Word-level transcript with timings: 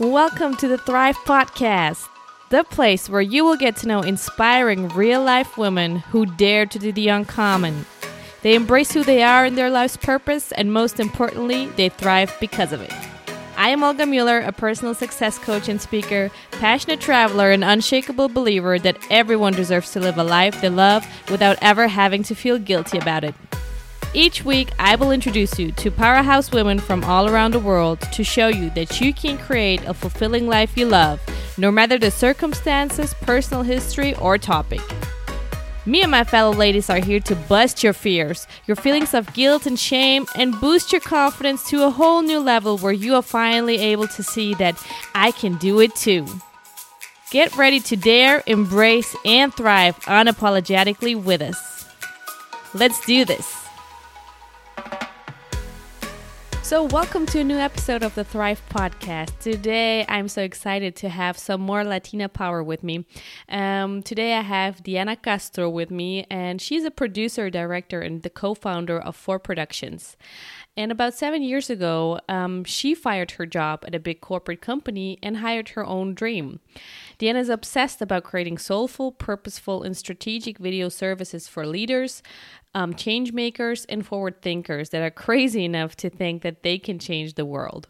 Welcome 0.00 0.56
to 0.56 0.66
the 0.66 0.76
Thrive 0.76 1.16
Podcast, 1.18 2.08
the 2.50 2.64
place 2.64 3.08
where 3.08 3.20
you 3.20 3.44
will 3.44 3.54
get 3.54 3.76
to 3.76 3.86
know 3.86 4.00
inspiring 4.00 4.88
real 4.88 5.22
life 5.22 5.56
women 5.56 5.98
who 5.98 6.26
dare 6.26 6.66
to 6.66 6.80
do 6.80 6.90
the 6.90 7.06
uncommon. 7.06 7.86
They 8.42 8.56
embrace 8.56 8.90
who 8.90 9.04
they 9.04 9.22
are 9.22 9.46
in 9.46 9.54
their 9.54 9.70
life's 9.70 9.96
purpose, 9.96 10.50
and 10.50 10.72
most 10.72 10.98
importantly, 10.98 11.66
they 11.76 11.90
thrive 11.90 12.36
because 12.40 12.72
of 12.72 12.80
it. 12.80 12.92
I 13.56 13.68
am 13.68 13.84
Olga 13.84 14.04
Mueller, 14.04 14.40
a 14.40 14.50
personal 14.50 14.94
success 14.94 15.38
coach 15.38 15.68
and 15.68 15.80
speaker, 15.80 16.28
passionate 16.50 17.00
traveler, 17.00 17.52
and 17.52 17.62
unshakable 17.62 18.30
believer 18.30 18.80
that 18.80 18.98
everyone 19.10 19.52
deserves 19.52 19.92
to 19.92 20.00
live 20.00 20.18
a 20.18 20.24
life 20.24 20.60
they 20.60 20.70
love 20.70 21.06
without 21.30 21.56
ever 21.62 21.86
having 21.86 22.24
to 22.24 22.34
feel 22.34 22.58
guilty 22.58 22.98
about 22.98 23.22
it. 23.22 23.36
Each 24.16 24.44
week, 24.44 24.70
I 24.78 24.94
will 24.94 25.10
introduce 25.10 25.58
you 25.58 25.72
to 25.72 25.90
powerhouse 25.90 26.52
women 26.52 26.78
from 26.78 27.02
all 27.02 27.28
around 27.28 27.52
the 27.52 27.58
world 27.58 28.00
to 28.12 28.22
show 28.22 28.46
you 28.46 28.70
that 28.70 29.00
you 29.00 29.12
can 29.12 29.36
create 29.36 29.82
a 29.86 29.92
fulfilling 29.92 30.46
life 30.46 30.76
you 30.76 30.86
love, 30.86 31.20
no 31.58 31.72
matter 31.72 31.98
the 31.98 32.12
circumstances, 32.12 33.12
personal 33.22 33.64
history, 33.64 34.14
or 34.16 34.38
topic. 34.38 34.80
Me 35.84 36.00
and 36.00 36.12
my 36.12 36.22
fellow 36.22 36.52
ladies 36.52 36.88
are 36.88 37.00
here 37.00 37.18
to 37.18 37.34
bust 37.34 37.82
your 37.82 37.92
fears, 37.92 38.46
your 38.66 38.76
feelings 38.76 39.14
of 39.14 39.34
guilt 39.34 39.66
and 39.66 39.80
shame, 39.80 40.26
and 40.36 40.60
boost 40.60 40.92
your 40.92 41.00
confidence 41.00 41.68
to 41.68 41.84
a 41.84 41.90
whole 41.90 42.22
new 42.22 42.38
level 42.38 42.78
where 42.78 42.92
you 42.92 43.16
are 43.16 43.22
finally 43.22 43.78
able 43.78 44.06
to 44.06 44.22
see 44.22 44.54
that 44.54 44.80
I 45.16 45.32
can 45.32 45.56
do 45.56 45.80
it 45.80 45.94
too. 45.96 46.24
Get 47.32 47.56
ready 47.56 47.80
to 47.80 47.96
dare, 47.96 48.44
embrace, 48.46 49.16
and 49.24 49.52
thrive 49.52 49.98
unapologetically 50.02 51.20
with 51.20 51.42
us. 51.42 51.84
Let's 52.74 53.04
do 53.04 53.24
this. 53.24 53.63
So, 56.74 56.82
welcome 56.82 57.24
to 57.26 57.38
a 57.38 57.44
new 57.44 57.56
episode 57.56 58.02
of 58.02 58.16
the 58.16 58.24
Thrive 58.24 58.60
Podcast. 58.68 59.38
Today, 59.38 60.04
I'm 60.08 60.26
so 60.26 60.42
excited 60.42 60.96
to 60.96 61.08
have 61.08 61.38
some 61.38 61.60
more 61.60 61.84
Latina 61.84 62.28
power 62.28 62.64
with 62.64 62.82
me. 62.82 63.06
Um, 63.48 64.02
today, 64.02 64.34
I 64.34 64.40
have 64.40 64.82
Diana 64.82 65.14
Castro 65.14 65.70
with 65.70 65.92
me, 65.92 66.26
and 66.28 66.60
she's 66.60 66.82
a 66.82 66.90
producer, 66.90 67.48
director, 67.48 68.00
and 68.00 68.22
the 68.22 68.28
co 68.28 68.54
founder 68.54 68.98
of 68.98 69.14
Four 69.14 69.38
Productions. 69.38 70.16
And 70.76 70.90
about 70.90 71.14
seven 71.14 71.42
years 71.42 71.70
ago, 71.70 72.18
um, 72.28 72.64
she 72.64 72.96
fired 72.96 73.30
her 73.32 73.46
job 73.46 73.84
at 73.86 73.94
a 73.94 74.00
big 74.00 74.20
corporate 74.20 74.60
company 74.60 75.20
and 75.22 75.36
hired 75.36 75.68
her 75.70 75.86
own 75.86 76.12
dream. 76.14 76.58
Diana 77.18 77.38
is 77.38 77.48
obsessed 77.48 78.02
about 78.02 78.24
creating 78.24 78.58
soulful, 78.58 79.12
purposeful, 79.12 79.84
and 79.84 79.96
strategic 79.96 80.58
video 80.58 80.88
services 80.88 81.46
for 81.46 81.64
leaders, 81.64 82.24
um, 82.74 82.94
change 82.94 83.32
makers, 83.32 83.84
and 83.86 84.06
forward 84.06 84.42
thinkers 84.42 84.90
that 84.90 85.02
are 85.02 85.10
crazy 85.10 85.64
enough 85.64 85.96
to 85.96 86.10
think 86.10 86.42
that 86.42 86.62
they 86.62 86.78
can 86.78 86.98
change 86.98 87.34
the 87.34 87.44
world. 87.44 87.88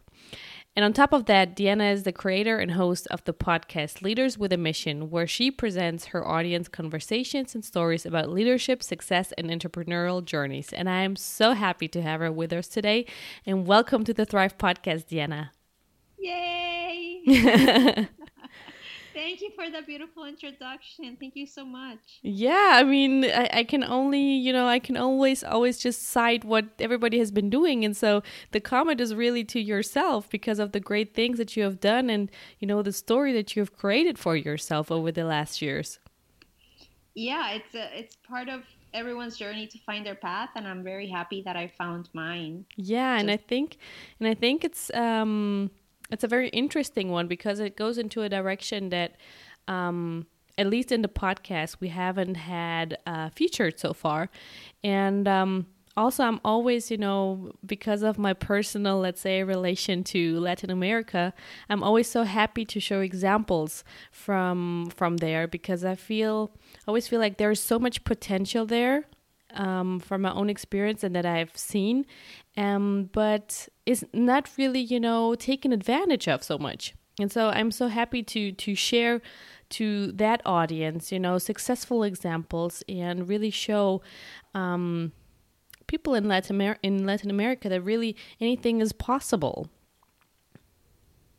And 0.75 0.83
on 0.83 0.91
top 0.91 1.13
of 1.13 1.25
that, 1.25 1.55
Diana 1.55 1.85
is 1.85 2.03
the 2.03 2.11
creator 2.11 2.59
and 2.59 2.71
host 2.71 3.07
of 3.07 3.23
the 3.23 3.33
podcast 3.33 4.01
Leaders 4.01 4.37
with 4.37 4.51
a 4.51 4.57
Mission, 4.57 5.09
where 5.09 5.25
she 5.25 5.49
presents 5.49 6.07
her 6.07 6.27
audience 6.27 6.67
conversations 6.67 7.55
and 7.55 7.63
stories 7.63 8.05
about 8.05 8.29
leadership, 8.29 8.83
success, 8.83 9.31
and 9.37 9.49
entrepreneurial 9.49 10.23
journeys. 10.23 10.73
And 10.73 10.89
I 10.89 11.03
am 11.03 11.15
so 11.15 11.53
happy 11.53 11.87
to 11.87 12.01
have 12.01 12.19
her 12.19 12.29
with 12.31 12.51
us 12.51 12.67
today. 12.67 13.05
And 13.45 13.65
welcome 13.65 14.03
to 14.03 14.13
the 14.13 14.25
Thrive 14.25 14.57
Podcast, 14.57 15.07
Diana. 15.07 15.53
Yay! 16.19 18.09
Thank 19.15 19.39
you 19.39 19.49
for 19.55 19.69
the 19.69 19.81
beautiful 19.81 20.25
introduction. 20.25 21.15
Thank 21.17 21.37
you 21.37 21.47
so 21.47 21.63
much. 21.63 21.99
Yeah, 22.21 22.71
I 22.73 22.83
mean, 22.83 23.23
I, 23.23 23.49
I, 23.53 23.63
can 23.63 23.81
only, 23.81 24.19
you 24.19 24.51
know, 24.51 24.67
I 24.67 24.79
can 24.79 24.97
always, 24.97 25.41
always 25.41 25.79
just 25.79 26.03
cite 26.03 26.43
what 26.43 26.65
everybody 26.79 27.17
has 27.19 27.31
been 27.31 27.49
doing. 27.49 27.85
And 27.85 27.95
so 27.95 28.23
the 28.51 28.59
comment 28.59 28.99
is 28.99 29.15
really 29.15 29.45
to 29.45 29.59
yourself 29.61 30.29
because 30.29 30.59
of 30.59 30.73
the 30.73 30.81
great 30.81 31.13
things 31.13 31.37
that 31.37 31.55
you 31.55 31.63
have 31.63 31.79
done 31.79 32.09
and, 32.09 32.29
you 32.59 32.67
know, 32.67 32.81
the 32.81 32.91
story 32.91 33.31
that 33.31 33.55
you 33.55 33.61
have 33.61 33.73
created 33.73 34.19
for 34.19 34.35
yourself 34.35 34.91
over 34.91 35.13
the 35.13 35.23
last 35.23 35.61
years. 35.61 35.99
Yeah, 37.13 37.51
it's 37.51 37.73
a, 37.73 37.97
it's 37.97 38.17
part 38.27 38.49
of 38.49 38.63
everyone's 38.93 39.37
journey 39.37 39.65
to 39.67 39.77
find 39.85 40.05
their 40.05 40.15
path 40.15 40.49
and 40.57 40.67
I'm 40.67 40.83
very 40.83 41.07
happy 41.07 41.41
that 41.43 41.55
I 41.55 41.71
found 41.77 42.09
mine. 42.13 42.65
Yeah, 42.75 43.15
just- 43.15 43.21
and 43.21 43.31
I 43.31 43.37
think 43.37 43.77
and 44.19 44.27
I 44.27 44.33
think 44.33 44.65
it's 44.65 44.93
um 44.93 45.71
it's 46.11 46.23
a 46.23 46.27
very 46.27 46.49
interesting 46.49 47.09
one 47.09 47.27
because 47.27 47.59
it 47.59 47.75
goes 47.75 47.97
into 47.97 48.21
a 48.21 48.29
direction 48.29 48.89
that 48.89 49.15
um, 49.67 50.27
at 50.57 50.67
least 50.67 50.91
in 50.91 51.01
the 51.01 51.07
podcast 51.07 51.77
we 51.79 51.89
haven't 51.89 52.35
had 52.35 52.97
uh, 53.05 53.29
featured 53.29 53.79
so 53.79 53.93
far. 53.93 54.29
And 54.83 55.27
um, 55.27 55.67
also 55.97 56.25
i'm 56.25 56.41
always 56.43 56.91
you 56.91 56.97
know 56.97 57.49
because 57.65 58.03
of 58.03 58.17
my 58.17 58.33
personal 58.33 58.99
let's 58.99 59.21
say 59.21 59.41
relation 59.43 60.03
to 60.03 60.37
latin 60.41 60.69
america 60.69 61.33
i'm 61.69 61.81
always 61.81 62.05
so 62.05 62.23
happy 62.23 62.65
to 62.65 62.81
show 62.81 62.99
examples 62.99 63.81
from 64.11 64.91
from 64.93 65.15
there 65.17 65.47
because 65.47 65.85
i 65.85 65.95
feel 65.95 66.51
I 66.85 66.89
always 66.89 67.07
feel 67.07 67.19
like 67.19 67.37
there's 67.37 67.61
so 67.61 67.79
much 67.79 68.03
potential 68.03 68.65
there 68.65 69.05
um, 69.55 69.99
from 69.99 70.21
my 70.21 70.31
own 70.33 70.49
experience 70.49 71.03
and 71.03 71.15
that 71.15 71.25
I've 71.25 71.57
seen, 71.57 72.05
um, 72.57 73.09
but 73.11 73.67
is 73.85 74.05
not 74.13 74.49
really, 74.57 74.79
you 74.79 74.99
know, 74.99 75.35
taken 75.35 75.71
advantage 75.71 76.27
of 76.27 76.43
so 76.43 76.57
much. 76.57 76.93
And 77.19 77.31
so 77.31 77.49
I'm 77.49 77.71
so 77.71 77.87
happy 77.87 78.23
to 78.23 78.51
to 78.51 78.75
share 78.75 79.21
to 79.69 80.11
that 80.13 80.41
audience, 80.45 81.11
you 81.11 81.19
know, 81.19 81.37
successful 81.37 82.03
examples 82.03 82.83
and 82.89 83.27
really 83.27 83.49
show 83.49 84.01
um, 84.53 85.11
people 85.87 86.13
in 86.13 86.27
Latin 86.27 86.55
Amer- 86.61 86.79
in 86.83 87.05
Latin 87.05 87.29
America 87.29 87.69
that 87.69 87.81
really 87.81 88.15
anything 88.41 88.81
is 88.81 88.91
possible. 88.91 89.69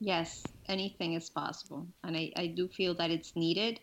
Yes, 0.01 0.45
anything 0.69 1.15
is 1.15 1.31
possible, 1.31 1.87
and 2.05 2.17
I, 2.17 2.33
I 2.37 2.47
do 2.49 2.69
feel 2.69 2.95
that 2.95 3.11
it's 3.11 3.35
needed. 3.35 3.81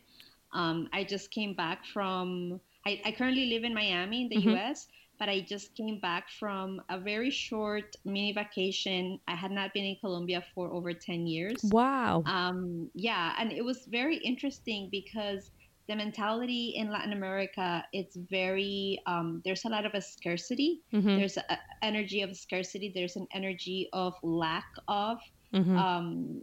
Um, 0.52 0.88
I 0.94 1.04
just 1.04 1.32
came 1.32 1.56
back 1.56 1.86
from 1.86 2.60
I, 2.86 3.02
I 3.06 3.12
currently 3.12 3.48
live 3.48 3.64
in 3.64 3.74
Miami 3.74 4.24
in 4.24 4.30
the 4.30 4.38
mm-hmm. 4.38 4.58
US, 4.58 4.88
but 5.20 5.30
I 5.30 5.42
just 5.42 5.76
came 5.76 6.00
back 6.00 6.30
from 6.40 6.82
a 6.90 7.00
very 7.00 7.30
short 7.30 7.96
mini 8.06 8.34
vacation. 8.34 9.20
I 9.28 9.36
had 9.36 9.52
not 9.52 9.74
been 9.74 9.86
in 9.86 9.96
Colombia 10.00 10.44
for 10.54 10.72
over 10.74 10.94
10 10.94 11.28
years. 11.28 11.58
Wow. 11.64 12.24
Um, 12.26 12.90
yeah, 12.94 13.34
and 13.38 13.52
it 13.52 13.64
was 13.64 13.86
very 13.86 14.18
interesting 14.18 14.90
because 14.92 15.52
the 15.88 15.96
mentality 15.96 16.74
in 16.78 16.90
Latin 16.90 17.14
America, 17.14 17.84
it's 17.92 18.16
very, 18.16 19.00
um, 19.06 19.42
there's 19.44 19.66
a 19.66 19.70
lot 19.70 19.86
of 19.86 19.94
a 19.94 20.02
scarcity. 20.02 20.82
Mm-hmm. 20.94 21.18
There's 21.18 21.38
an 21.38 21.58
energy 21.82 22.22
of 22.22 22.36
scarcity. 22.36 22.92
There's 22.94 23.16
an 23.16 23.28
energy 23.34 23.90
of 23.94 24.16
lack 24.24 24.68
of. 24.88 25.18
Mm-hmm. 25.54 25.78
Um, 25.78 26.42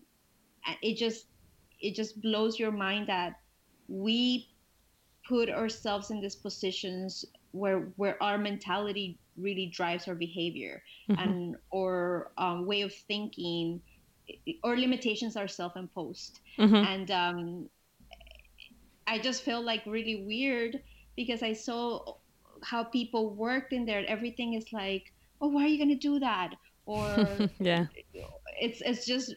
it 0.82 0.96
just, 0.96 1.26
it 1.80 1.94
just 1.94 2.20
blows 2.20 2.58
your 2.58 2.70
mind 2.70 3.08
that 3.08 3.40
we 3.88 4.50
put 5.26 5.48
ourselves 5.48 6.10
in 6.10 6.20
these 6.20 6.36
positions 6.36 7.24
where 7.52 7.80
where 7.96 8.22
our 8.22 8.38
mentality 8.38 9.18
really 9.36 9.66
drives 9.66 10.06
our 10.08 10.14
behavior 10.14 10.82
mm-hmm. 11.08 11.20
and 11.20 11.56
or 11.70 12.30
um, 12.38 12.66
way 12.66 12.82
of 12.82 12.92
thinking 12.92 13.80
or 14.62 14.76
limitations 14.76 15.36
are 15.36 15.48
self-imposed 15.48 16.40
mm-hmm. 16.58 16.74
and 16.74 17.10
um, 17.10 17.68
i 19.06 19.18
just 19.18 19.42
felt 19.42 19.64
like 19.64 19.82
really 19.86 20.24
weird 20.26 20.80
because 21.16 21.42
i 21.42 21.52
saw 21.52 22.14
how 22.62 22.84
people 22.84 23.34
worked 23.34 23.72
in 23.72 23.84
there 23.84 24.04
everything 24.06 24.54
is 24.54 24.72
like 24.72 25.12
oh 25.40 25.48
why 25.48 25.64
are 25.64 25.68
you 25.68 25.78
going 25.78 25.88
to 25.88 25.94
do 25.94 26.18
that 26.18 26.54
or 26.86 27.26
yeah 27.58 27.86
it's 28.60 28.80
it's 28.82 29.06
just 29.06 29.34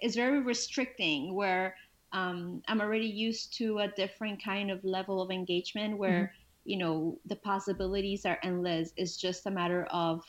it's 0.00 0.14
very 0.14 0.40
restricting 0.40 1.34
where 1.34 1.74
um, 2.12 2.62
I'm 2.68 2.80
already 2.80 3.06
used 3.06 3.56
to 3.58 3.80
a 3.80 3.88
different 3.88 4.42
kind 4.42 4.70
of 4.70 4.82
level 4.84 5.20
of 5.20 5.30
engagement 5.30 5.98
where, 5.98 6.10
mm-hmm. 6.10 6.34
You 6.68 6.76
know, 6.76 7.18
the 7.24 7.36
possibilities 7.36 8.26
are 8.26 8.38
endless. 8.42 8.92
It's 8.98 9.16
just 9.16 9.46
a 9.46 9.50
matter 9.50 9.86
of 9.90 10.22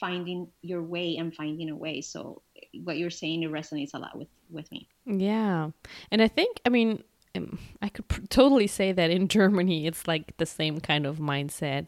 finding 0.00 0.48
your 0.60 0.82
way 0.82 1.16
and 1.18 1.32
finding 1.32 1.70
a 1.70 1.76
way. 1.76 2.00
So 2.00 2.42
what 2.82 2.98
you're 2.98 3.10
saying, 3.10 3.44
it 3.44 3.52
resonates 3.52 3.90
a 3.94 3.98
lot 4.00 4.18
with, 4.18 4.26
with 4.50 4.70
me. 4.72 4.88
Yeah. 5.06 5.70
And 6.10 6.20
I 6.20 6.26
think, 6.26 6.60
I 6.66 6.68
mean, 6.68 7.04
um, 7.36 7.60
I 7.80 7.90
could 7.90 8.08
pr- 8.08 8.22
totally 8.28 8.66
say 8.66 8.90
that 8.90 9.12
in 9.12 9.28
Germany, 9.38 9.86
it's 9.86 10.08
like 10.08 10.36
the 10.38 10.46
same 10.46 10.80
kind 10.80 11.06
of 11.06 11.18
mindset 11.18 11.86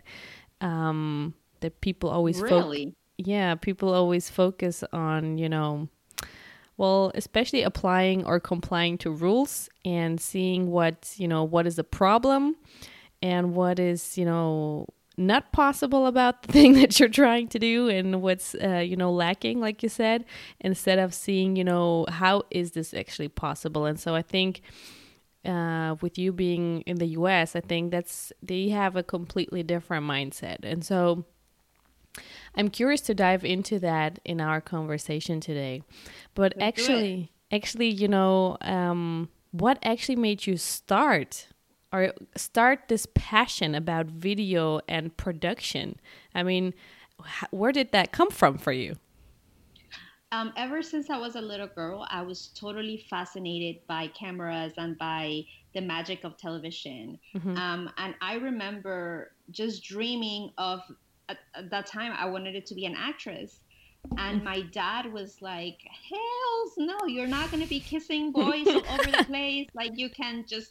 um, 0.60 1.34
that 1.58 1.81
people 1.81 2.10
always 2.10 2.40
really. 2.40 2.87
Fo- 2.87 2.94
yeah, 3.19 3.56
people 3.56 3.92
always 3.92 4.31
focus 4.31 4.84
on, 4.92 5.37
you 5.37 5.48
know, 5.48 5.88
well 6.76 7.10
especially 7.16 7.62
applying 7.62 8.25
or 8.25 8.38
complying 8.38 8.96
to 8.96 9.10
rules 9.10 9.69
and 9.84 10.19
seeing 10.19 10.70
what 10.70 11.12
you 11.16 11.28
know 11.28 11.44
what 11.44 11.66
is 11.66 11.76
the 11.76 11.84
problem 11.84 12.56
and 13.22 13.55
what 13.55 13.78
is 13.78 14.17
you 14.17 14.25
know 14.25 14.87
not 15.17 15.52
possible 15.52 16.06
about 16.06 16.43
the 16.43 16.52
thing 16.52 16.72
that 16.75 16.99
you're 16.99 17.08
trying 17.08 17.49
to 17.49 17.58
do 17.58 17.88
and 17.88 18.22
what's 18.22 18.55
uh, 18.56 18.78
you 18.78 18.96
know 18.96 19.12
lacking 19.12 19.61
like 19.61 19.82
you 19.82 19.88
said 19.88 20.25
instead 20.61 20.99
of 20.99 21.12
seeing 21.12 21.56
you 21.56 21.64
know 21.64 22.06
how 22.08 22.43
is 22.50 22.72
this 22.72 22.94
actually 22.94 23.28
possible? 23.28 23.87
And 23.87 23.99
so 24.00 24.14
i 24.14 24.22
think 24.22 24.62
uh, 25.44 25.96
with 26.02 26.19
you 26.19 26.32
being 26.32 26.82
in 26.82 26.99
the 26.99 27.06
us 27.06 27.56
i 27.56 27.61
think 27.61 27.90
that's 27.90 28.32
they 28.43 28.69
have 28.69 28.96
a 28.96 29.02
completely 29.02 29.62
different 29.62 30.06
mindset. 30.06 30.58
And 30.62 30.84
so 30.84 31.25
I'm 32.55 32.69
curious 32.69 33.00
to 33.02 33.14
dive 33.14 33.44
into 33.44 33.78
that 33.81 34.19
in 34.25 34.40
our 34.40 34.61
conversation 34.61 35.40
today. 35.40 35.82
But 36.34 36.55
Let's 36.56 36.81
actually, 36.81 37.32
actually, 37.52 37.88
you 37.88 38.08
know, 38.08 38.56
um, 38.61 39.28
what 39.52 39.78
actually 39.82 40.16
made 40.16 40.46
you 40.46 40.56
start 40.56 41.46
or 41.92 42.12
start 42.37 42.88
this 42.88 43.06
passion 43.14 43.75
about 43.75 44.06
video 44.06 44.81
and 44.88 45.16
production? 45.16 45.98
I 46.34 46.42
mean, 46.42 46.75
where 47.50 47.72
did 47.72 47.92
that 47.92 48.12
come 48.12 48.31
from 48.31 48.58
for 48.58 48.72
you? 48.72 48.96
Um, 50.32 50.52
ever 50.56 50.81
since 50.81 51.10
I 51.10 51.19
was 51.19 51.34
a 51.34 51.40
little 51.40 51.66
girl, 51.66 52.06
I 52.08 52.22
was 52.22 52.48
totally 52.54 53.04
fascinated 53.10 53.84
by 53.88 54.06
cameras 54.08 54.75
and 54.76 54.96
by 54.96 55.44
the 55.75 55.81
magic 55.81 56.22
of 56.22 56.37
television. 56.37 57.19
Mm-hmm. 57.34 57.56
Um, 57.56 57.90
and 57.98 58.14
I 58.20 58.34
remember 58.37 59.32
just 59.50 59.82
dreaming 59.82 60.52
of, 60.56 60.81
at, 61.28 61.38
at, 61.54 61.70
that 61.70 61.87
time, 61.87 62.12
I 62.16 62.26
wanted 62.26 62.54
it 62.54 62.64
to 62.66 62.75
be 62.76 62.87
an 62.87 62.94
actress. 62.96 63.58
And 64.19 64.40
mm. 64.40 64.44
my 64.44 64.60
dad 64.62 65.12
was 65.12 65.42
like, 65.42 65.78
Hells 66.08 66.72
no, 66.78 67.06
you're 67.06 67.26
not 67.26 67.50
going 67.50 67.62
to 67.62 67.69
be 67.69 67.81
kissing 67.81 68.31
boys 68.32 68.69
all 68.69 68.87
over 68.88 69.10
the 69.10 69.25
place. 69.26 69.69
Like, 69.75 69.92
you 69.96 70.10
can 70.10 70.44
just, 70.46 70.70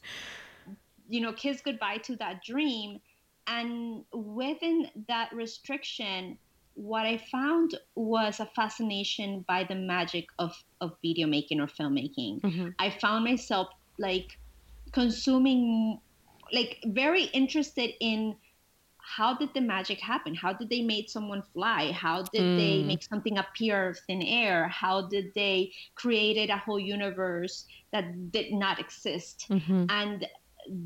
you 1.10 1.22
know, 1.22 1.34
kiss 1.34 1.62
goodbye 1.62 1.98
to 1.98 2.16
that 2.18 2.44
dream. 2.44 3.02
And 3.48 4.06
within 4.14 4.90
that 5.08 5.34
restriction, 5.34 6.38
what 6.76 7.06
I 7.06 7.18
found 7.32 7.78
was 7.96 8.40
a 8.40 8.46
fascination 8.56 9.44
by 9.48 9.64
the 9.64 9.76
magic 9.76 10.28
of, 10.38 10.56
of 10.80 10.94
video 11.02 11.28
making 11.28 11.60
or 11.60 11.68
filmmaking. 11.68 12.42
Mm-hmm. 12.42 12.70
I 12.78 12.92
found 12.92 13.26
myself 13.26 13.70
like 13.98 14.38
consuming, 14.94 16.00
like 16.54 16.78
very 16.86 17.24
interested 17.24 17.92
in 18.00 18.36
how 19.10 19.34
did 19.34 19.50
the 19.56 19.62
magic 19.62 20.00
happen? 20.00 20.36
How 20.36 20.54
did 20.54 20.70
they 20.70 20.82
make 20.82 21.10
someone 21.10 21.42
fly? 21.54 21.92
How 21.92 22.22
did 22.32 22.42
mm. 22.42 22.58
they 22.58 22.84
make 22.84 23.02
something 23.02 23.40
appear 23.40 23.90
of 23.90 24.00
thin 24.06 24.22
air? 24.22 24.68
How 24.68 25.08
did 25.08 25.34
they 25.34 25.72
created 25.96 26.52
a 26.52 26.58
whole 26.58 26.80
universe 26.80 27.66
that 27.92 28.32
did 28.32 28.54
not 28.54 28.80
exist? 28.80 29.48
Mm-hmm. 29.50 29.86
And 29.90 30.28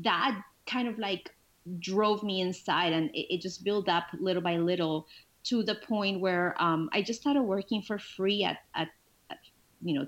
that 0.02 0.40
kind 0.66 0.88
of 0.88 0.98
like 0.98 1.30
drove 1.78 2.22
me 2.22 2.40
inside 2.40 2.92
and 2.92 3.10
it, 3.10 3.34
it, 3.34 3.40
just 3.40 3.64
built 3.64 3.88
up 3.88 4.04
little 4.18 4.42
by 4.42 4.56
little 4.56 5.06
to 5.44 5.62
the 5.62 5.74
point 5.74 6.20
where 6.20 6.54
um, 6.58 6.88
I 6.92 7.02
just 7.02 7.20
started 7.20 7.42
working 7.42 7.82
for 7.82 7.98
free 7.98 8.44
at, 8.44 8.58
at, 8.74 8.88
at 9.30 9.38
you 9.82 9.98
know, 9.98 10.06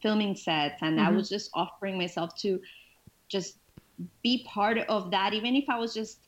filming 0.00 0.34
sets, 0.34 0.80
and 0.82 0.98
mm-hmm. 0.98 1.06
I 1.06 1.10
was 1.10 1.28
just 1.28 1.50
offering 1.54 1.98
myself 1.98 2.34
to 2.40 2.60
just 3.28 3.58
be 4.22 4.44
part 4.48 4.78
of 4.78 5.10
that, 5.10 5.34
even 5.34 5.54
if 5.54 5.68
I 5.68 5.78
was 5.78 5.94
just, 5.94 6.20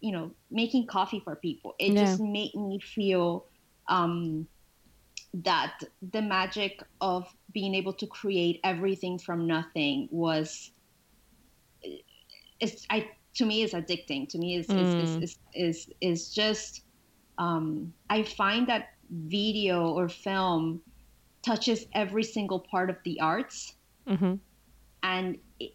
you 0.00 0.12
know, 0.12 0.32
making 0.50 0.86
coffee 0.86 1.20
for 1.20 1.36
people. 1.36 1.74
It 1.78 1.92
yeah. 1.92 2.04
just 2.04 2.20
made 2.20 2.54
me 2.54 2.80
feel 2.80 3.46
um, 3.88 4.46
that 5.32 5.82
the 6.10 6.22
magic 6.22 6.82
of 7.00 7.26
being 7.52 7.74
able 7.74 7.92
to 7.94 8.06
create 8.06 8.60
everything 8.64 9.18
from 9.18 9.46
nothing 9.46 10.08
was, 10.10 10.72
is 12.60 12.86
I 12.90 13.10
to 13.34 13.46
me 13.46 13.62
is 13.62 13.72
addicting. 13.72 14.28
To 14.28 14.38
me 14.38 14.56
is 14.56 14.66
mm. 14.66 15.02
is, 15.02 15.10
is, 15.10 15.22
is 15.22 15.38
is 15.54 15.90
is 16.00 16.34
just 16.34 16.82
um, 17.38 17.92
I 18.08 18.22
find 18.22 18.66
that 18.68 18.90
video 19.10 19.90
or 19.90 20.08
film 20.08 20.80
touches 21.42 21.86
every 21.94 22.22
single 22.22 22.60
part 22.60 22.90
of 22.90 22.96
the 23.04 23.18
arts, 23.20 23.74
mm-hmm. 24.06 24.34
and 25.02 25.38
it, 25.58 25.74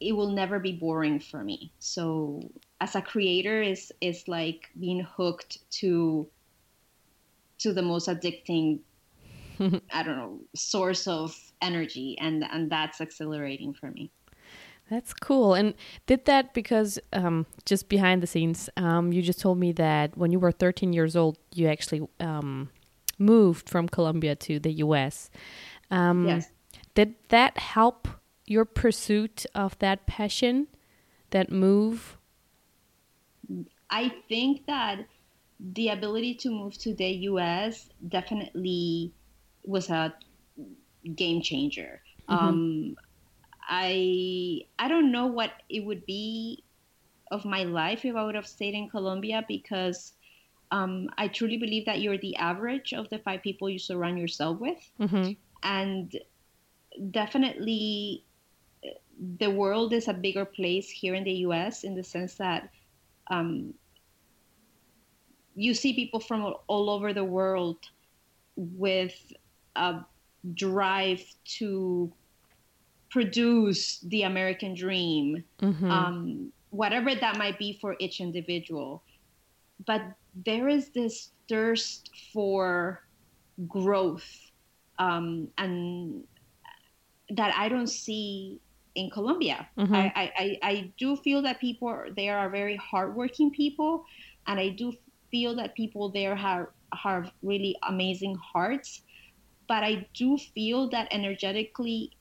it 0.00 0.12
will 0.12 0.30
never 0.30 0.58
be 0.58 0.72
boring 0.72 1.18
for 1.18 1.42
me. 1.42 1.72
So 1.78 2.50
as 2.80 2.94
a 2.94 3.00
creator, 3.00 3.62
is 3.62 3.92
is 4.00 4.28
like 4.28 4.68
being 4.78 5.00
hooked 5.00 5.70
to 5.80 6.28
to 7.58 7.72
the 7.72 7.82
most 7.82 8.08
addicting 8.08 8.80
I 9.92 10.02
don't 10.02 10.16
know 10.16 10.40
source 10.54 11.06
of 11.06 11.36
energy, 11.60 12.16
and 12.20 12.44
and 12.44 12.70
that's 12.70 13.00
exhilarating 13.00 13.74
for 13.74 13.90
me. 13.90 14.10
That's 14.90 15.12
cool. 15.12 15.54
And 15.54 15.74
did 16.06 16.24
that 16.24 16.54
because 16.54 16.98
um, 17.12 17.46
just 17.66 17.88
behind 17.88 18.22
the 18.22 18.26
scenes, 18.26 18.70
um, 18.76 19.12
you 19.12 19.20
just 19.20 19.40
told 19.40 19.58
me 19.58 19.72
that 19.72 20.16
when 20.16 20.32
you 20.32 20.38
were 20.38 20.52
13 20.52 20.92
years 20.92 21.14
old, 21.14 21.36
you 21.54 21.68
actually 21.68 22.08
um, 22.20 22.70
moved 23.18 23.68
from 23.68 23.88
Colombia 23.88 24.34
to 24.36 24.58
the 24.58 24.72
US. 24.84 25.30
Um, 25.90 26.26
yes. 26.26 26.50
Did 26.94 27.14
that 27.28 27.58
help 27.58 28.08
your 28.46 28.64
pursuit 28.64 29.44
of 29.54 29.78
that 29.78 30.06
passion, 30.06 30.68
that 31.30 31.52
move? 31.52 32.16
I 33.90 34.12
think 34.28 34.66
that 34.66 35.06
the 35.60 35.88
ability 35.88 36.34
to 36.34 36.50
move 36.50 36.78
to 36.78 36.94
the 36.94 37.08
US 37.30 37.88
definitely 38.08 39.12
was 39.64 39.90
a 39.90 40.14
game 41.14 41.42
changer. 41.42 42.00
Mm 42.28 42.38
-hmm. 42.38 43.07
I 43.68 44.62
I 44.78 44.88
don't 44.88 45.12
know 45.12 45.26
what 45.26 45.52
it 45.68 45.84
would 45.84 46.06
be 46.06 46.64
of 47.30 47.44
my 47.44 47.64
life 47.64 48.04
if 48.04 48.16
I 48.16 48.24
would 48.24 48.34
have 48.34 48.46
stayed 48.46 48.74
in 48.74 48.88
Colombia 48.88 49.44
because 49.46 50.14
um, 50.70 51.08
I 51.18 51.28
truly 51.28 51.58
believe 51.58 51.84
that 51.86 52.00
you're 52.00 52.18
the 52.18 52.36
average 52.36 52.92
of 52.92 53.08
the 53.10 53.18
five 53.18 53.42
people 53.42 53.68
you 53.68 53.78
surround 53.78 54.18
yourself 54.18 54.58
with, 54.58 54.90
mm-hmm. 55.00 55.32
and 55.62 56.18
definitely 57.10 58.24
the 59.38 59.50
world 59.50 59.92
is 59.92 60.08
a 60.08 60.14
bigger 60.14 60.44
place 60.44 60.88
here 60.88 61.14
in 61.14 61.24
the 61.24 61.32
U.S. 61.48 61.84
in 61.84 61.94
the 61.94 62.04
sense 62.04 62.34
that 62.34 62.70
um, 63.28 63.74
you 65.54 65.74
see 65.74 65.92
people 65.92 66.20
from 66.20 66.54
all 66.66 66.88
over 66.88 67.12
the 67.12 67.24
world 67.24 67.78
with 68.56 69.32
a 69.76 70.00
drive 70.54 71.22
to 71.44 72.12
produce 73.10 74.00
the 74.00 74.22
American 74.22 74.74
dream, 74.74 75.44
mm-hmm. 75.60 75.90
um, 75.90 76.52
whatever 76.70 77.14
that 77.14 77.38
might 77.38 77.58
be 77.58 77.78
for 77.80 77.96
each 77.98 78.20
individual. 78.20 79.02
But 79.86 80.02
there 80.44 80.68
is 80.68 80.90
this 80.90 81.30
thirst 81.48 82.10
for 82.32 83.02
growth, 83.66 84.28
um, 84.98 85.48
and 85.56 86.24
that 87.30 87.54
I 87.56 87.68
don't 87.68 87.88
see 87.88 88.60
in 88.94 89.10
Colombia. 89.10 89.68
Mm-hmm. 89.78 89.94
I, 89.94 90.10
I, 90.14 90.58
I 90.62 90.92
do 90.98 91.16
feel 91.16 91.42
that 91.42 91.60
people 91.60 92.04
there 92.16 92.36
are 92.38 92.50
very 92.50 92.76
hardworking 92.76 93.50
people, 93.50 94.04
and 94.46 94.58
I 94.60 94.70
do 94.70 94.92
feel 95.30 95.54
that 95.56 95.74
people 95.74 96.10
there 96.10 96.36
have 96.36 96.66
have 96.92 97.30
really 97.42 97.76
amazing 97.86 98.36
hearts. 98.36 99.02
But 99.68 99.84
I 99.84 100.08
do 100.14 100.38
feel 100.38 100.88
that 100.90 101.08
energetically 101.10 102.12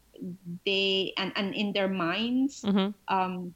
they 0.65 1.13
and, 1.17 1.31
and 1.35 1.53
in 1.55 1.73
their 1.73 1.87
minds 1.87 2.61
mm-hmm. 2.61 2.89
um, 3.13 3.53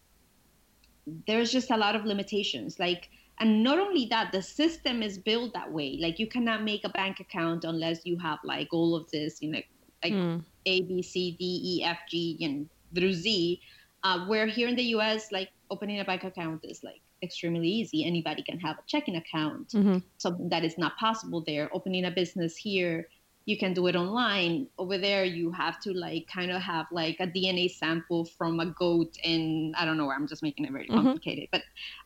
there's 1.28 1.52
just 1.52 1.72
a 1.72 1.78
lot 1.78 1.96
of 1.96 2.06
limitations 2.06 2.80
like 2.80 3.10
and 3.40 3.64
not 3.64 3.80
only 3.80 4.06
that 4.06 4.32
the 4.32 4.42
system 4.42 5.02
is 5.02 5.18
built 5.18 5.54
that 5.54 5.72
way 5.72 5.98
like 6.00 6.20
you 6.20 6.28
cannot 6.28 6.64
make 6.64 6.84
a 6.84 6.90
bank 6.90 7.20
account 7.20 7.64
unless 7.64 8.06
you 8.06 8.18
have 8.18 8.40
like 8.44 8.68
all 8.72 8.96
of 8.96 9.10
this 9.12 9.42
you 9.42 9.52
know 9.52 9.62
like 10.04 10.14
mm. 10.14 10.44
a 10.66 10.82
b 10.84 11.02
c 11.02 11.36
d 11.40 11.62
e 11.64 11.84
f 11.84 11.98
g 12.10 12.38
and 12.42 12.70
through 12.94 13.14
z 13.14 13.60
uh, 14.04 14.26
where 14.26 14.48
here 14.48 14.68
in 14.68 14.76
the 14.76 14.84
us 14.84 15.32
like 15.32 15.50
opening 15.70 16.00
a 16.00 16.06
bank 16.06 16.24
account 16.24 16.64
is 16.64 16.84
like 16.84 17.02
extremely 17.24 17.68
easy 17.68 18.06
anybody 18.06 18.42
can 18.42 18.60
have 18.60 18.78
a 18.78 18.84
checking 18.88 19.16
account 19.16 19.70
mm-hmm. 19.70 19.98
something 20.18 20.50
that 20.50 20.64
is 20.64 20.78
not 20.78 20.98
possible 20.98 21.44
there 21.46 21.70
opening 21.74 22.06
a 22.06 22.12
business 22.12 22.56
here 22.56 23.08
you 23.46 23.58
can 23.58 23.74
do 23.74 23.88
it 23.88 23.96
online 23.96 24.68
over 24.78 24.98
there 24.98 25.24
you 25.24 25.52
have 25.52 25.80
to 25.80 25.94
like 25.94 26.28
kind 26.28 26.52
of 26.52 26.62
have 26.62 26.86
like 26.92 27.18
a 27.20 27.28
dna 27.28 27.70
sample 27.70 28.26
from 28.26 28.60
a 28.60 28.66
goat 28.68 29.18
and 29.24 29.76
i 29.76 29.86
don't 29.86 29.98
know 29.98 30.12
i'm 30.12 30.28
just 30.28 30.44
making 30.44 30.66
it 30.66 30.72
very 30.72 30.86
mm-hmm. 30.86 30.96
complicated 30.96 31.46
mm-hmm. 31.46 31.62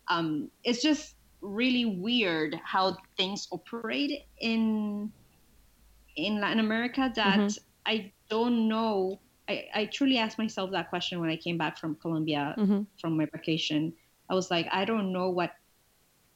but 0.08 0.14
um, 0.14 0.50
it's 0.64 0.82
just 0.82 1.16
really 1.42 1.86
weird 1.86 2.60
how 2.64 2.98
things 3.18 3.48
operate 3.52 4.24
in 4.40 5.12
in 6.16 6.40
latin 6.40 6.60
america 6.60 7.12
that 7.16 7.40
mm-hmm. 7.40 7.64
i 7.86 8.12
don't 8.30 8.68
know 8.68 9.20
I, 9.48 9.66
I 9.76 9.86
truly 9.86 10.18
asked 10.18 10.40
myself 10.40 10.72
that 10.72 10.90
question 10.90 11.20
when 11.20 11.30
i 11.30 11.36
came 11.36 11.58
back 11.58 11.78
from 11.78 11.96
colombia 11.96 12.56
mm-hmm. 12.58 12.84
from 13.00 13.18
my 13.18 13.26
vacation 13.26 13.94
i 14.30 14.34
was 14.34 14.50
like 14.50 14.68
i 14.72 14.86
don't 14.86 15.12
know 15.12 15.30
what 15.30 15.52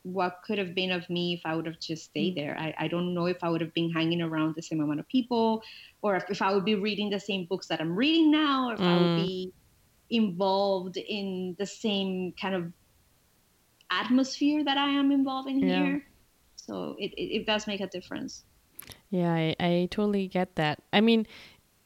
what 0.04 0.40
could 0.46 0.58
have 0.58 0.74
been 0.74 0.92
of 0.92 1.10
me 1.10 1.34
if 1.34 1.42
I 1.46 1.56
would 1.56 1.66
have 1.66 1.80
just 1.80 2.06
stayed 2.06 2.34
mm. 2.34 2.38
there. 2.38 2.58
I, 2.58 2.74
I 2.78 2.88
don't 2.88 3.14
know 3.14 3.26
if 3.26 3.44
I 3.44 3.50
would 3.50 3.62
have 3.62 3.74
been 3.74 3.92
hanging 3.92 4.22
around 4.22 4.56
the 4.56 4.62
same 4.62 4.82
amount 4.82 5.00
of 5.00 5.08
people 5.08 5.62
or 6.02 6.16
if, 6.16 6.24
if 6.30 6.42
I 6.42 6.54
would 6.54 6.66
be 6.66 6.76
reading 6.76 7.10
the 7.10 7.20
same 7.20 7.46
books 7.46 7.68
that 7.68 7.82
I'm 7.82 7.96
reading 7.96 8.32
now 8.32 8.70
or 8.70 8.74
if 8.74 8.80
mm. 8.80 8.86
I 8.86 8.98
would 8.98 9.20
mm. 9.20 9.26
be 9.28 9.54
involved 10.10 10.98
in 10.98 11.56
the 11.60 11.66
same 11.66 12.34
kind 12.40 12.56
of 12.56 12.72
atmosphere 13.92 14.64
that 14.64 14.78
I 14.78 14.90
am 14.90 15.12
involved 15.12 15.50
in 15.50 15.60
yeah. 15.60 15.84
here. 15.84 16.06
So 16.56 16.96
it, 17.00 17.14
it, 17.14 17.42
it, 17.42 17.46
does 17.46 17.68
make 17.68 17.82
a 17.82 17.88
difference. 17.88 18.44
Yeah, 19.10 19.34
I, 19.34 19.56
I 19.60 19.88
totally 19.92 20.28
get 20.28 20.56
that. 20.56 20.84
I 20.94 21.02
mean, 21.02 21.26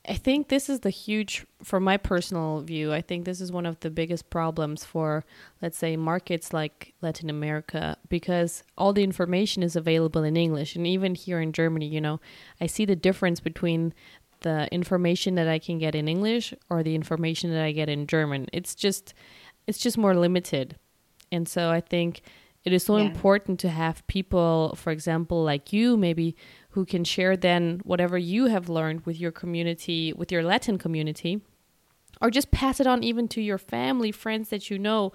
I 0.07 0.15
think 0.15 0.49
this 0.49 0.69
is 0.69 0.81
the 0.81 0.89
huge, 0.89 1.45
from 1.63 1.83
my 1.83 1.95
personal 1.95 2.59
view, 2.59 2.91
I 2.91 3.01
think 3.01 3.23
this 3.23 3.39
is 3.39 3.53
one 3.53 3.65
of 3.65 3.79
the 3.79 3.89
biggest 3.89 4.29
problems 4.29 4.83
for, 4.83 5.23
let's 5.61 5.77
say, 5.77 5.95
markets 5.95 6.51
like 6.51 6.93
Latin 7.01 7.29
America, 7.29 7.95
because 8.09 8.63
all 8.77 8.91
the 8.91 9.03
information 9.03 9.63
is 9.63 9.77
available 9.77 10.23
in 10.23 10.35
English. 10.35 10.75
And 10.75 10.85
even 10.85 11.15
here 11.15 11.39
in 11.39 11.53
Germany, 11.53 11.87
you 11.87 12.01
know, 12.01 12.19
I 12.59 12.67
see 12.67 12.83
the 12.83 12.97
difference 12.97 13.39
between 13.39 13.93
the 14.41 14.67
information 14.73 15.35
that 15.35 15.47
I 15.47 15.57
can 15.57 15.79
get 15.79 15.95
in 15.95 16.09
English 16.09 16.53
or 16.69 16.83
the 16.83 16.95
information 16.95 17.51
that 17.51 17.63
I 17.63 17.71
get 17.71 17.87
in 17.87 18.05
German. 18.05 18.47
It's 18.51 18.75
just 18.75 19.13
it's 19.67 19.77
just 19.79 19.97
more 19.97 20.13
limited. 20.13 20.75
And 21.31 21.47
so 21.47 21.71
I 21.71 21.79
think 21.79 22.21
it 22.63 22.73
is 22.73 22.83
so 22.83 22.97
yeah. 22.97 23.05
important 23.05 23.59
to 23.61 23.69
have 23.69 24.05
people, 24.07 24.75
for 24.75 24.91
example, 24.91 25.43
like 25.43 25.73
you, 25.73 25.97
maybe 25.97 26.35
who 26.73 26.85
can 26.85 27.03
share 27.03 27.37
then 27.37 27.81
whatever 27.83 28.17
you 28.17 28.47
have 28.47 28.67
learned 28.67 29.05
with 29.05 29.19
your 29.19 29.31
community, 29.31 30.11
with 30.11 30.31
your 30.31 30.43
Latin 30.43 30.77
community, 30.77 31.39
or 32.19 32.31
just 32.31 32.51
pass 32.51 32.79
it 32.79 32.87
on 32.87 33.03
even 33.03 33.27
to 33.27 33.41
your 33.41 33.57
family, 33.57 34.11
friends 34.11 34.49
that 34.49 34.69
you 34.69 34.79
know, 34.79 35.11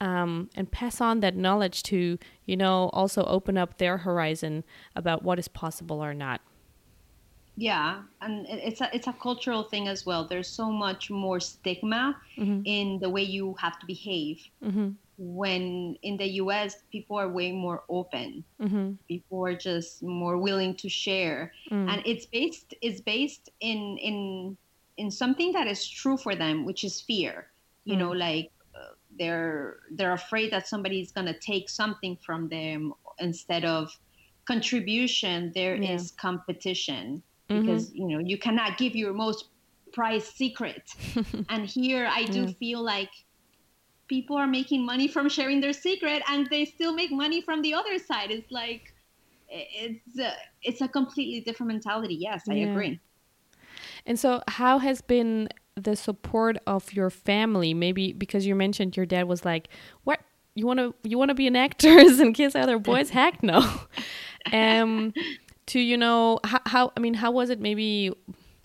um, 0.00 0.50
and 0.54 0.70
pass 0.70 1.00
on 1.00 1.20
that 1.20 1.34
knowledge 1.34 1.82
to, 1.84 2.18
you 2.44 2.56
know, 2.56 2.90
also 2.92 3.24
open 3.24 3.58
up 3.58 3.78
their 3.78 3.98
horizon 3.98 4.62
about 4.94 5.22
what 5.22 5.38
is 5.38 5.48
possible 5.48 6.02
or 6.02 6.14
not. 6.14 6.40
Yeah, 7.56 8.02
and 8.22 8.46
it's 8.48 8.80
a 8.80 8.88
it's 8.94 9.06
a 9.06 9.12
cultural 9.12 9.64
thing 9.64 9.88
as 9.88 10.06
well. 10.06 10.26
There's 10.26 10.48
so 10.48 10.70
much 10.70 11.10
more 11.10 11.40
stigma 11.40 12.16
mm-hmm. 12.38 12.62
in 12.64 13.00
the 13.00 13.10
way 13.10 13.22
you 13.22 13.54
have 13.58 13.78
to 13.80 13.86
behave. 13.86 14.40
Mm-hmm. 14.64 14.90
When 15.22 15.96
in 16.02 16.16
the 16.16 16.26
U.S., 16.44 16.76
people 16.90 17.18
are 17.18 17.28
way 17.28 17.52
more 17.52 17.84
open. 17.90 18.42
Mm-hmm. 18.60 18.92
People 19.06 19.44
are 19.46 19.54
just 19.54 20.02
more 20.02 20.38
willing 20.38 20.74
to 20.76 20.88
share, 20.88 21.52
mm. 21.70 21.92
and 21.92 22.02
it's 22.06 22.24
based 22.24 22.72
it's 22.80 23.02
based 23.02 23.50
in 23.60 23.98
in 23.98 24.56
in 24.96 25.10
something 25.10 25.52
that 25.52 25.66
is 25.66 25.86
true 25.86 26.16
for 26.16 26.34
them, 26.34 26.64
which 26.64 26.84
is 26.84 27.02
fear. 27.02 27.48
You 27.84 27.96
know, 27.96 28.10
mm. 28.10 28.18
like 28.18 28.50
uh, 28.74 28.94
they're 29.18 29.80
they're 29.90 30.14
afraid 30.14 30.52
that 30.52 30.66
somebody's 30.66 31.12
gonna 31.12 31.38
take 31.38 31.68
something 31.68 32.16
from 32.24 32.48
them 32.48 32.94
instead 33.18 33.66
of 33.66 33.94
contribution. 34.46 35.52
There 35.54 35.76
yeah. 35.76 35.92
is 35.92 36.12
competition 36.12 37.22
mm-hmm. 37.50 37.60
because 37.60 37.92
you 37.92 38.08
know 38.08 38.18
you 38.18 38.38
cannot 38.38 38.78
give 38.78 38.96
your 38.96 39.12
most 39.12 39.48
prized 39.92 40.34
secret 40.36 40.82
and 41.48 41.66
here 41.66 42.08
i 42.12 42.24
do 42.24 42.46
mm. 42.46 42.56
feel 42.58 42.82
like 42.82 43.10
people 44.10 44.36
are 44.36 44.48
making 44.48 44.84
money 44.84 45.06
from 45.06 45.28
sharing 45.28 45.60
their 45.60 45.72
secret 45.72 46.20
and 46.28 46.48
they 46.50 46.64
still 46.64 46.92
make 46.92 47.12
money 47.12 47.40
from 47.40 47.62
the 47.62 47.72
other 47.72 47.96
side. 47.96 48.30
It's 48.32 48.50
like 48.50 48.92
it's 49.48 50.18
a, 50.18 50.32
it's 50.62 50.80
a 50.80 50.88
completely 50.88 51.40
different 51.40 51.68
mentality. 51.72 52.16
Yes 52.16 52.42
i 52.48 52.54
yeah. 52.54 52.66
agree. 52.66 53.00
And 54.04 54.18
so 54.18 54.42
how 54.48 54.78
has 54.78 55.00
been 55.00 55.48
the 55.76 55.94
support 55.94 56.58
of 56.66 56.92
your 56.92 57.08
family? 57.08 57.72
Maybe 57.72 58.12
because 58.12 58.44
you 58.46 58.54
mentioned 58.56 58.96
your 58.96 59.06
dad 59.06 59.28
was 59.28 59.44
like 59.44 59.68
what? 60.04 60.20
You 60.56 60.66
want 60.66 60.80
to 60.80 60.92
you 61.04 61.16
want 61.16 61.28
to 61.28 61.34
be 61.34 61.46
an 61.46 61.56
actor 61.56 61.96
and 62.22 62.34
kiss 62.34 62.56
other 62.56 62.78
boys? 62.80 63.10
Heck 63.20 63.42
no. 63.42 63.60
Um 64.52 65.14
to 65.66 65.78
you 65.78 65.96
know 65.96 66.40
how, 66.44 66.60
how 66.66 66.92
i 66.96 67.00
mean 67.00 67.14
how 67.14 67.30
was 67.30 67.48
it 67.48 67.60
maybe 67.60 68.12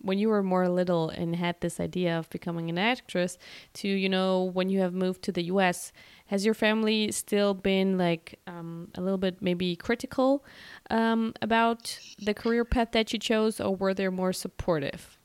when 0.05 0.19
you 0.19 0.29
were 0.29 0.43
more 0.43 0.69
little 0.69 1.09
and 1.09 1.35
had 1.35 1.59
this 1.61 1.79
idea 1.79 2.17
of 2.17 2.29
becoming 2.29 2.69
an 2.69 2.77
actress 2.77 3.37
to 3.73 3.87
you 3.87 4.09
know 4.09 4.43
when 4.43 4.69
you 4.69 4.79
have 4.79 4.93
moved 4.93 5.21
to 5.23 5.31
the 5.31 5.43
us 5.43 5.91
has 6.27 6.45
your 6.45 6.53
family 6.53 7.11
still 7.11 7.53
been 7.53 7.97
like 7.97 8.39
um, 8.47 8.89
a 8.95 9.01
little 9.01 9.17
bit 9.17 9.41
maybe 9.41 9.75
critical 9.75 10.43
um, 10.89 11.33
about 11.41 11.99
the 12.19 12.33
career 12.33 12.63
path 12.63 12.91
that 12.91 13.11
you 13.11 13.19
chose 13.19 13.59
or 13.59 13.75
were 13.75 13.93
they 13.93 14.07
more 14.09 14.33
supportive 14.33 15.17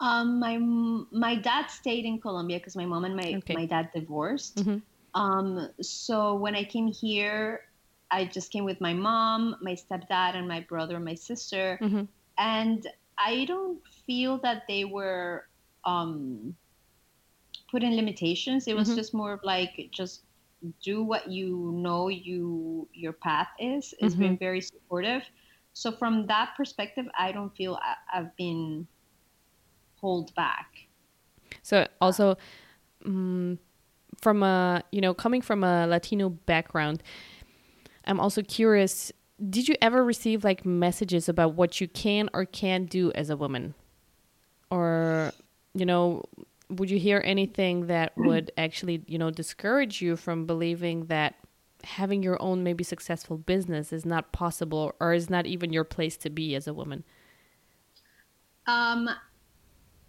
um, 0.00 0.40
my 0.40 0.58
my 0.58 1.36
dad 1.36 1.70
stayed 1.70 2.04
in 2.04 2.20
Colombia 2.20 2.58
because 2.58 2.74
my 2.74 2.84
mom 2.84 3.04
and 3.04 3.14
my 3.14 3.34
okay. 3.38 3.54
my 3.54 3.66
dad 3.66 3.88
divorced. 3.94 4.56
Mm 4.56 4.64
-hmm. 4.64 4.82
Um, 5.14 5.68
so 5.80 6.34
when 6.34 6.54
I 6.56 6.64
came 6.64 6.90
here, 7.00 7.60
I 8.10 8.24
just 8.24 8.50
came 8.52 8.64
with 8.64 8.80
my 8.80 8.94
mom, 8.94 9.56
my 9.60 9.76
stepdad, 9.76 10.34
and 10.34 10.48
my 10.48 10.60
brother 10.68 10.96
and 10.96 11.04
my 11.04 11.16
sister. 11.16 11.78
Mm-hmm. 11.80 12.04
And 12.36 12.86
I 13.18 13.44
don't 13.46 13.80
feel 14.06 14.38
that 14.38 14.64
they 14.68 14.84
were 14.84 15.46
um, 15.84 16.54
put 17.70 17.82
in 17.82 17.96
limitations. 17.96 18.66
It 18.66 18.76
was 18.76 18.88
mm-hmm. 18.88 18.96
just 18.96 19.14
more 19.14 19.32
of 19.32 19.40
like 19.42 19.88
just 19.90 20.22
do 20.82 21.02
what 21.02 21.28
you 21.30 21.72
know 21.74 22.08
you 22.08 22.88
your 22.92 23.12
path 23.12 23.48
is. 23.58 23.94
It's 23.98 24.14
mm-hmm. 24.14 24.22
been 24.22 24.38
very 24.38 24.60
supportive. 24.60 25.22
So 25.74 25.92
from 25.92 26.26
that 26.26 26.50
perspective, 26.56 27.06
I 27.18 27.32
don't 27.32 27.54
feel 27.56 27.78
I, 27.82 27.94
have 28.16 28.36
been 28.36 28.86
hold 29.96 30.34
back. 30.34 30.68
So 31.62 31.86
also. 32.00 32.36
Um, 33.04 33.58
from 34.20 34.44
a 34.44 34.84
you 34.92 35.00
know 35.00 35.12
coming 35.12 35.42
from 35.42 35.64
a 35.64 35.84
latino 35.88 36.28
background 36.28 37.02
I'm 38.04 38.20
also 38.20 38.42
curious 38.42 39.10
did 39.50 39.68
you 39.68 39.74
ever 39.80 40.04
receive 40.04 40.44
like 40.44 40.64
messages 40.64 41.28
about 41.28 41.54
what 41.54 41.80
you 41.80 41.88
can 41.88 42.28
or 42.32 42.44
can't 42.44 42.88
do 42.88 43.10
as 43.12 43.30
a 43.30 43.36
woman? 43.36 43.74
Or, 44.72 45.32
you 45.74 45.84
know, 45.84 46.24
would 46.70 46.90
you 46.90 46.98
hear 46.98 47.20
anything 47.24 47.88
that 47.88 48.16
would 48.16 48.50
actually, 48.56 49.02
you 49.06 49.18
know, 49.18 49.30
discourage 49.30 50.00
you 50.00 50.16
from 50.16 50.46
believing 50.46 51.06
that 51.06 51.34
having 51.84 52.22
your 52.22 52.40
own 52.40 52.62
maybe 52.62 52.82
successful 52.82 53.36
business 53.36 53.92
is 53.92 54.06
not 54.06 54.32
possible 54.32 54.94
or 54.98 55.12
is 55.12 55.28
not 55.28 55.46
even 55.46 55.74
your 55.74 55.84
place 55.84 56.16
to 56.16 56.30
be 56.30 56.54
as 56.54 56.66
a 56.66 56.72
woman? 56.72 57.04
Um, 58.66 59.10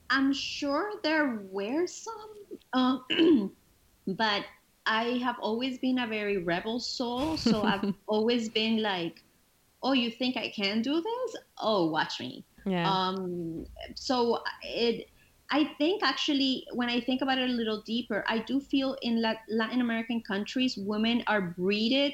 I'm 0.09 0.31
sure 0.31 0.93
there 1.03 1.41
were 1.51 1.85
some, 1.85 2.29
uh, 2.71 2.99
but 4.07 4.45
I 4.85 5.03
have 5.23 5.35
always 5.41 5.77
been 5.79 5.99
a 5.99 6.07
very 6.07 6.37
rebel 6.37 6.79
soul, 6.79 7.35
so 7.35 7.63
I've 7.63 7.83
always 8.07 8.47
been 8.49 8.81
like, 8.81 9.23
"Oh, 9.81 9.93
you 9.93 10.11
think 10.11 10.37
I 10.37 10.49
can 10.49 10.81
do 10.81 11.01
this? 11.01 11.35
Oh, 11.57 11.89
watch 11.89 12.19
me." 12.21 12.45
Yeah. 12.65 12.89
Um. 12.89 13.65
So 13.95 14.39
it, 14.61 15.09
I 15.49 15.65
think 15.77 16.03
actually, 16.03 16.65
when 16.73 16.89
I 16.89 16.99
think 16.99 17.21
about 17.21 17.37
it 17.37 17.49
a 17.49 17.53
little 17.53 17.81
deeper, 17.81 18.23
I 18.27 18.39
do 18.39 18.59
feel 18.59 18.97
in 19.01 19.21
Latin 19.21 19.81
American 19.81 20.21
countries, 20.21 20.77
women 20.77 21.23
are 21.27 21.41
breeded 21.41 22.13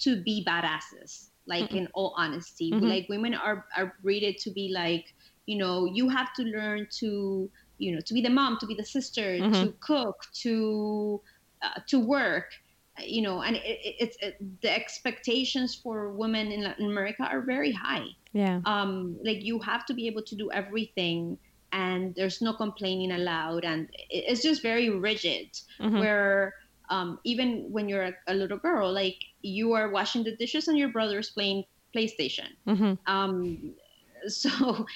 to 0.00 0.22
be 0.22 0.44
badasses. 0.46 1.28
Like 1.46 1.66
mm-hmm. 1.66 1.76
in 1.76 1.88
all 1.94 2.12
honesty, 2.16 2.72
mm-hmm. 2.72 2.84
like 2.84 3.08
women 3.08 3.34
are 3.34 3.64
are 3.76 3.94
breeded 4.02 4.38
to 4.38 4.50
be 4.50 4.72
like, 4.74 5.14
you 5.46 5.56
know, 5.56 5.86
you 5.86 6.08
have 6.08 6.34
to 6.34 6.42
learn 6.42 6.88
to, 6.98 7.48
you 7.78 7.94
know, 7.94 8.00
to 8.00 8.14
be 8.14 8.20
the 8.20 8.30
mom, 8.30 8.58
to 8.58 8.66
be 8.66 8.74
the 8.74 8.84
sister, 8.84 9.38
mm-hmm. 9.38 9.52
to 9.52 9.74
cook, 9.80 10.26
to 10.42 11.20
uh, 11.62 11.80
to 11.86 12.00
work 12.00 12.50
you 13.04 13.22
know 13.22 13.42
and 13.42 13.56
it, 13.56 13.78
it's 13.82 14.16
it, 14.22 14.36
the 14.62 14.74
expectations 14.74 15.74
for 15.74 16.12
women 16.12 16.50
in 16.50 16.62
latin 16.62 16.86
america 16.86 17.22
are 17.24 17.42
very 17.42 17.72
high 17.72 18.06
yeah 18.36 18.60
um 18.66 19.16
like 19.24 19.42
you 19.42 19.58
have 19.58 19.86
to 19.86 19.94
be 19.94 20.06
able 20.06 20.22
to 20.22 20.36
do 20.36 20.50
everything 20.52 21.38
and 21.72 22.14
there's 22.14 22.42
no 22.42 22.52
complaining 22.52 23.12
allowed 23.12 23.64
and 23.64 23.88
it's 24.10 24.42
just 24.42 24.62
very 24.62 24.90
rigid 24.90 25.48
mm-hmm. 25.80 25.98
where 25.98 26.54
um, 26.88 27.18
even 27.24 27.66
when 27.68 27.88
you're 27.88 28.04
a, 28.04 28.14
a, 28.28 28.34
little 28.34 28.58
girl 28.58 28.92
like 28.92 29.16
you 29.42 29.72
are 29.72 29.90
washing 29.90 30.22
the 30.22 30.36
dishes 30.36 30.68
and 30.68 30.78
your 30.78 30.88
brother's 30.88 31.30
playing 31.30 31.64
playstation 31.94 32.50
mm-hmm. 32.68 32.92
um, 33.06 33.74
so 34.28 34.86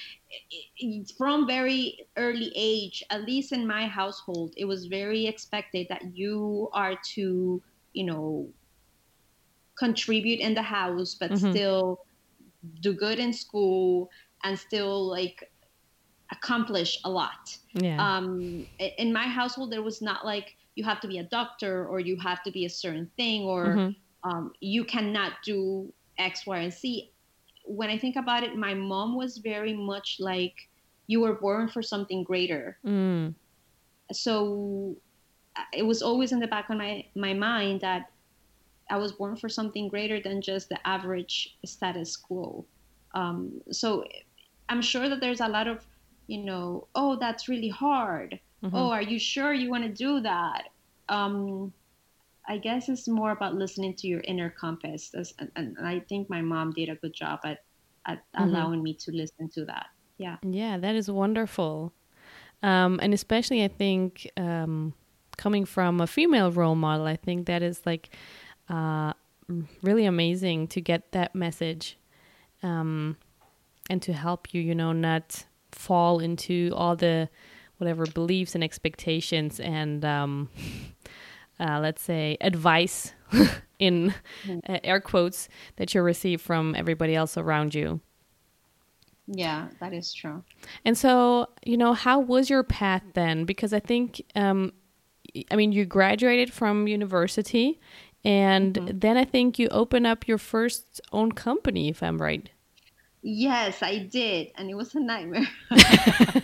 from 1.17 1.47
very 1.47 2.07
early 2.15 2.51
age 2.55 3.03
at 3.09 3.25
least 3.25 3.51
in 3.51 3.67
my 3.67 3.87
household 3.87 4.53
it 4.55 4.65
was 4.65 4.85
very 4.85 5.25
expected 5.25 5.87
that 5.89 6.15
you 6.15 6.69
are 6.73 6.95
to 7.03 7.61
you 7.93 8.03
know 8.05 8.47
contribute 9.77 10.39
in 10.39 10.53
the 10.53 10.61
house 10.61 11.15
but 11.19 11.31
mm-hmm. 11.31 11.51
still 11.51 11.99
do 12.81 12.93
good 12.93 13.19
in 13.19 13.33
school 13.33 14.09
and 14.43 14.57
still 14.57 15.07
like 15.07 15.51
accomplish 16.31 16.99
a 17.03 17.09
lot 17.09 17.57
yeah. 17.73 17.97
um 17.99 18.65
in 18.97 19.11
my 19.11 19.27
household 19.27 19.71
there 19.71 19.81
was 19.81 20.01
not 20.01 20.25
like 20.25 20.55
you 20.75 20.83
have 20.83 21.01
to 21.01 21.07
be 21.07 21.17
a 21.17 21.23
doctor 21.23 21.85
or 21.87 21.99
you 21.99 22.15
have 22.17 22.41
to 22.43 22.51
be 22.51 22.65
a 22.65 22.69
certain 22.69 23.09
thing 23.17 23.43
or 23.43 23.65
mm-hmm. 23.67 24.29
um, 24.29 24.53
you 24.61 24.85
cannot 24.85 25.33
do 25.43 25.91
x 26.17 26.45
y 26.45 26.59
and 26.59 26.73
z 26.73 27.11
when 27.65 27.89
I 27.89 27.97
think 27.97 28.15
about 28.15 28.43
it, 28.43 28.55
my 28.55 28.73
mom 28.73 29.15
was 29.15 29.37
very 29.37 29.73
much 29.73 30.17
like, 30.19 30.69
you 31.07 31.21
were 31.21 31.33
born 31.33 31.67
for 31.67 31.81
something 31.81 32.23
greater. 32.23 32.77
Mm. 32.85 33.35
So 34.11 34.95
uh, 35.55 35.63
it 35.73 35.85
was 35.85 36.01
always 36.01 36.31
in 36.31 36.39
the 36.39 36.47
back 36.47 36.69
of 36.69 36.77
my, 36.77 37.05
my 37.15 37.33
mind 37.33 37.81
that 37.81 38.10
I 38.91 38.97
was 38.97 39.13
born 39.13 39.35
for 39.37 39.49
something 39.49 39.87
greater 39.87 40.19
than 40.19 40.41
just 40.41 40.69
the 40.69 40.85
average 40.85 41.57
status 41.65 42.15
quo. 42.17 42.65
Um, 43.13 43.61
so 43.71 44.05
I'm 44.69 44.81
sure 44.81 45.09
that 45.09 45.21
there's 45.21 45.41
a 45.41 45.47
lot 45.47 45.67
of, 45.67 45.85
you 46.27 46.43
know, 46.43 46.87
oh, 46.93 47.15
that's 47.15 47.47
really 47.47 47.69
hard. 47.69 48.39
Mm-hmm. 48.63 48.75
Oh, 48.75 48.91
are 48.91 49.01
you 49.01 49.17
sure 49.17 49.53
you 49.53 49.69
want 49.69 49.83
to 49.83 49.89
do 49.89 50.19
that? 50.21 50.69
Um, 51.09 51.73
I 52.47 52.57
guess 52.57 52.89
it's 52.89 53.07
more 53.07 53.31
about 53.31 53.55
listening 53.55 53.95
to 53.95 54.07
your 54.07 54.21
inner 54.21 54.49
compass. 54.49 55.11
And, 55.37 55.51
and 55.55 55.77
I 55.83 56.01
think 56.01 56.29
my 56.29 56.41
mom 56.41 56.73
did 56.73 56.89
a 56.89 56.95
good 56.95 57.13
job 57.13 57.39
at, 57.45 57.63
at 58.05 58.17
mm-hmm. 58.17 58.43
allowing 58.43 58.83
me 58.83 58.93
to 58.95 59.11
listen 59.11 59.49
to 59.55 59.65
that. 59.65 59.87
Yeah. 60.17 60.37
Yeah, 60.43 60.77
that 60.77 60.95
is 60.95 61.09
wonderful. 61.09 61.93
Um, 62.61 62.99
and 63.01 63.13
especially, 63.13 63.63
I 63.63 63.69
think, 63.69 64.29
um, 64.37 64.93
coming 65.37 65.65
from 65.65 66.01
a 66.01 66.07
female 66.07 66.51
role 66.51 66.75
model, 66.75 67.07
I 67.07 67.15
think 67.15 67.47
that 67.47 67.63
is 67.63 67.81
like 67.85 68.09
uh, 68.69 69.13
really 69.81 70.05
amazing 70.05 70.67
to 70.69 70.81
get 70.81 71.11
that 71.11 71.35
message 71.35 71.97
um, 72.63 73.17
and 73.89 74.01
to 74.01 74.13
help 74.13 74.53
you, 74.53 74.61
you 74.61 74.75
know, 74.75 74.91
not 74.91 75.45
fall 75.71 76.19
into 76.19 76.71
all 76.75 76.95
the 76.95 77.29
whatever 77.77 78.05
beliefs 78.05 78.53
and 78.53 78.63
expectations 78.63 79.59
and 79.59 80.05
um, 80.05 80.49
uh, 81.59 81.79
let's 81.79 82.01
say 82.01 82.37
advice 82.41 83.13
in 83.79 84.13
uh, 84.67 84.79
air 84.83 85.01
quotes 85.01 85.49
that 85.77 85.93
you 85.93 86.01
receive 86.01 86.41
from 86.41 86.75
everybody 86.75 87.15
else 87.15 87.37
around 87.37 87.73
you. 87.73 87.99
Yeah, 89.27 89.69
that 89.79 89.93
is 89.93 90.13
true. 90.13 90.43
And 90.83 90.97
so, 90.97 91.49
you 91.65 91.77
know, 91.77 91.93
how 91.93 92.19
was 92.19 92.49
your 92.49 92.63
path 92.63 93.03
then? 93.13 93.45
Because 93.45 93.71
I 93.71 93.79
think, 93.79 94.21
um, 94.35 94.73
I 95.49 95.55
mean, 95.55 95.71
you 95.71 95.85
graduated 95.85 96.51
from 96.51 96.87
university, 96.87 97.79
and 98.23 98.73
mm-hmm. 98.75 98.99
then 98.99 99.17
I 99.17 99.25
think 99.25 99.57
you 99.59 99.67
open 99.69 100.05
up 100.05 100.27
your 100.27 100.37
first 100.37 101.01
own 101.11 101.31
company, 101.31 101.89
if 101.89 102.03
I'm 102.03 102.21
right. 102.21 102.49
Yes, 103.21 103.83
I 103.83 103.99
did, 103.99 104.51
and 104.55 104.69
it 104.69 104.75
was 104.75 104.95
a 104.95 104.99
nightmare. 104.99 105.47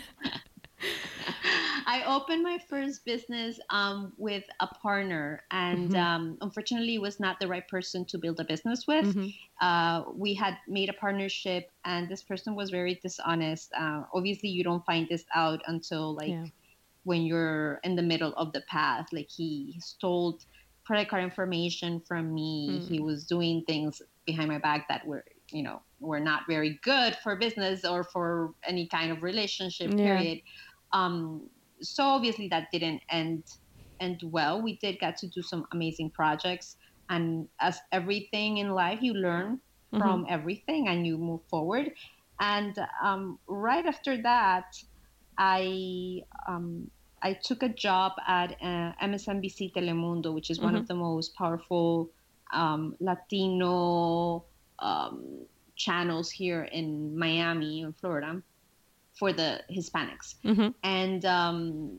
I 1.90 2.04
opened 2.04 2.42
my 2.42 2.58
first 2.68 3.04
business 3.06 3.58
um, 3.70 4.12
with 4.18 4.44
a 4.60 4.66
partner, 4.66 5.42
and 5.50 5.90
mm-hmm. 5.90 5.96
um, 5.96 6.38
unfortunately, 6.42 6.98
was 6.98 7.18
not 7.18 7.40
the 7.40 7.48
right 7.48 7.66
person 7.66 8.04
to 8.06 8.18
build 8.18 8.38
a 8.40 8.44
business 8.44 8.86
with. 8.86 9.06
Mm-hmm. 9.06 9.28
Uh, 9.60 10.04
we 10.14 10.34
had 10.34 10.58
made 10.68 10.90
a 10.90 10.92
partnership, 10.92 11.70
and 11.86 12.06
this 12.08 12.22
person 12.22 12.54
was 12.54 12.68
very 12.68 13.00
dishonest. 13.02 13.72
Uh, 13.72 14.02
obviously, 14.12 14.50
you 14.50 14.62
don't 14.62 14.84
find 14.84 15.08
this 15.08 15.24
out 15.34 15.62
until 15.66 16.14
like 16.14 16.28
yeah. 16.28 16.44
when 17.04 17.22
you're 17.22 17.80
in 17.82 17.96
the 17.96 18.02
middle 18.02 18.34
of 18.36 18.52
the 18.52 18.60
path. 18.68 19.06
Like 19.10 19.30
he 19.30 19.74
stole 19.80 20.38
credit 20.88 21.10
card 21.10 21.22
information 21.22 22.00
from 22.00 22.32
me. 22.32 22.80
Mm. 22.80 22.88
He 22.88 22.98
was 22.98 23.26
doing 23.26 23.62
things 23.66 24.00
behind 24.24 24.48
my 24.48 24.56
back 24.56 24.88
that 24.88 25.06
were, 25.06 25.22
you 25.50 25.62
know, 25.62 25.82
were 26.00 26.18
not 26.18 26.44
very 26.48 26.80
good 26.82 27.14
for 27.22 27.36
business 27.36 27.84
or 27.84 28.04
for 28.04 28.54
any 28.64 28.86
kind 28.88 29.12
of 29.12 29.22
relationship. 29.22 29.90
Yeah. 29.90 30.16
Period. 30.16 30.40
Um, 30.94 31.50
so 31.82 32.04
obviously 32.04 32.48
that 32.48 32.70
didn't 32.72 33.02
end 33.10 33.44
end 34.00 34.22
well. 34.24 34.62
We 34.62 34.76
did 34.78 34.98
get 34.98 35.18
to 35.18 35.26
do 35.26 35.42
some 35.42 35.66
amazing 35.72 36.10
projects, 36.10 36.76
and 37.10 37.48
as 37.60 37.80
everything 37.92 38.56
in 38.56 38.70
life, 38.70 39.00
you 39.02 39.12
learn 39.12 39.60
mm-hmm. 39.92 40.00
from 40.00 40.24
everything 40.30 40.88
and 40.88 41.06
you 41.06 41.18
move 41.18 41.42
forward. 41.50 41.92
And 42.40 42.74
um, 43.02 43.38
right 43.46 43.84
after 43.84 44.22
that, 44.22 44.72
I 45.36 46.22
um, 46.48 46.90
I 47.22 47.32
took 47.34 47.62
a 47.62 47.68
job 47.68 48.12
at 48.26 48.52
uh, 48.60 48.92
MSNBC 49.02 49.72
Telemundo, 49.74 50.32
which 50.32 50.50
is 50.50 50.58
mm-hmm. 50.58 50.66
one 50.66 50.74
of 50.76 50.82
mm-hmm. 50.82 50.98
the 50.98 51.02
most 51.02 51.34
powerful 51.34 52.10
um, 52.52 52.96
Latino 53.00 54.44
um, 54.78 55.46
channels 55.76 56.30
here 56.30 56.64
in 56.64 57.16
Miami, 57.16 57.80
in 57.80 57.92
Florida 57.92 58.42
for 59.18 59.32
the 59.32 59.60
Hispanics. 59.70 60.36
Mm-hmm. 60.44 60.68
And 60.82 61.24
um, 61.24 61.98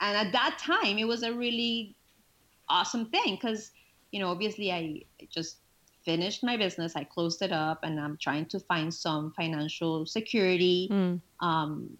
and 0.00 0.16
at 0.16 0.32
that 0.32 0.58
time, 0.58 0.98
it 0.98 1.06
was 1.06 1.22
a 1.22 1.32
really 1.32 1.94
awesome 2.68 3.06
thing 3.06 3.36
because 3.36 3.70
you 4.10 4.20
know 4.20 4.28
obviously 4.28 4.72
I 4.72 5.02
just 5.30 5.58
finished 6.04 6.44
my 6.44 6.56
business, 6.56 6.94
I 6.94 7.04
closed 7.04 7.42
it 7.42 7.52
up, 7.52 7.80
and 7.82 7.98
I'm 7.98 8.16
trying 8.16 8.46
to 8.46 8.60
find 8.60 8.94
some 8.94 9.32
financial 9.32 10.06
security. 10.06 10.88
Mm. 10.90 11.20
Um, 11.40 11.90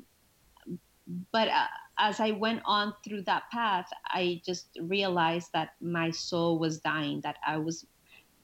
but 1.33 1.49
uh, 1.49 1.67
as 1.99 2.21
I 2.21 2.33
went 2.33 2.63
on 2.65 2.95
through 3.05 3.23
that 3.23 3.45
path, 3.51 3.89
I 4.07 4.41
just 4.45 4.69
realized 4.83 5.49
that 5.55 5.71
my 5.81 6.11
soul 6.11 6.59
was 6.59 6.79
dying. 6.79 7.21
That 7.23 7.37
I 7.47 7.57
was 7.57 7.87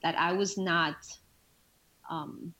that 0.02 0.18
I 0.18 0.32
was 0.32 0.56
not 0.56 0.97
um, 2.11 2.54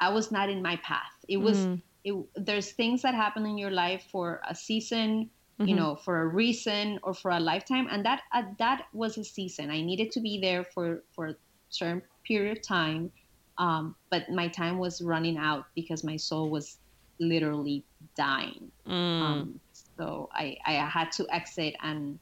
I 0.00 0.10
was 0.10 0.30
not 0.30 0.48
in 0.48 0.62
my 0.62 0.76
path. 0.76 1.12
It 1.28 1.38
was 1.38 1.58
mm 1.58 1.82
it, 2.06 2.14
there's 2.36 2.70
things 2.70 3.02
that 3.02 3.14
happen 3.14 3.44
in 3.44 3.58
your 3.58 3.72
life 3.72 4.06
for 4.12 4.40
a 4.48 4.54
season 4.54 5.28
mm-hmm. 5.58 5.68
you 5.68 5.74
know 5.74 5.96
for 5.96 6.22
a 6.22 6.26
reason 6.26 7.00
or 7.02 7.12
for 7.12 7.32
a 7.32 7.40
lifetime 7.40 7.88
and 7.90 8.06
that 8.06 8.22
uh, 8.32 8.42
that 8.58 8.86
was 8.92 9.18
a 9.18 9.24
season 9.24 9.70
i 9.70 9.82
needed 9.82 10.12
to 10.12 10.20
be 10.20 10.38
there 10.40 10.64
for 10.64 11.02
for 11.14 11.26
a 11.26 11.34
certain 11.68 12.00
period 12.24 12.56
of 12.56 12.62
time 12.62 13.10
um, 13.58 13.96
but 14.10 14.30
my 14.30 14.48
time 14.48 14.78
was 14.78 15.00
running 15.00 15.38
out 15.38 15.64
because 15.74 16.04
my 16.04 16.16
soul 16.16 16.48
was 16.50 16.78
literally 17.18 17.82
dying 18.14 18.70
mm. 18.86 18.92
um, 18.92 19.60
so 19.96 20.28
I, 20.32 20.56
I 20.66 20.72
had 20.72 21.12
to 21.12 21.26
exit 21.32 21.74
and 21.82 22.18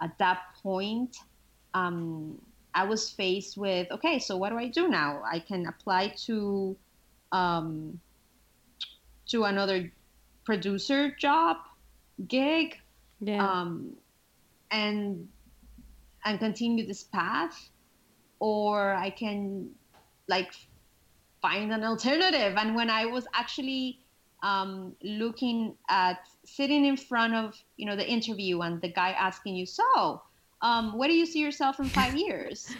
at 0.00 0.16
that 0.18 0.40
point 0.62 1.16
um, 1.74 2.38
i 2.74 2.84
was 2.84 3.10
faced 3.10 3.56
with 3.56 3.90
okay 3.90 4.18
so 4.18 4.36
what 4.36 4.50
do 4.50 4.58
i 4.58 4.68
do 4.68 4.88
now 4.88 5.22
i 5.30 5.38
can 5.38 5.66
apply 5.66 6.08
to 6.26 6.76
um, 7.32 8.00
to 9.26 9.44
another 9.44 9.92
producer 10.44 11.10
job 11.18 11.58
gig 12.26 12.78
yeah. 13.20 13.46
um, 13.46 13.94
and 14.70 15.28
and 16.24 16.38
continue 16.38 16.86
this 16.86 17.04
path 17.04 17.70
or 18.38 18.94
i 18.94 19.10
can 19.10 19.70
like 20.28 20.52
find 21.40 21.72
an 21.72 21.84
alternative 21.84 22.54
and 22.56 22.74
when 22.74 22.90
i 22.90 23.04
was 23.04 23.26
actually 23.34 23.98
um, 24.42 24.94
looking 25.02 25.74
at 25.88 26.18
sitting 26.44 26.84
in 26.84 26.96
front 26.96 27.34
of 27.34 27.54
you 27.76 27.86
know 27.86 27.96
the 27.96 28.08
interview 28.08 28.60
and 28.60 28.80
the 28.80 28.88
guy 28.88 29.10
asking 29.10 29.54
you 29.56 29.66
so 29.66 30.22
um, 30.62 30.96
where 30.96 31.08
do 31.08 31.14
you 31.14 31.26
see 31.26 31.40
yourself 31.40 31.78
in 31.80 31.86
five 31.86 32.14
years 32.26 32.74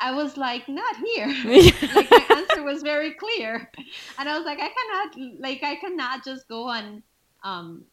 I 0.00 0.12
was 0.12 0.36
like, 0.36 0.68
not 0.68 0.96
here. 0.96 1.26
like 1.44 2.10
my 2.10 2.24
answer 2.36 2.62
was 2.62 2.82
very 2.82 3.14
clear, 3.14 3.68
and 4.18 4.28
I 4.28 4.36
was 4.36 4.46
like, 4.46 4.60
I 4.60 4.68
cannot, 4.68 5.40
like, 5.40 5.62
I 5.64 5.74
cannot 5.74 6.24
just 6.24 6.46
go 6.46 6.70
and 6.70 7.02
um 7.42 7.84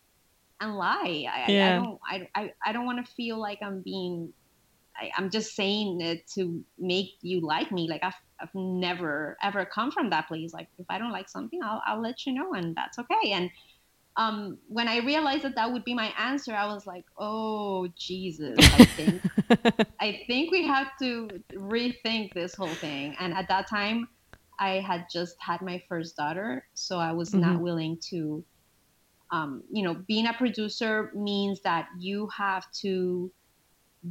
and 0.61 0.75
lie. 0.75 1.25
I, 1.29 1.51
yeah. 1.51 1.67
I, 1.67 1.71
I 1.71 1.75
don't, 1.75 1.99
I, 2.07 2.29
I, 2.35 2.53
I 2.67 2.71
don't 2.73 2.85
want 2.85 3.05
to 3.05 3.11
feel 3.13 3.39
like 3.39 3.59
I'm 3.61 3.81
being. 3.81 4.33
I, 4.97 5.11
I'm 5.17 5.29
just 5.29 5.55
saying 5.55 5.99
it 6.01 6.27
to 6.35 6.63
make 6.77 7.15
you 7.21 7.41
like 7.41 7.71
me. 7.71 7.89
Like 7.89 8.03
I've, 8.03 8.13
I've 8.39 8.53
never 8.53 9.37
ever 9.41 9.65
come 9.65 9.91
from 9.91 10.09
that 10.09 10.27
place. 10.27 10.53
Like 10.53 10.67
if 10.77 10.85
I 10.89 10.97
don't 10.97 11.11
like 11.11 11.29
something, 11.29 11.61
I'll, 11.63 11.81
I'll 11.85 12.01
let 12.01 12.25
you 12.25 12.33
know, 12.33 12.53
and 12.53 12.75
that's 12.75 12.99
okay. 12.99 13.31
And 13.31 13.49
um, 14.17 14.57
when 14.67 14.87
I 14.87 14.99
realized 14.99 15.43
that 15.43 15.55
that 15.55 15.71
would 15.71 15.83
be 15.83 15.93
my 15.93 16.13
answer, 16.17 16.53
I 16.53 16.65
was 16.65 16.87
like, 16.87 17.05
"Oh 17.17 17.87
Jesus!" 17.97 18.57
I 18.59 18.85
think 18.85 19.21
I 19.99 20.23
think 20.27 20.51
we 20.51 20.65
have 20.67 20.87
to 21.01 21.27
rethink 21.53 22.33
this 22.33 22.55
whole 22.55 22.67
thing. 22.67 23.15
And 23.19 23.33
at 23.33 23.47
that 23.49 23.67
time, 23.69 24.07
I 24.59 24.79
had 24.79 25.07
just 25.11 25.35
had 25.39 25.61
my 25.61 25.83
first 25.89 26.15
daughter, 26.15 26.65
so 26.73 26.97
I 26.97 27.11
was 27.11 27.31
mm-hmm. 27.31 27.41
not 27.41 27.61
willing 27.61 27.97
to. 28.09 28.43
Um, 29.31 29.63
you 29.71 29.83
know, 29.83 29.95
being 30.07 30.27
a 30.27 30.33
producer 30.33 31.11
means 31.15 31.59
that 31.61 31.87
you 31.97 32.29
have 32.37 32.71
to 32.83 33.31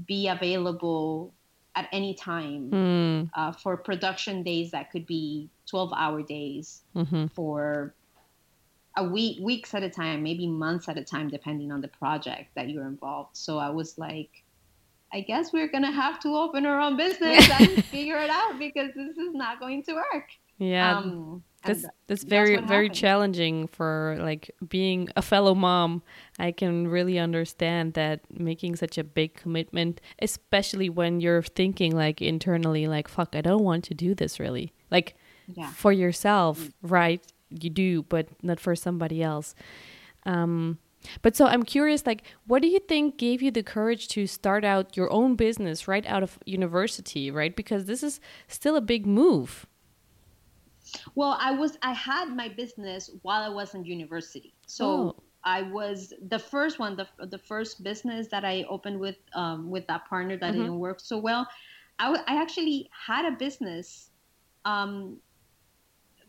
be 0.07 0.29
available 0.29 1.33
at 1.77 1.89
any 1.93 2.15
time 2.15 2.71
mm. 2.71 3.31
uh, 3.35 3.53
for 3.53 3.77
production 3.77 4.43
days 4.43 4.71
that 4.71 4.91
could 4.91 5.07
be 5.07 5.49
12 5.69 5.93
hour 5.97 6.23
days 6.23 6.83
mm-hmm. 6.95 7.27
for 7.29 7.95
a 8.97 9.05
week 9.05 9.39
weeks 9.41 9.75
at 9.75 9.83
a 9.83 9.91
time 9.91 10.23
maybe 10.23 10.47
months 10.47 10.89
at 10.89 10.97
a 10.97 11.05
time 11.05 11.29
depending 11.29 11.73
on 11.73 11.81
the 11.81 11.89
project 11.89 12.49
that 12.55 12.69
you're 12.69 12.87
involved 12.87 13.37
so 13.37 13.59
i 13.59 13.69
was 13.69 13.99
like 13.99 14.31
i 15.13 15.21
guess 15.21 15.53
we're 15.53 15.69
gonna 15.69 15.91
have 15.91 16.21
to 16.21 16.29
open 16.37 16.65
our 16.65 16.81
own 16.81 16.97
business 16.97 17.49
and 17.61 17.85
figure 17.87 18.19
it 18.19 18.31
out 18.31 18.59
because 18.59 18.91
this 18.95 19.17
is 19.17 19.35
not 19.35 19.59
going 19.59 19.83
to 19.83 19.95
work 19.95 20.29
yeah 20.59 20.99
um, 20.99 21.43
that's 21.65 21.85
that's 22.07 22.25
very 22.25 22.57
that's 22.57 22.69
very 22.69 22.89
challenging 22.89 23.67
for 23.67 24.17
like 24.21 24.51
being 24.69 25.09
a 25.17 25.23
fellow 25.23 25.55
mom 25.55 26.03
i 26.39 26.53
can 26.53 26.89
really 26.89 27.19
understand 27.19 27.95
that 27.95 28.21
making 28.31 28.77
such 28.77 28.99
a 28.99 29.05
big 29.05 29.35
commitment 29.35 30.01
especially 30.21 30.89
when 30.89 31.21
you're 31.21 31.43
thinking 31.43 31.95
like 31.95 32.21
internally 32.21 32.87
like 32.87 33.09
fuck 33.09 33.35
i 33.35 33.41
don't 33.41 33.63
want 33.63 33.85
to 33.85 33.95
do 33.95 34.15
this 34.15 34.39
really 34.39 34.73
like 34.91 35.17
yeah. 35.55 35.69
for 35.71 35.93
yourself 35.93 36.59
mm. 36.59 36.73
right 36.83 37.23
you 37.63 37.71
do, 37.71 38.03
but 38.05 38.29
not 38.43 38.61
for 38.61 38.75
somebody 38.75 39.23
else. 39.23 39.55
Um, 40.27 40.79
but 41.21 41.37
so 41.37 41.47
I'm 41.47 41.63
curious, 41.63 42.07
like, 42.07 42.23
what 42.47 42.63
do 42.63 42.69
you 42.69 42.81
think 42.81 43.19
gave 43.19 43.43
you 43.43 43.51
the 43.51 43.63
courage 43.63 44.09
to 44.09 44.27
start 44.27 44.65
out 44.65 44.97
your 44.97 45.13
own 45.13 45.37
business 45.37 45.87
right 45.87 46.05
out 46.07 46.23
of 46.23 46.39
university, 46.47 47.31
right? 47.31 47.55
Because 47.55 47.85
this 47.85 48.03
is 48.03 48.21
still 48.49 48.77
a 48.77 48.81
big 48.81 49.07
move. 49.07 49.67
Well, 51.15 51.37
I 51.41 51.53
was 51.53 51.79
I 51.83 51.93
had 51.93 52.35
my 52.35 52.49
business 52.49 53.11
while 53.23 53.43
I 53.43 53.49
was 53.49 53.75
in 53.75 53.85
university, 53.85 54.55
so 54.67 54.87
oh. 54.87 55.23
I 55.45 55.63
was 55.63 56.13
the 56.29 56.39
first 56.39 56.79
one, 56.79 56.97
the 56.97 57.07
the 57.27 57.39
first 57.39 57.83
business 57.83 58.29
that 58.29 58.45
I 58.45 58.65
opened 58.69 58.99
with 59.01 59.17
um, 59.35 59.71
with 59.71 59.87
that 59.87 60.09
partner 60.09 60.37
that 60.39 60.53
mm 60.53 60.57
-hmm. 60.57 60.65
didn't 60.65 60.79
work 60.79 61.01
so 61.01 61.19
well. 61.19 61.47
I, 61.99 62.07
I 62.27 62.35
actually 62.43 62.91
had 62.91 63.25
a 63.25 63.37
business 63.37 64.11
um, 64.65 65.21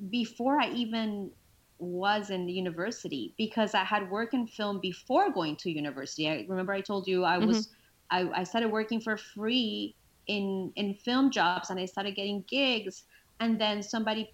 before 0.10 0.62
I 0.62 0.68
even 0.74 1.32
was 1.78 2.30
in 2.30 2.48
university 2.48 3.34
because 3.38 3.74
I 3.74 3.84
had 3.84 4.10
worked 4.10 4.34
in 4.34 4.48
film 4.48 4.80
before 4.80 5.32
going 5.32 5.56
to 5.58 5.70
university. 5.70 6.30
I 6.30 6.46
remember 6.48 6.74
I 6.74 6.82
told 6.82 7.08
you 7.08 7.24
I 7.24 7.38
was 7.38 7.68
mm-hmm. 7.68 8.34
I, 8.36 8.42
I 8.42 8.44
started 8.44 8.72
working 8.72 9.02
for 9.02 9.18
free 9.18 9.96
in 10.28 10.72
in 10.76 10.94
film 10.94 11.32
jobs 11.32 11.70
and 11.70 11.80
I 11.80 11.86
started 11.86 12.16
getting 12.16 12.44
gigs 12.48 13.04
and 13.40 13.60
then 13.60 13.84
somebody 13.84 14.32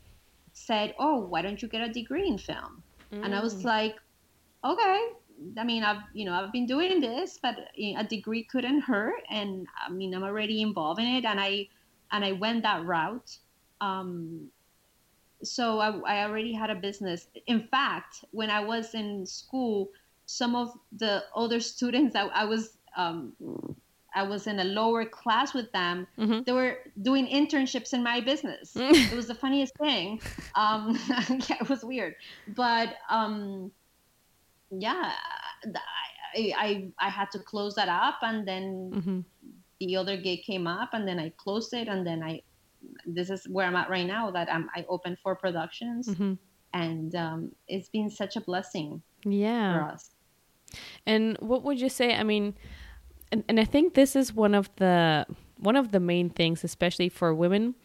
said, 0.54 0.96
"Oh, 1.00 1.20
why 1.20 1.42
don't 1.42 1.62
you 1.62 1.68
get 1.68 1.82
a 1.82 1.92
degree 1.92 2.28
in 2.28 2.38
film?" 2.38 2.84
mm. 3.12 3.24
and 3.24 3.36
I 3.36 3.42
was 3.42 3.56
mm. 3.56 3.66
like, 3.66 3.96
okay. 4.64 5.00
I 5.58 5.64
mean, 5.64 5.84
I've 5.84 6.04
you 6.14 6.26
know 6.26 6.34
I've 6.34 6.52
been 6.52 6.68
doing 6.68 7.02
this, 7.02 7.40
but 7.42 7.56
a 7.78 8.04
degree 8.04 8.44
couldn't 8.44 8.82
hurt, 8.82 9.24
and 9.30 9.68
I 9.84 9.92
mean 9.92 10.14
I'm 10.14 10.24
already 10.24 10.62
involved 10.62 11.00
in 11.00 11.08
it, 11.08 11.26
and 11.26 11.40
I 11.40 11.68
and 12.12 12.24
I 12.24 12.34
went 12.34 12.64
that 12.64 12.86
route. 12.86 13.38
Um, 13.80 14.50
so 15.44 15.80
I, 15.80 15.98
I 16.06 16.24
already 16.26 16.54
had 16.54 16.70
a 16.70 16.76
business. 16.76 17.28
In 17.48 17.68
fact, 17.68 18.24
when 18.32 18.52
I 18.52 18.64
was 18.64 18.94
in 18.94 19.26
school, 19.26 19.90
some 20.28 20.56
of 20.56 20.78
the 20.92 21.24
other 21.36 21.60
students 21.60 22.14
that 22.14 22.30
I 22.36 22.46
was 22.46 22.78
um, 22.96 23.34
I 24.14 24.24
was 24.24 24.48
in 24.48 24.60
a 24.60 24.64
lower 24.64 25.06
class 25.06 25.54
with 25.54 25.72
them. 25.72 26.08
Mm-hmm. 26.18 26.42
They 26.46 26.52
were 26.52 26.78
doing 27.02 27.28
internships 27.28 27.94
in 27.94 28.04
my 28.04 28.20
business. 28.20 28.74
it 28.76 29.16
was 29.16 29.28
the 29.28 29.36
funniest 29.36 29.76
thing. 29.78 30.22
Um, 30.54 31.00
yeah, 31.10 31.56
it 31.62 31.70
was 31.70 31.82
weird, 31.82 32.16
but 32.50 32.96
um, 33.10 33.72
yeah, 34.70 35.14
I, 36.36 36.54
I, 36.58 36.92
I 37.00 37.10
had 37.10 37.32
to 37.32 37.40
close 37.40 37.74
that 37.76 37.88
up, 37.88 38.16
and 38.22 38.46
then 38.46 38.92
mm-hmm. 38.94 39.20
the 39.80 39.96
other 39.96 40.18
gig 40.18 40.44
came 40.44 40.68
up, 40.68 40.90
and 40.92 41.08
then 41.08 41.20
I 41.20 41.32
closed 41.38 41.74
it, 41.74 41.88
and 41.88 42.06
then 42.06 42.22
I. 42.22 42.42
This 43.06 43.30
is 43.30 43.48
where 43.48 43.66
I'm 43.66 43.78
at 43.78 43.90
right 43.90 44.06
now. 44.06 44.30
That 44.30 44.52
I'm 44.52 44.70
I 44.76 44.86
opened 44.90 45.20
four 45.20 45.38
productions, 45.38 46.10
mm-hmm. 46.10 46.34
and 46.74 47.16
um, 47.16 47.52
it's 47.70 47.88
been 47.88 48.10
such 48.10 48.36
a 48.36 48.42
blessing. 48.42 49.02
Yeah. 49.24 49.74
For 49.74 49.94
us. 49.94 50.10
And 51.06 51.38
what 51.40 51.64
would 51.64 51.80
you 51.80 51.90
say? 51.90 52.14
I 52.14 52.24
mean 52.24 52.56
and, 53.32 53.44
and 53.48 53.60
I 53.60 53.66
think 53.66 53.94
this 53.94 54.16
is 54.16 54.34
one 54.34 54.54
of 54.54 54.70
the 54.78 55.26
one 55.58 55.76
of 55.76 55.92
the 55.92 56.00
main 56.00 56.30
things, 56.30 56.64
especially 56.64 57.10
for 57.10 57.34
women, 57.34 57.76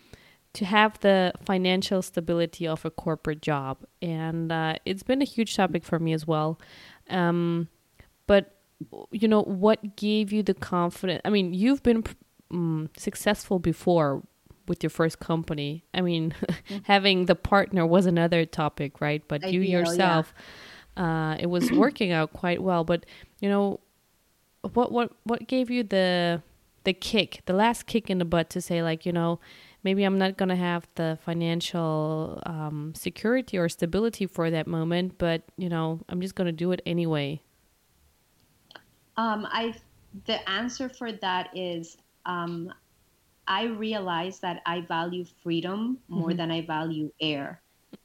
to 0.54 0.64
have 0.64 0.98
the 1.00 1.32
financial 1.44 2.00
stability 2.02 2.66
of 2.66 2.84
a 2.84 2.90
corporate 2.90 3.42
job, 3.42 3.78
and 4.00 4.50
uh, 4.50 4.74
it's 4.84 5.02
been 5.02 5.22
a 5.22 5.26
huge 5.26 5.54
topic 5.54 5.84
for 5.84 5.98
me 5.98 6.12
as 6.12 6.26
well. 6.26 6.58
Um, 7.10 7.68
but 8.26 8.56
you 9.10 9.28
know, 9.28 9.42
what 9.42 9.96
gave 9.96 10.32
you 10.32 10.42
the 10.42 10.54
confidence? 10.54 11.22
I 11.24 11.30
mean, 11.30 11.54
you've 11.54 11.82
been 11.82 12.04
um, 12.50 12.90
successful 12.96 13.58
before 13.58 14.22
with 14.68 14.82
your 14.82 14.90
first 14.90 15.20
company. 15.20 15.84
I 15.94 16.00
mean, 16.00 16.34
mm-hmm. 16.40 16.78
having 16.84 17.26
the 17.26 17.34
partner 17.34 17.86
was 17.86 18.06
another 18.06 18.44
topic, 18.44 19.00
right? 19.00 19.22
But 19.26 19.52
you 19.52 19.60
yourself, 19.60 20.34
yeah. 20.96 21.32
uh, 21.32 21.36
it 21.38 21.46
was 21.46 21.70
working 21.72 22.12
out 22.12 22.32
quite 22.32 22.62
well. 22.62 22.84
But 22.84 23.06
you 23.40 23.48
know, 23.48 23.80
what 24.74 24.92
what 24.92 25.12
what 25.24 25.46
gave 25.46 25.70
you 25.70 25.82
the 25.82 26.42
the 26.84 26.92
kick, 26.92 27.42
the 27.46 27.52
last 27.52 27.86
kick 27.86 28.08
in 28.08 28.18
the 28.18 28.24
butt 28.24 28.48
to 28.50 28.60
say 28.60 28.82
like, 28.82 29.04
you 29.04 29.12
know, 29.12 29.40
maybe 29.82 30.04
I'm 30.04 30.18
not 30.18 30.36
gonna 30.36 30.56
have 30.56 30.86
the 30.94 31.18
financial 31.24 32.40
um, 32.46 32.92
security 32.94 33.58
or 33.58 33.68
stability 33.68 34.26
for 34.26 34.50
that 34.50 34.66
moment, 34.66 35.18
but 35.18 35.42
you 35.56 35.68
know, 35.68 36.00
I'm 36.08 36.20
just 36.20 36.34
gonna 36.34 36.52
do 36.52 36.72
it 36.72 36.80
anyway. 36.86 37.40
Um, 39.16 39.46
I 39.50 39.74
the 40.26 40.48
answer 40.48 40.88
for 40.88 41.12
that 41.12 41.50
is 41.54 41.96
um, 42.24 42.72
I 43.48 43.64
realized 43.64 44.42
that 44.42 44.62
I 44.64 44.82
value 44.82 45.24
freedom 45.42 45.98
more 46.08 46.28
mm-hmm. 46.28 46.36
than 46.36 46.50
I 46.50 46.62
value 46.62 47.10
air, 47.20 47.60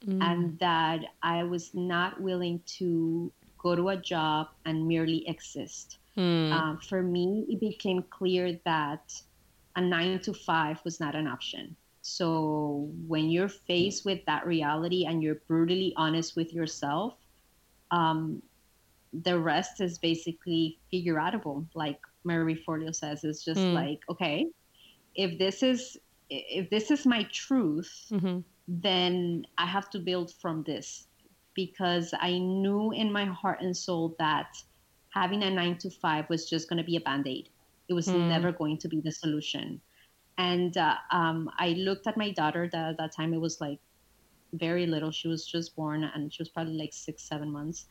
mm-hmm. 0.05 0.21
and 0.21 0.59
that 0.59 1.01
I 1.21 1.43
was 1.43 1.73
not 1.73 2.19
willing 2.19 2.61
to 2.77 3.31
go 3.57 3.75
to 3.75 3.89
a 3.89 3.97
job 3.97 4.47
and 4.65 4.87
merely 4.87 5.27
exist. 5.27 5.99
Mm. 6.17 6.83
For 6.83 7.01
me, 7.01 7.45
it 7.49 7.59
became 7.59 8.03
clear 8.09 8.59
that 8.65 9.13
a 9.75 9.81
nine 9.81 10.19
to 10.19 10.33
five 10.33 10.79
was 10.83 10.99
not 10.99 11.15
an 11.15 11.27
option. 11.27 11.75
So 12.01 12.89
when 13.07 13.29
you're 13.29 13.49
faced 13.49 14.05
with 14.05 14.25
that 14.25 14.45
reality 14.45 15.05
and 15.05 15.21
you're 15.21 15.41
brutally 15.47 15.93
honest 15.95 16.35
with 16.35 16.51
yourself, 16.53 17.15
um, 17.91 18.41
the 19.13 19.37
rest 19.37 19.81
is 19.81 19.97
basically 19.97 20.79
figure 20.89 21.15
outable. 21.15 21.65
Like 21.75 21.99
Marie 22.23 22.61
Forleo 22.67 22.93
says, 22.93 23.23
it's 23.23 23.43
just 23.43 23.59
mm. 23.59 23.73
like, 23.73 23.99
okay, 24.09 24.47
if 25.15 25.37
this 25.37 25.63
is 25.63 25.97
if 26.29 26.69
this 26.69 26.91
is 26.91 27.05
my 27.05 27.23
truth, 27.33 28.07
mm-hmm. 28.09 28.39
then 28.67 29.45
I 29.57 29.65
have 29.65 29.89
to 29.89 29.99
build 29.99 30.33
from 30.33 30.63
this 30.63 31.07
because 31.53 32.13
I 32.17 32.37
knew 32.37 32.91
in 32.91 33.11
my 33.11 33.25
heart 33.25 33.59
and 33.61 33.75
soul 33.75 34.15
that 34.17 34.55
having 35.11 35.43
a 35.43 35.49
nine 35.49 35.77
to 35.79 35.89
five 35.89 36.27
was 36.29 36.49
just 36.49 36.67
going 36.69 36.77
to 36.77 36.83
be 36.83 36.95
a 36.97 37.01
band 37.01 37.27
aid. 37.27 37.49
It 37.87 37.93
was 37.93 38.07
mm. 38.07 38.27
never 38.27 38.51
going 38.51 38.77
to 38.79 38.87
be 38.87 39.01
the 39.01 39.11
solution. 39.11 39.81
And 40.37 40.75
uh, 40.77 40.95
um, 41.11 41.49
I 41.59 41.69
looked 41.69 42.07
at 42.07 42.17
my 42.17 42.31
daughter. 42.31 42.69
That 42.71 42.89
at 42.91 42.97
that 42.97 43.15
time 43.15 43.33
it 43.33 43.39
was 43.39 43.61
like 43.61 43.79
very 44.53 44.85
little. 44.85 45.11
She 45.11 45.27
was 45.27 45.45
just 45.45 45.75
born, 45.75 46.03
and 46.03 46.33
she 46.33 46.41
was 46.41 46.49
probably 46.49 46.73
like 46.73 46.93
six, 46.93 47.23
seven 47.23 47.51
months. 47.51 47.85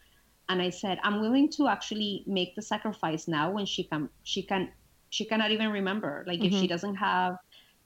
And 0.48 0.60
I 0.60 0.70
said, 0.70 0.98
I'm 1.04 1.20
willing 1.20 1.48
to 1.52 1.68
actually 1.68 2.24
make 2.26 2.56
the 2.56 2.62
sacrifice 2.62 3.28
now 3.28 3.50
when 3.50 3.66
she 3.66 3.84
can. 3.84 4.08
She 4.24 4.42
can. 4.42 4.70
She 5.10 5.24
cannot 5.24 5.50
even 5.50 5.70
remember. 5.70 6.24
Like 6.26 6.38
mm-hmm. 6.38 6.46
if 6.46 6.52
she 6.52 6.58
mm-hmm. 6.60 6.66
doesn't 6.68 6.94
have, 6.96 7.36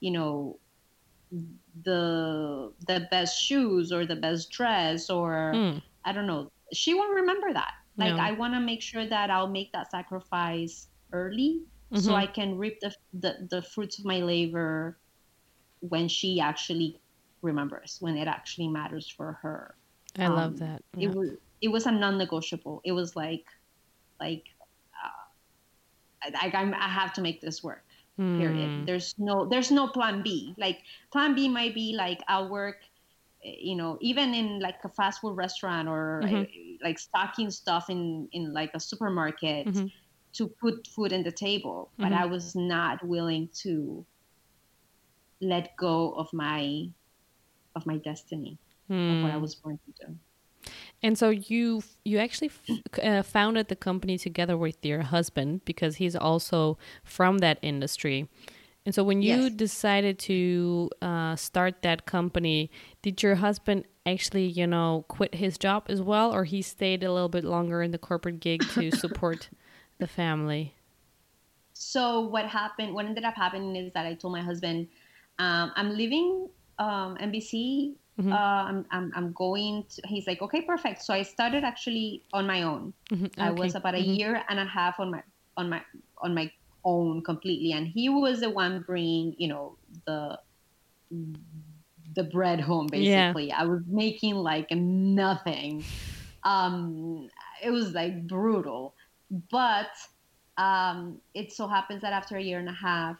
you 0.00 0.12
know, 0.12 0.58
the 1.82 2.72
the 2.86 3.08
best 3.10 3.42
shoes 3.42 3.92
or 3.92 4.06
the 4.06 4.16
best 4.16 4.50
dress 4.50 5.10
or 5.10 5.52
mm. 5.54 5.82
I 6.04 6.12
don't 6.12 6.26
know. 6.26 6.52
She 6.72 6.94
won't 6.94 7.14
remember 7.14 7.52
that. 7.52 7.74
Like 7.96 8.16
no. 8.16 8.22
I 8.22 8.32
want 8.32 8.54
to 8.54 8.60
make 8.60 8.82
sure 8.82 9.06
that 9.06 9.30
I'll 9.30 9.48
make 9.48 9.72
that 9.72 9.90
sacrifice 9.90 10.88
early 11.12 11.62
mm-hmm. 11.92 11.98
so 11.98 12.14
I 12.14 12.26
can 12.26 12.58
reap 12.58 12.80
the, 12.80 12.94
the 13.12 13.46
the 13.50 13.62
fruits 13.62 13.98
of 13.98 14.04
my 14.04 14.18
labor 14.18 14.98
when 15.80 16.08
she 16.08 16.40
actually 16.40 16.98
remembers, 17.42 17.98
when 18.00 18.16
it 18.16 18.26
actually 18.26 18.68
matters 18.68 19.08
for 19.08 19.38
her. 19.42 19.74
I 20.18 20.24
um, 20.24 20.34
love 20.34 20.58
that. 20.58 20.82
Yeah. 20.96 21.08
It 21.08 21.14
was 21.14 21.30
it 21.60 21.68
was 21.68 21.86
a 21.86 21.92
non-negotiable. 21.92 22.80
It 22.84 22.92
was 22.92 23.14
like 23.14 23.46
like 24.20 24.44
uh, 25.04 26.30
I, 26.34 26.50
I, 26.52 26.72
I 26.72 26.88
have 26.88 27.12
to 27.14 27.20
make 27.20 27.40
this 27.40 27.62
work. 27.62 27.84
Mm. 28.18 28.38
Period. 28.38 28.86
There's 28.86 29.14
no 29.18 29.46
there's 29.46 29.70
no 29.70 29.88
plan 29.88 30.22
B. 30.22 30.54
Like 30.56 30.82
plan 31.12 31.34
B 31.34 31.48
might 31.48 31.74
be 31.74 31.94
like 31.96 32.20
I'll 32.28 32.48
work 32.48 32.78
you 33.44 33.76
know 33.76 33.98
even 34.00 34.34
in 34.34 34.58
like 34.58 34.76
a 34.84 34.88
fast 34.88 35.20
food 35.20 35.36
restaurant 35.36 35.88
or 35.88 36.22
mm-hmm. 36.24 36.44
Like 36.82 36.98
stocking 36.98 37.50
stuff 37.50 37.88
in 37.88 38.28
in 38.32 38.52
like 38.52 38.70
a 38.74 38.80
supermarket 38.80 39.66
mm-hmm. 39.66 39.86
to 40.34 40.46
put 40.48 40.86
food 40.86 41.12
in 41.12 41.22
the 41.22 41.32
table 41.32 41.90
but 41.98 42.06
mm-hmm. 42.06 42.22
i 42.22 42.26
was 42.26 42.54
not 42.54 43.02
willing 43.06 43.48
to 43.62 44.04
let 45.40 45.76
go 45.76 46.12
of 46.12 46.30
my 46.32 46.88
of 47.74 47.86
my 47.86 47.96
destiny 47.98 48.58
of 48.90 49.22
what 49.22 49.30
i 49.30 49.34
hmm. 49.36 49.40
was 49.40 49.54
born 49.54 49.78
to 49.86 50.06
do 50.06 50.14
and 51.02 51.16
so 51.16 51.30
you 51.30 51.82
you 52.04 52.18
actually 52.18 52.50
uh, 53.02 53.22
founded 53.22 53.68
the 53.68 53.76
company 53.76 54.18
together 54.18 54.56
with 54.56 54.84
your 54.84 55.02
husband 55.02 55.64
because 55.64 55.96
he's 55.96 56.16
also 56.16 56.76
from 57.02 57.38
that 57.38 57.58
industry 57.62 58.28
and 58.86 58.94
so 58.94 59.02
when 59.02 59.22
you 59.22 59.44
yes. 59.44 59.52
decided 59.52 60.18
to 60.20 60.90
uh, 61.00 61.36
start 61.36 61.80
that 61.82 62.04
company, 62.04 62.70
did 63.00 63.22
your 63.22 63.36
husband 63.36 63.84
actually, 64.04 64.44
you 64.46 64.66
know, 64.66 65.06
quit 65.08 65.34
his 65.34 65.56
job 65.56 65.84
as 65.88 66.02
well, 66.02 66.34
or 66.34 66.44
he 66.44 66.60
stayed 66.60 67.02
a 67.02 67.10
little 67.10 67.30
bit 67.30 67.44
longer 67.44 67.82
in 67.82 67.92
the 67.92 67.98
corporate 67.98 68.40
gig 68.40 68.62
to 68.70 68.90
support 68.96 69.48
the 69.98 70.06
family? 70.06 70.74
So 71.72 72.20
what 72.20 72.44
happened? 72.46 72.94
What 72.94 73.06
ended 73.06 73.24
up 73.24 73.34
happening 73.34 73.74
is 73.74 73.90
that 73.94 74.04
I 74.04 74.14
told 74.14 74.34
my 74.34 74.42
husband, 74.42 74.88
um, 75.38 75.72
"I'm 75.76 75.96
leaving 75.96 76.48
um, 76.78 77.16
NBC. 77.16 77.94
Mm-hmm. 78.20 78.32
Uh, 78.32 78.36
I'm, 78.36 78.86
I'm, 78.90 79.12
I'm 79.16 79.32
going." 79.32 79.84
To, 79.88 80.02
he's 80.06 80.26
like, 80.26 80.42
"Okay, 80.42 80.60
perfect." 80.60 81.02
So 81.02 81.14
I 81.14 81.22
started 81.22 81.64
actually 81.64 82.22
on 82.34 82.46
my 82.46 82.62
own. 82.62 82.92
Mm-hmm. 83.10 83.24
Okay. 83.24 83.42
I 83.42 83.50
was 83.50 83.74
about 83.74 83.94
a 83.94 83.98
mm-hmm. 83.98 84.12
year 84.12 84.42
and 84.50 84.60
a 84.60 84.66
half 84.66 85.00
on 85.00 85.10
my 85.10 85.22
on 85.56 85.70
my 85.70 85.82
on 86.18 86.34
my 86.34 86.50
own 86.84 87.22
completely 87.22 87.72
and 87.72 87.86
he 87.86 88.08
was 88.08 88.40
the 88.40 88.50
one 88.50 88.82
bringing 88.86 89.34
you 89.38 89.48
know 89.48 89.76
the 90.06 90.38
the 92.14 92.24
bread 92.24 92.60
home 92.60 92.86
basically 92.86 93.48
yeah. 93.48 93.60
i 93.60 93.64
was 93.64 93.80
making 93.86 94.34
like 94.34 94.70
nothing 94.70 95.82
um 96.42 97.28
it 97.62 97.70
was 97.70 97.92
like 97.92 98.26
brutal 98.26 98.94
but 99.50 99.90
um 100.58 101.20
it 101.34 101.52
so 101.52 101.66
happens 101.66 102.02
that 102.02 102.12
after 102.12 102.36
a 102.36 102.42
year 102.42 102.58
and 102.58 102.68
a 102.68 102.72
half 102.72 103.16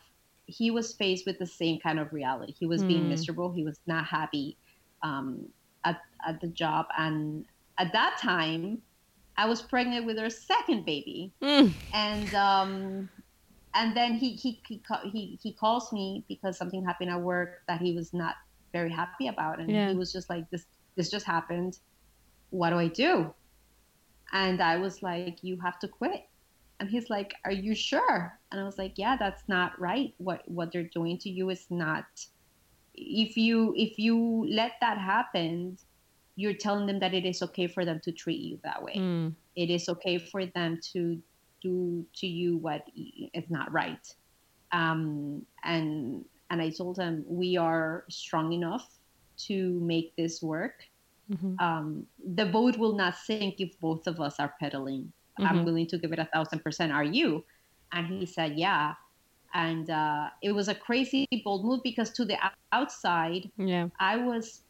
he 0.47 0.71
was 0.71 0.93
faced 0.93 1.27
with 1.27 1.39
the 1.39 1.47
same 1.47 1.79
kind 1.81 1.99
of 1.99 2.13
reality 2.13 2.55
he 2.59 2.67
was 2.67 2.83
mm. 2.83 2.89
being 2.89 3.03
hmm. 3.03 3.09
miserable 3.09 3.51
he 3.53 3.65
was 3.65 3.81
not 3.87 4.05
happy 4.05 4.57
um 5.03 5.47
at, 5.85 6.01
at 6.27 6.41
the 6.41 6.49
job 6.49 6.87
and 6.99 7.45
at 7.79 7.93
that 7.93 8.19
time 8.21 8.81
I 9.37 9.47
was 9.47 9.63
pregnant 9.63 10.07
with 10.07 10.19
our 10.19 10.31
second 10.31 10.85
baby, 10.85 11.33
mm. 11.43 11.73
and 11.93 12.35
um, 12.35 13.09
and 13.75 13.97
then 13.97 14.15
he 14.15 14.35
he 14.35 14.63
he 15.03 15.39
he 15.43 15.53
calls 15.53 15.93
me 15.93 16.25
because 16.29 16.57
something 16.57 16.85
happened 16.85 17.11
at 17.11 17.21
work 17.21 17.63
that 17.69 17.81
he 17.81 17.93
was 17.93 18.15
not 18.15 18.37
very 18.73 18.91
happy 18.91 19.29
about, 19.29 19.61
and 19.61 19.71
yeah. 19.71 19.91
he 19.91 19.97
was 19.97 20.13
just 20.13 20.31
like, 20.31 20.49
"This 20.51 20.67
this 20.97 21.11
just 21.11 21.27
happened. 21.27 21.79
What 22.51 22.71
do 22.71 22.79
I 22.79 22.89
do?" 22.89 23.35
And 24.33 24.61
I 24.61 24.77
was 24.77 25.03
like, 25.03 25.39
"You 25.43 25.59
have 25.61 25.79
to 25.81 25.89
quit." 25.89 26.23
And 26.79 26.89
he's 26.89 27.11
like, 27.11 27.35
"Are 27.45 27.53
you 27.53 27.75
sure?" 27.75 28.39
And 28.51 28.61
I 28.61 28.65
was 28.65 28.79
like, 28.79 28.95
"Yeah, 28.97 29.17
that's 29.17 29.43
not 29.49 29.79
right. 29.81 30.15
What 30.19 30.43
what 30.49 30.73
they're 30.73 30.91
doing 30.95 31.19
to 31.19 31.31
you 31.31 31.51
is 31.51 31.67
not. 31.71 32.07
If 32.95 33.37
you 33.37 33.75
if 33.77 33.99
you 33.99 34.47
let 34.49 34.73
that 34.81 34.99
happen, 34.99 35.79
you're 36.37 36.55
telling 36.55 36.87
them 36.87 37.01
that 37.01 37.13
it 37.13 37.25
is 37.25 37.43
okay 37.43 37.67
for 37.67 37.85
them 37.85 38.01
to 38.05 38.13
treat 38.13 38.41
you 38.41 38.61
that 38.63 38.83
way. 38.83 38.95
Mm. 38.97 39.35
It 39.57 39.71
is 39.71 39.89
okay 39.89 40.19
for 40.19 40.47
them 40.47 40.79
to 40.93 41.21
do 41.65 42.05
to 42.21 42.27
you 42.27 42.59
what 42.59 42.83
is 43.33 43.49
not 43.49 43.73
right. 43.73 44.07
Um, 44.73 45.43
and 45.65 46.25
and 46.51 46.63
I 46.63 46.71
told 46.71 46.99
him 46.99 47.25
we 47.27 47.57
are 47.57 48.05
strong 48.11 48.53
enough 48.53 48.87
to 49.49 49.57
make 49.81 50.15
this 50.17 50.43
work. 50.43 50.85
Mm-hmm. 51.33 51.55
Um, 51.59 52.07
the 52.37 52.47
boat 52.47 52.77
will 52.77 52.95
not 52.95 53.17
sink 53.17 53.55
if 53.59 53.81
both 53.81 54.07
of 54.07 54.21
us 54.21 54.39
are 54.39 54.53
pedaling. 54.61 55.11
Mm-hmm. 55.41 55.47
I'm 55.49 55.65
willing 55.65 55.89
to 55.89 55.99
give 55.99 56.13
it 56.13 56.19
a 56.19 56.29
thousand 56.33 56.61
percent. 56.63 56.93
Are 56.93 57.09
you? 57.19 57.45
And 57.93 58.07
he 58.07 58.27
said, 58.27 58.59
yeah. 58.59 58.95
And 59.55 59.89
uh, 59.89 60.29
it 60.43 60.53
was 60.53 60.69
a 60.69 60.75
crazy 60.75 61.27
bold 61.45 61.65
move 61.65 61.81
because 61.83 62.11
to 62.19 62.25
the 62.25 62.37
outside, 62.73 63.51
yeah, 63.57 63.89
I 64.01 64.17
was 64.17 64.63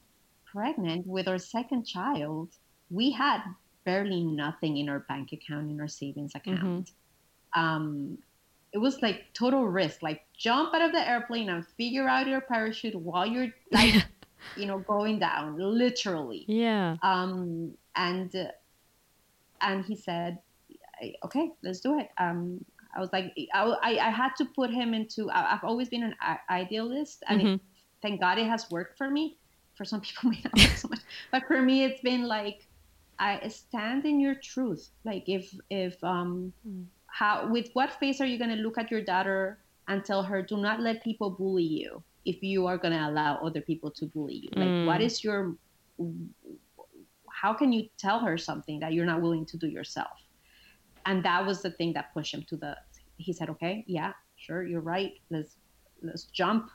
pregnant 0.45 1.07
with 1.07 1.27
our 1.27 1.39
second 1.39 1.85
child. 1.85 2.51
We 2.91 3.11
had 3.11 3.43
barely 3.85 4.23
nothing 4.23 4.77
in 4.79 4.89
our 4.89 5.01
bank 5.01 5.33
account, 5.33 5.71
in 5.71 5.81
our 5.81 5.89
savings 5.89 6.33
account. 6.35 6.91
Mm-hmm. 7.55 7.61
Um, 7.61 8.19
it 8.73 8.79
was 8.79 9.01
like 9.03 9.27
total 9.35 9.67
risk. 9.67 10.03
Like 10.03 10.23
jump 10.37 10.75
out 10.75 10.83
of 10.83 10.93
the 10.93 11.09
airplane 11.09 11.49
and 11.49 11.67
figure 11.77 12.09
out 12.09 12.27
your 12.27 12.41
parachute 12.41 12.95
while 12.95 13.27
you're 13.27 13.49
like, 13.71 14.05
you 14.57 14.67
know, 14.67 14.79
going 14.81 15.21
down, 15.21 15.57
literally. 15.59 16.45
Yeah. 16.49 16.97
Um, 17.03 17.75
and 17.95 18.35
uh, 18.35 18.49
and 19.61 19.85
he 19.85 19.97
said, 19.97 20.39
okay, 21.25 21.51
let's 21.63 21.81
do 21.81 21.99
it. 21.99 22.09
Um, 22.19 22.65
I 22.97 23.01
was 23.01 23.13
like, 23.13 23.33
I, 23.53 23.99
I 23.99 24.11
had 24.11 24.35
to 24.39 24.45
put 24.45 24.71
him 24.71 24.95
into. 24.95 25.31
I've 25.31 25.65
always 25.65 25.89
been 25.89 26.05
an 26.05 26.15
idealist, 26.49 27.23
and 27.29 27.41
mm-hmm. 27.41 27.55
it, 27.55 27.61
thank 28.03 28.21
God 28.21 28.39
it 28.39 28.47
has 28.47 28.71
worked 28.71 28.97
for 28.97 29.11
me. 29.11 29.37
For 29.75 29.85
some 29.85 30.01
people, 30.01 30.31
may 30.31 30.41
not 30.45 30.57
work 30.57 30.77
so 30.77 30.89
much, 30.89 31.01
but 31.33 31.45
for 31.47 31.61
me, 31.61 31.85
it's 31.85 32.01
been 32.03 32.25
like, 32.25 32.67
I 33.19 33.49
stand 33.49 34.05
in 34.05 34.21
your 34.21 34.35
truth. 34.35 34.91
Like 35.05 35.29
if 35.29 35.55
if 35.71 36.03
um. 36.05 36.53
Mm 36.67 36.87
how 37.15 37.47
with 37.47 37.71
what 37.75 37.93
face 37.93 38.21
are 38.21 38.27
you 38.27 38.37
going 38.37 38.51
to 38.51 38.57
look 38.57 38.77
at 38.77 38.91
your 38.91 39.01
daughter 39.01 39.59
and 39.87 40.05
tell 40.05 40.23
her 40.23 40.43
do 40.43 40.57
not 40.57 40.81
let 40.81 41.03
people 41.05 41.31
bully 41.31 41.63
you 41.63 42.03
if 42.25 42.43
you 42.43 42.67
are 42.67 42.77
going 42.77 42.93
to 42.93 43.09
allow 43.09 43.37
other 43.37 43.61
people 43.61 43.91
to 43.91 44.07
bully 44.07 44.35
you 44.35 44.49
like 44.57 44.69
mm. 44.69 44.87
what 44.87 45.01
is 45.01 45.23
your 45.23 45.55
how 47.31 47.55
can 47.55 47.73
you 47.73 47.89
tell 47.99 48.19
her 48.19 48.37
something 48.37 48.81
that 48.81 48.93
you're 48.93 49.07
not 49.07 49.23
willing 49.23 49.47
to 49.47 49.57
do 49.57 49.69
yourself 49.69 50.19
and 51.07 51.25
that 51.25 51.47
was 51.47 51.63
the 51.63 51.71
thing 51.71 51.93
that 51.93 52.13
pushed 52.13 52.35
him 52.35 52.43
to 52.49 52.57
the 52.57 52.77
he 53.17 53.33
said 53.33 53.49
okay 53.49 53.85
yeah 53.87 54.13
sure 54.35 54.65
you're 54.65 54.81
right 54.81 55.13
let's 55.31 55.57
let's 56.03 56.25
jump 56.25 56.69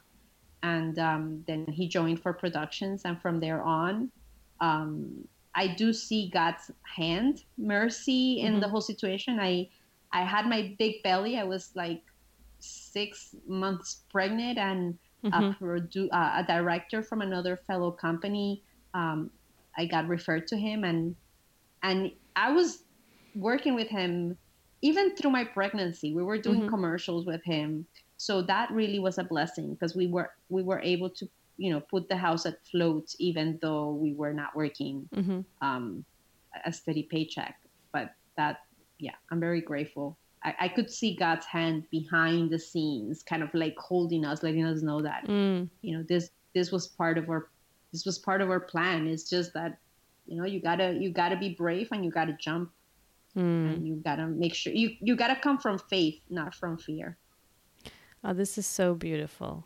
and 0.63 0.99
um, 0.99 1.41
then 1.47 1.65
he 1.67 1.88
joined 1.88 2.21
Four 2.21 2.34
Productions 2.34 3.04
and 3.06 3.21
from 3.21 3.39
there 3.39 3.62
on 3.62 4.12
um, 4.60 5.25
i 5.62 5.67
do 5.67 5.91
see 5.93 6.30
god's 6.34 6.72
hand 6.98 7.43
mercy 7.58 8.41
in 8.41 8.54
mm-hmm. 8.54 8.62
the 8.62 8.67
whole 8.67 8.82
situation 8.82 9.39
i 9.39 9.67
I 10.12 10.24
had 10.24 10.48
my 10.48 10.76
big 10.80 11.04
belly. 11.04 11.38
I 11.38 11.43
was 11.43 11.72
like 11.76 12.02
six 12.60 13.36
months 13.48 14.02
pregnant, 14.12 14.58
and 14.58 14.98
mm-hmm. 15.24 15.34
a, 15.34 15.56
produ- 15.62 16.10
uh, 16.12 16.43
a 16.43 16.45
director 16.48 17.04
from 17.04 17.22
another 17.22 17.58
fellow 17.67 17.91
company. 17.91 18.63
Um, 18.93 19.30
I 19.78 19.86
got 19.86 20.08
referred 20.08 20.48
to 20.48 20.58
him, 20.58 20.84
and 20.84 21.15
and 21.84 22.12
I 22.36 22.52
was 22.52 22.84
working 23.36 23.76
with 23.76 23.88
him 23.88 24.38
even 24.82 25.15
through 25.15 25.32
my 25.32 25.43
pregnancy. 25.43 26.13
We 26.13 26.24
were 26.24 26.38
doing 26.38 26.62
mm-hmm. 26.62 26.69
commercials 26.69 27.26
with 27.26 27.43
him, 27.43 27.86
so 28.17 28.41
that 28.43 28.72
really 28.72 29.00
was 29.00 29.17
a 29.17 29.24
blessing 29.24 29.74
because 29.74 29.95
we 29.95 30.08
were 30.08 30.32
we 30.50 30.63
were 30.63 30.80
able 30.80 31.10
to 31.12 31.30
you 31.60 31.69
know 31.72 31.82
put 31.82 32.08
the 32.08 32.15
house 32.15 32.45
at 32.45 32.65
float 32.65 33.13
even 33.19 33.60
though 33.62 33.91
we 33.91 34.13
were 34.13 34.34
not 34.34 34.56
working 34.56 35.08
mm-hmm. 35.13 35.41
um, 35.62 36.04
a 36.65 36.72
steady 36.72 37.04
paycheck. 37.04 37.60
But 37.91 38.13
that 38.38 38.62
yeah, 38.98 39.15
I'm 39.30 39.39
very 39.39 39.62
grateful. 39.62 40.17
I, 40.43 40.56
I, 40.62 40.67
could 40.69 40.89
see 40.89 41.15
God's 41.15 41.45
hand 41.45 41.84
behind 41.91 42.50
the 42.50 42.60
scenes, 42.60 43.24
kind 43.24 43.43
of 43.43 43.54
like 43.54 43.76
holding 43.78 44.24
us, 44.24 44.41
letting 44.41 44.63
us 44.63 44.82
know 44.82 45.02
that 45.02 45.28
mm. 45.28 45.67
you 45.82 45.98
know 45.98 46.04
this 46.08 46.32
this 46.56 46.72
was 46.72 46.88
part 46.88 47.17
of 47.17 47.30
our 47.30 47.50
this 47.91 48.06
was 48.06 48.17
part 48.17 48.41
of 48.41 48.50
our 48.50 48.60
plan. 48.60 49.08
It's 49.08 49.30
just 49.30 49.54
that 49.54 49.78
you 50.28 50.38
know 50.38 50.45
you 50.45 50.62
gotta 50.62 50.93
you 50.93 51.12
gotta 51.12 51.36
be 51.36 51.50
brave 51.50 51.89
and 51.91 52.06
you 52.06 52.12
gotta 52.12 52.38
jump 52.39 52.72
mm. 53.36 53.74
and 53.74 53.86
you 53.86 53.95
gotta 53.95 54.28
make 54.28 54.54
sure 54.54 54.72
you 54.72 54.95
you 55.02 55.17
gotta 55.17 55.36
come 55.36 55.58
from 55.58 55.78
faith, 55.78 56.22
not 56.30 56.56
from 56.56 56.78
fear. 56.78 57.17
Oh, 58.24 58.34
this 58.34 58.58
is 58.58 58.65
so 58.65 58.95
beautiful, 58.95 59.65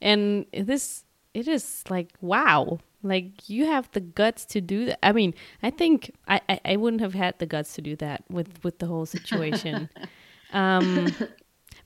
and 0.00 0.46
this 0.52 1.04
it 1.38 1.48
is 1.48 1.84
like 1.88 2.10
wow 2.20 2.78
like 3.02 3.48
you 3.48 3.66
have 3.66 3.88
the 3.92 4.00
guts 4.00 4.44
to 4.46 4.60
do 4.60 4.86
that. 4.86 5.04
I 5.04 5.12
mean, 5.12 5.34
I 5.62 5.70
think 5.70 6.12
I, 6.26 6.40
I, 6.48 6.60
I 6.64 6.76
wouldn't 6.76 7.00
have 7.00 7.14
had 7.14 7.38
the 7.38 7.46
guts 7.46 7.74
to 7.74 7.82
do 7.82 7.94
that 7.96 8.24
with 8.28 8.62
with 8.64 8.78
the 8.78 8.86
whole 8.86 9.06
situation. 9.06 9.88
um, 10.52 11.14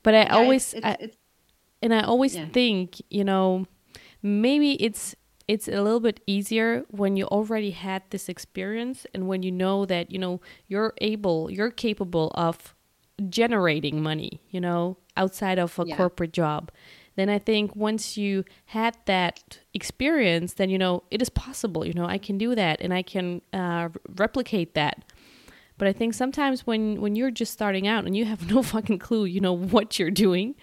but 0.03 0.15
I 0.15 0.23
yeah, 0.23 0.35
always 0.35 0.75
it's, 0.75 0.87
it's, 0.87 0.87
I, 0.87 1.11
and 1.83 1.95
I 1.95 2.03
always 2.03 2.35
yeah. 2.35 2.47
think, 2.47 3.01
you 3.11 3.25
know, 3.25 3.67
maybe 4.23 4.83
it's 4.83 5.15
it's 5.49 5.69
a 5.69 5.83
little 5.83 6.01
bit 6.01 6.21
easier 6.27 6.85
when 6.89 7.17
you 7.17 7.27
already 7.27 7.73
had 7.73 8.03
this 8.11 8.29
experience 8.29 9.05
and 9.13 9.29
when 9.29 9.43
you 9.43 9.53
know 9.53 9.85
that 9.85 10.11
you 10.11 10.19
know 10.19 10.41
you're 10.69 10.95
able, 10.99 11.51
you're 11.51 11.71
capable 11.71 12.33
of 12.35 12.75
generating 13.29 14.03
money, 14.03 14.41
you 14.49 14.61
know, 14.61 14.97
outside 15.19 15.59
of 15.59 15.79
a 15.79 15.85
yeah. 15.87 15.97
corporate 15.97 16.33
job 16.33 16.73
then 17.17 17.29
I 17.29 17.39
think 17.39 17.77
once 17.77 18.17
you 18.17 18.45
had 18.67 18.97
that 19.07 19.59
experience, 19.75 20.55
then 20.55 20.71
you 20.71 20.79
know 20.79 21.03
it 21.11 21.21
is 21.21 21.29
possible. 21.29 21.85
You 21.87 21.93
know, 21.93 22.07
I 22.07 22.19
can 22.19 22.39
do 22.39 22.55
that 22.55 22.81
and 22.81 22.93
I 22.93 23.03
can 23.03 23.43
uh, 23.53 23.91
replicate 24.17 24.75
that. 24.75 25.05
But 25.79 25.89
I 25.89 25.93
think 25.93 26.15
sometimes 26.15 26.67
when 26.67 27.01
when 27.01 27.17
you're 27.17 27.31
just 27.31 27.53
starting 27.53 27.87
out 27.87 28.05
and 28.05 28.17
you 28.17 28.25
have 28.25 28.51
no 28.55 28.63
fucking 28.63 28.99
clue, 28.99 29.25
you 29.25 29.41
know 29.41 29.53
what 29.53 29.99
you're 29.99 30.11
doing. 30.11 30.55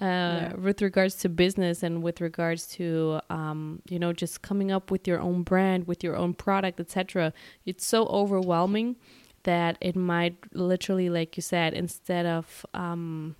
Uh, 0.00 0.06
yeah. 0.48 0.54
with 0.54 0.80
regards 0.80 1.14
to 1.16 1.28
business 1.28 1.82
and 1.82 2.02
with 2.02 2.22
regards 2.22 2.66
to 2.66 3.20
um, 3.28 3.82
you 3.90 3.98
know 3.98 4.14
just 4.14 4.40
coming 4.40 4.72
up 4.72 4.90
with 4.90 5.06
your 5.06 5.20
own 5.20 5.42
brand 5.42 5.86
with 5.86 6.02
your 6.02 6.16
own 6.16 6.32
product 6.32 6.80
etc 6.80 7.34
it's 7.66 7.84
so 7.84 8.06
overwhelming 8.06 8.96
that 9.42 9.76
it 9.82 9.94
might 9.94 10.36
literally 10.54 11.10
like 11.10 11.36
you 11.36 11.42
said 11.42 11.74
instead 11.74 12.24
of 12.24 12.64
um, 12.72 13.36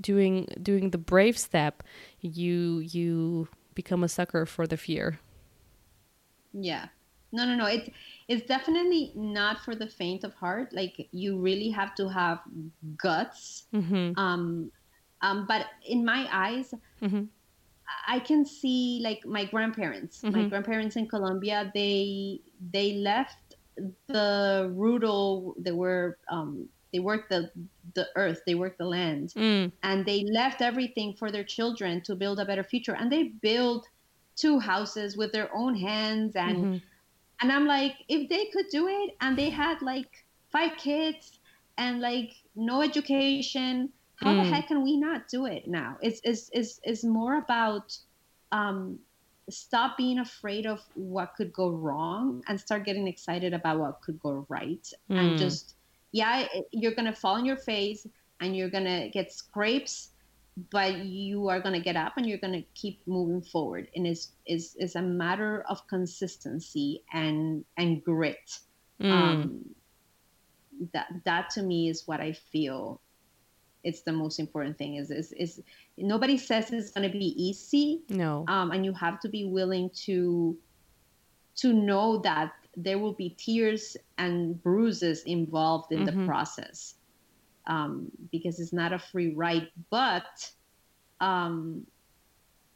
doing 0.00 0.48
doing 0.62 0.90
the 0.90 0.98
brave 0.98 1.38
step, 1.38 1.82
you 2.20 2.78
you 2.78 3.48
become 3.74 4.02
a 4.04 4.08
sucker 4.08 4.46
for 4.46 4.66
the 4.66 4.76
fear. 4.76 5.18
Yeah. 6.52 6.86
No, 7.32 7.44
no, 7.44 7.54
no. 7.54 7.66
It's 7.66 7.88
it's 8.28 8.46
definitely 8.46 9.12
not 9.14 9.64
for 9.64 9.74
the 9.74 9.86
faint 9.86 10.24
of 10.24 10.34
heart. 10.34 10.72
Like 10.72 11.08
you 11.12 11.38
really 11.38 11.70
have 11.70 11.94
to 11.96 12.08
have 12.08 12.40
guts. 12.96 13.66
Mm-hmm. 13.72 14.18
Um, 14.18 14.72
um, 15.22 15.46
but 15.46 15.66
in 15.86 16.04
my 16.04 16.28
eyes, 16.32 16.74
mm-hmm. 17.00 17.24
I 18.06 18.18
can 18.18 18.44
see 18.44 19.00
like 19.02 19.24
my 19.24 19.44
grandparents. 19.44 20.22
Mm-hmm. 20.22 20.36
My 20.36 20.48
grandparents 20.48 20.96
in 20.96 21.06
Colombia, 21.06 21.70
they 21.74 22.40
they 22.72 22.94
left 22.94 23.56
the 24.08 24.70
rural. 24.74 25.54
They 25.58 25.72
were 25.72 26.18
um, 26.28 26.68
they 26.92 26.98
worked 26.98 27.28
the 27.30 27.50
the 27.94 28.06
earth 28.16 28.40
they 28.46 28.54
worked 28.54 28.78
the 28.78 28.84
land 28.84 29.32
mm. 29.36 29.70
and 29.82 30.06
they 30.06 30.24
left 30.24 30.60
everything 30.60 31.14
for 31.14 31.30
their 31.30 31.44
children 31.44 32.00
to 32.00 32.14
build 32.14 32.38
a 32.40 32.44
better 32.44 32.64
future 32.64 32.94
and 32.94 33.10
they 33.10 33.24
built 33.24 33.88
two 34.36 34.58
houses 34.58 35.16
with 35.16 35.32
their 35.32 35.54
own 35.54 35.74
hands 35.74 36.36
and 36.36 36.56
mm-hmm. 36.56 36.76
and 37.40 37.52
i'm 37.52 37.66
like 37.66 37.96
if 38.08 38.28
they 38.28 38.46
could 38.46 38.66
do 38.70 38.88
it 38.88 39.16
and 39.20 39.36
they 39.36 39.50
had 39.50 39.80
like 39.82 40.24
five 40.50 40.76
kids 40.76 41.38
and 41.78 42.00
like 42.00 42.32
no 42.56 42.82
education 42.82 43.90
how 44.16 44.32
mm. 44.32 44.42
the 44.42 44.50
heck 44.50 44.68
can 44.68 44.82
we 44.82 44.96
not 44.96 45.28
do 45.28 45.46
it 45.46 45.66
now 45.66 45.96
it's 46.00 46.20
it's 46.24 46.50
it's, 46.52 46.80
it's 46.84 47.04
more 47.04 47.38
about 47.38 47.96
um 48.52 48.98
stop 49.48 49.96
being 49.96 50.18
afraid 50.20 50.66
of 50.66 50.80
what 50.94 51.34
could 51.36 51.52
go 51.52 51.70
wrong 51.70 52.42
and 52.46 52.60
start 52.60 52.84
getting 52.84 53.08
excited 53.08 53.52
about 53.52 53.78
what 53.78 54.00
could 54.00 54.18
go 54.20 54.46
right 54.48 54.92
mm. 55.10 55.18
and 55.18 55.38
just 55.38 55.74
yeah, 56.12 56.46
you're 56.72 56.94
going 56.94 57.06
to 57.06 57.12
fall 57.12 57.34
on 57.34 57.44
your 57.44 57.56
face 57.56 58.06
and 58.40 58.56
you're 58.56 58.70
going 58.70 58.84
to 58.84 59.08
get 59.10 59.32
scrapes, 59.32 60.10
but 60.70 60.98
you 60.98 61.48
are 61.48 61.60
going 61.60 61.74
to 61.74 61.80
get 61.80 61.96
up 61.96 62.16
and 62.16 62.26
you're 62.26 62.38
going 62.38 62.52
to 62.52 62.64
keep 62.74 63.00
moving 63.06 63.42
forward. 63.42 63.88
And 63.94 64.06
it's, 64.06 64.32
it's, 64.46 64.74
it's 64.78 64.94
a 64.96 65.02
matter 65.02 65.64
of 65.68 65.86
consistency 65.86 67.02
and, 67.12 67.64
and 67.76 68.02
grit. 68.02 68.58
Mm. 69.00 69.10
Um, 69.10 69.60
that, 70.92 71.08
that 71.24 71.50
to 71.50 71.62
me 71.62 71.88
is 71.88 72.06
what 72.06 72.20
I 72.20 72.32
feel 72.32 73.00
it's 73.82 74.02
the 74.02 74.12
most 74.12 74.38
important 74.38 74.76
thing 74.76 74.96
is, 74.96 75.10
is, 75.10 75.32
is 75.32 75.62
nobody 75.96 76.36
says 76.36 76.70
it's 76.70 76.90
going 76.90 77.10
to 77.10 77.18
be 77.18 77.34
easy. 77.42 78.02
No. 78.08 78.44
Um, 78.48 78.72
and 78.72 78.84
you 78.84 78.92
have 78.92 79.20
to 79.20 79.28
be 79.28 79.46
willing 79.46 79.90
to, 80.04 80.56
to 81.56 81.72
know 81.72 82.18
that 82.18 82.52
there 82.76 82.98
will 82.98 83.12
be 83.12 83.30
tears 83.30 83.96
and 84.18 84.62
bruises 84.62 85.22
involved 85.24 85.92
in 85.92 86.04
mm-hmm. 86.04 86.20
the 86.20 86.26
process 86.26 86.94
um, 87.66 88.10
because 88.30 88.60
it's 88.60 88.72
not 88.72 88.92
a 88.92 88.98
free 88.98 89.34
ride. 89.34 89.68
But 89.90 90.50
um, 91.20 91.86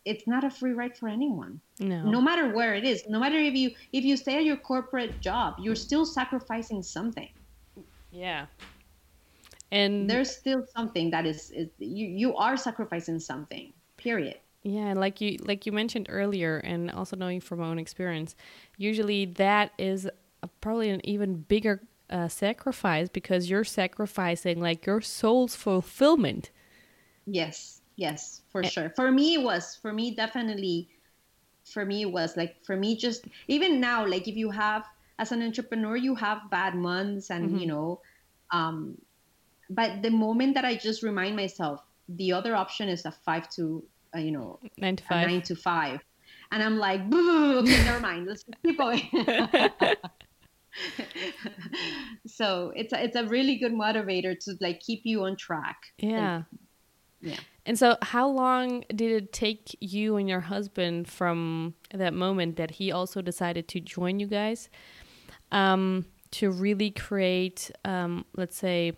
it's 0.05 0.27
not 0.27 0.45
a 0.45 0.51
free 0.51 0.73
ride 0.73 0.97
for 0.97 1.09
anyone 1.09 1.61
no 1.81 2.03
no 2.05 2.21
matter 2.21 2.55
where 2.55 2.75
it 2.75 2.85
is 2.85 3.05
no 3.09 3.19
matter 3.19 3.37
if 3.37 3.55
you 3.55 3.71
if 3.93 4.05
you 4.05 4.17
stay 4.17 4.37
at 4.37 4.45
your 4.45 4.57
corporate 4.57 5.21
job 5.21 5.55
you're 5.59 5.75
still 5.75 6.05
sacrificing 6.05 6.83
something 6.83 7.29
yeah 8.11 8.47
and 9.73 10.09
there's 10.09 10.31
still 10.31 10.65
something 10.77 11.11
that 11.11 11.27
is, 11.27 11.51
is 11.51 11.69
you 11.79 12.07
you 12.07 12.37
are 12.37 12.57
sacrificing 12.57 13.19
something 13.19 13.73
period 13.97 14.39
yeah 14.65 14.87
and 14.87 14.99
like 14.99 15.21
you 15.21 15.37
like 15.43 15.67
you 15.67 15.73
mentioned 15.73 16.07
earlier 16.09 16.57
and 16.59 16.91
also 16.91 17.15
knowing 17.17 17.41
from 17.41 17.61
my 17.61 17.67
own 17.67 17.79
experience 17.79 18.35
usually 18.77 19.27
that 19.27 19.71
is 19.79 20.09
a, 20.43 20.49
probably 20.61 20.89
an 20.89 21.01
even 21.05 21.37
bigger 21.37 21.83
uh, 22.11 22.29
sacrifice 22.29 23.09
because 23.09 23.49
you're 23.49 23.65
sacrificing 23.65 24.61
like 24.61 24.85
your 24.87 25.01
soul's 25.01 25.55
fulfillment 25.55 26.51
yes 27.27 27.83
yes 27.97 28.43
for 28.51 28.63
and, 28.63 28.71
sure 28.71 28.91
for 28.97 29.13
me 29.13 29.35
it 29.35 29.43
was 29.43 29.79
for 29.81 29.93
me 29.93 30.15
definitely 30.15 30.89
for 31.65 31.85
me 31.85 32.03
it 32.03 32.11
was 32.11 32.37
like 32.37 32.57
for 32.65 32.77
me 32.77 32.97
just 32.97 33.27
even 33.49 33.81
now 33.81 34.07
like 34.07 34.27
if 34.27 34.37
you 34.37 34.51
have 34.51 34.85
as 35.19 35.31
an 35.31 35.43
entrepreneur 35.43 35.97
you 35.97 36.15
have 36.15 36.51
bad 36.51 36.75
months 36.75 37.31
and 37.31 37.49
mm-hmm. 37.49 37.59
you 37.59 37.67
know 37.67 38.01
um 38.51 38.97
but 39.71 40.03
the 40.03 40.11
moment 40.11 40.55
that 40.55 40.65
i 40.65 40.75
just 40.75 41.03
remind 41.03 41.35
myself 41.37 41.81
the 42.09 42.33
other 42.33 42.55
option 42.55 42.89
is 42.89 43.07
a 43.07 43.11
five 43.11 43.49
to 43.49 43.83
uh, 44.15 44.19
you 44.19 44.33
know 44.33 44.59
nine 44.79 44.97
to 44.97 45.05
five. 45.05 45.29
nine 45.29 45.43
to 45.43 45.57
five. 45.57 46.01
And 46.53 46.63
i'm 46.63 46.79
like 46.79 47.01
okay 47.01 47.85
never 47.85 48.01
mind 48.01 48.27
let's 48.27 48.45
keep 48.63 48.79
going. 48.79 49.09
So 52.27 52.73
it's 52.75 52.93
a, 52.93 53.03
it's 53.03 53.17
a 53.17 53.25
really 53.27 53.57
good 53.57 53.73
motivator 53.73 54.39
to 54.45 54.57
like 54.61 54.81
keep 54.81 55.03
you 55.05 55.25
on 55.25 55.37
track. 55.37 55.77
Yeah. 55.99 56.37
And, 56.37 56.45
yeah. 57.21 57.37
And 57.67 57.79
so 57.79 57.97
how 58.03 58.29
long 58.29 58.85
did 58.95 59.13
it 59.13 59.33
take 59.33 59.77
you 59.81 60.17
and 60.17 60.29
your 60.29 60.41
husband 60.41 61.09
from 61.09 61.75
that 61.93 62.13
moment 62.13 62.57
that 62.57 62.73
he 62.73 62.93
also 62.93 63.23
decided 63.23 63.69
to 63.69 63.81
join 63.81 64.21
you 64.21 64.27
guys 64.27 64.69
um, 65.53 66.07
to 66.33 66.51
really 66.51 66.91
create 66.91 67.71
um, 67.85 68.25
let's 68.37 68.57
say 68.57 68.93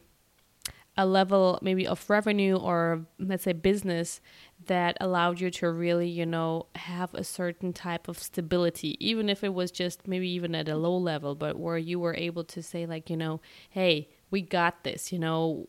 a 0.97 1.05
level 1.05 1.59
maybe 1.61 1.87
of 1.87 2.09
revenue 2.09 2.57
or 2.57 3.05
let's 3.19 3.45
say 3.45 3.53
business 3.53 4.21
that 4.67 4.97
allowed 5.01 5.41
you 5.41 5.51
to 5.51 5.71
really 5.71 6.09
you 6.09 6.25
know 6.25 6.67
have 6.75 7.13
a 7.15 7.23
certain 7.23 7.73
type 7.73 8.09
of 8.09 8.19
stability 8.19 8.97
even 9.07 9.29
if 9.29 9.45
it 9.45 9.53
was 9.53 9.71
just 9.71 10.09
maybe 10.09 10.29
even 10.29 10.55
at 10.55 10.69
a 10.69 10.77
low 10.77 10.97
level 10.97 11.35
but 11.35 11.59
where 11.59 11.79
you 11.79 12.01
were 12.01 12.15
able 12.15 12.45
to 12.45 12.63
say 12.63 12.87
like 12.87 13.11
you 13.11 13.17
know 13.17 13.41
hey 13.71 14.09
we 14.31 14.41
got 14.41 14.85
this 14.85 15.13
you 15.13 15.19
know 15.19 15.69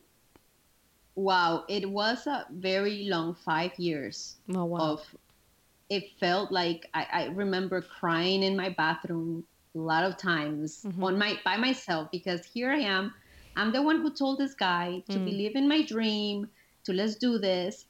wow 1.16 1.66
it 1.68 1.90
was 1.90 2.26
a 2.28 2.46
very 2.52 3.08
long 3.10 3.36
five 3.36 3.72
years 3.78 4.38
oh, 4.56 4.66
wow. 4.66 4.80
of 4.80 5.16
it 5.90 6.04
felt 6.20 6.52
like 6.52 6.86
I, 6.94 7.08
I 7.12 7.26
remember 7.28 7.82
crying 7.82 8.44
in 8.44 8.56
my 8.56 8.70
bathroom 8.70 9.44
a 9.76 9.80
lot 9.80 10.04
of 10.04 10.18
times 10.18 10.84
mm-hmm. 10.86 11.04
on 11.04 11.18
my 11.18 11.38
by 11.44 11.58
myself 11.58 12.10
because 12.12 12.46
here 12.46 12.72
i 12.72 12.80
am 12.80 13.13
I'm 13.58 13.72
the 13.72 13.82
one 13.82 14.02
who 14.02 14.12
told 14.12 14.39
this 14.39 14.54
guy 14.54 15.04
to 15.10 15.17
mm. 15.17 15.26
believe 15.26 15.56
in 15.56 15.67
my 15.67 15.82
dream, 15.82 16.48
to 16.86 16.93
let's 16.93 17.15
do 17.15 17.38
this. 17.38 17.86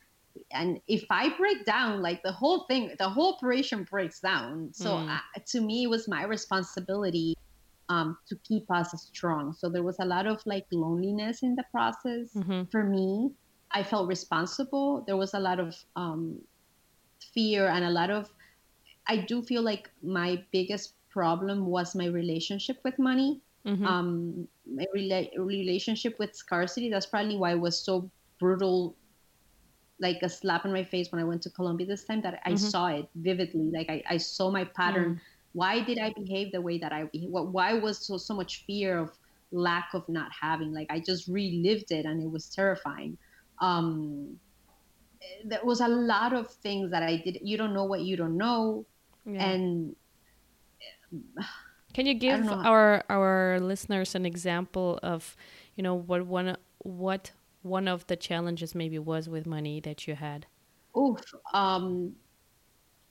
And 0.51 0.79
if 0.87 1.03
I 1.09 1.35
break 1.37 1.65
down, 1.65 2.01
like 2.01 2.23
the 2.23 2.31
whole 2.31 2.65
thing, 2.65 2.95
the 2.97 3.09
whole 3.09 3.33
operation 3.33 3.83
breaks 3.83 4.19
down. 4.19 4.69
So 4.71 4.91
mm. 4.91 5.09
I, 5.09 5.39
to 5.47 5.61
me, 5.61 5.83
it 5.83 5.89
was 5.89 6.07
my 6.07 6.23
responsibility 6.23 7.35
um, 7.89 8.17
to 8.27 8.35
keep 8.47 8.69
us 8.71 8.91
strong. 9.01 9.53
So 9.53 9.69
there 9.69 9.83
was 9.83 9.97
a 9.99 10.05
lot 10.05 10.27
of 10.27 10.41
like 10.45 10.65
loneliness 10.71 11.43
in 11.43 11.55
the 11.55 11.63
process 11.71 12.33
mm-hmm. 12.35 12.63
for 12.71 12.83
me. 12.83 13.31
I 13.71 13.83
felt 13.83 14.07
responsible. 14.07 15.03
There 15.05 15.17
was 15.17 15.33
a 15.33 15.39
lot 15.39 15.59
of 15.59 15.75
um, 15.95 16.39
fear 17.33 17.67
and 17.67 17.83
a 17.85 17.89
lot 17.89 18.09
of. 18.09 18.29
I 19.07 19.17
do 19.17 19.41
feel 19.41 19.61
like 19.61 19.89
my 20.03 20.43
biggest 20.51 20.93
problem 21.09 21.65
was 21.65 21.95
my 21.95 22.05
relationship 22.05 22.77
with 22.83 22.99
money. 22.99 23.41
Mm-hmm. 23.67 23.85
Um, 23.85 24.47
my 24.65 24.85
rela- 24.95 25.29
relationship 25.37 26.17
with 26.19 26.33
scarcity. 26.33 26.89
That's 26.89 27.05
probably 27.05 27.35
why 27.35 27.51
it 27.51 27.59
was 27.59 27.77
so 27.77 28.09
brutal, 28.39 28.95
like 29.99 30.19
a 30.21 30.29
slap 30.29 30.63
in 30.65 30.71
my 30.71 30.83
face 30.83 31.11
when 31.11 31.19
I 31.19 31.25
went 31.25 31.41
to 31.43 31.49
Colombia 31.49 31.85
this 31.85 32.05
time. 32.05 32.21
That 32.21 32.39
I 32.45 32.51
mm-hmm. 32.51 32.57
saw 32.57 32.87
it 32.87 33.09
vividly. 33.15 33.69
Like 33.71 33.89
I, 33.89 34.01
I 34.09 34.17
saw 34.17 34.49
my 34.49 34.63
pattern. 34.63 35.15
Mm. 35.15 35.19
Why 35.51 35.81
did 35.81 35.99
I 35.99 36.13
behave 36.13 36.53
the 36.53 36.61
way 36.61 36.77
that 36.77 36.93
I? 36.93 37.09
What 37.27 37.49
why 37.49 37.73
was 37.73 37.99
so 37.99 38.17
so 38.17 38.33
much 38.33 38.63
fear 38.65 38.97
of 38.99 39.11
lack 39.51 39.89
of 39.93 40.07
not 40.07 40.31
having? 40.31 40.73
Like 40.73 40.87
I 40.89 40.99
just 41.01 41.27
relived 41.27 41.91
it, 41.91 42.05
and 42.05 42.23
it 42.23 42.31
was 42.31 42.47
terrifying. 42.47 43.17
Um, 43.59 44.39
there 45.43 45.59
was 45.63 45.81
a 45.81 45.87
lot 45.87 46.31
of 46.31 46.49
things 46.49 46.89
that 46.91 47.03
I 47.03 47.17
did. 47.17 47.39
You 47.41 47.57
don't 47.57 47.73
know 47.73 47.83
what 47.83 48.01
you 48.01 48.15
don't 48.15 48.37
know, 48.37 48.85
yeah. 49.25 49.49
and 49.49 49.95
can 51.97 52.05
you 52.05 52.13
give 52.13 52.47
our 52.51 53.03
our 53.09 53.59
listeners 53.59 54.13
an 54.13 54.23
example 54.23 54.99
of, 55.01 55.35
you 55.75 55.81
know, 55.81 55.95
what 55.95 56.27
one 56.27 56.55
what 56.77 57.31
one 57.63 57.87
of 57.87 58.05
the 58.05 58.15
challenges 58.15 58.75
maybe 58.75 58.99
was 58.99 59.27
with 59.27 59.47
money 59.47 59.79
that 59.79 60.07
you 60.07 60.13
had? 60.13 60.45
Oof, 60.95 61.19
um, 61.55 62.15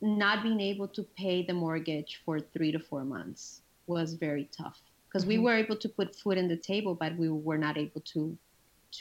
not 0.00 0.44
being 0.44 0.60
able 0.60 0.86
to 0.86 1.02
pay 1.02 1.44
the 1.44 1.52
mortgage 1.52 2.20
for 2.24 2.38
three 2.38 2.70
to 2.70 2.78
four 2.78 3.04
months 3.04 3.62
was 3.88 4.14
very 4.14 4.48
tough 4.56 4.80
because 5.08 5.24
mm-hmm. 5.24 5.30
we 5.30 5.38
were 5.38 5.56
able 5.56 5.76
to 5.78 5.88
put 5.88 6.14
food 6.14 6.38
in 6.38 6.46
the 6.46 6.56
table, 6.56 6.94
but 6.94 7.16
we 7.16 7.28
were 7.28 7.58
not 7.58 7.76
able 7.76 8.02
to 8.12 8.38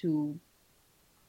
to 0.02 0.40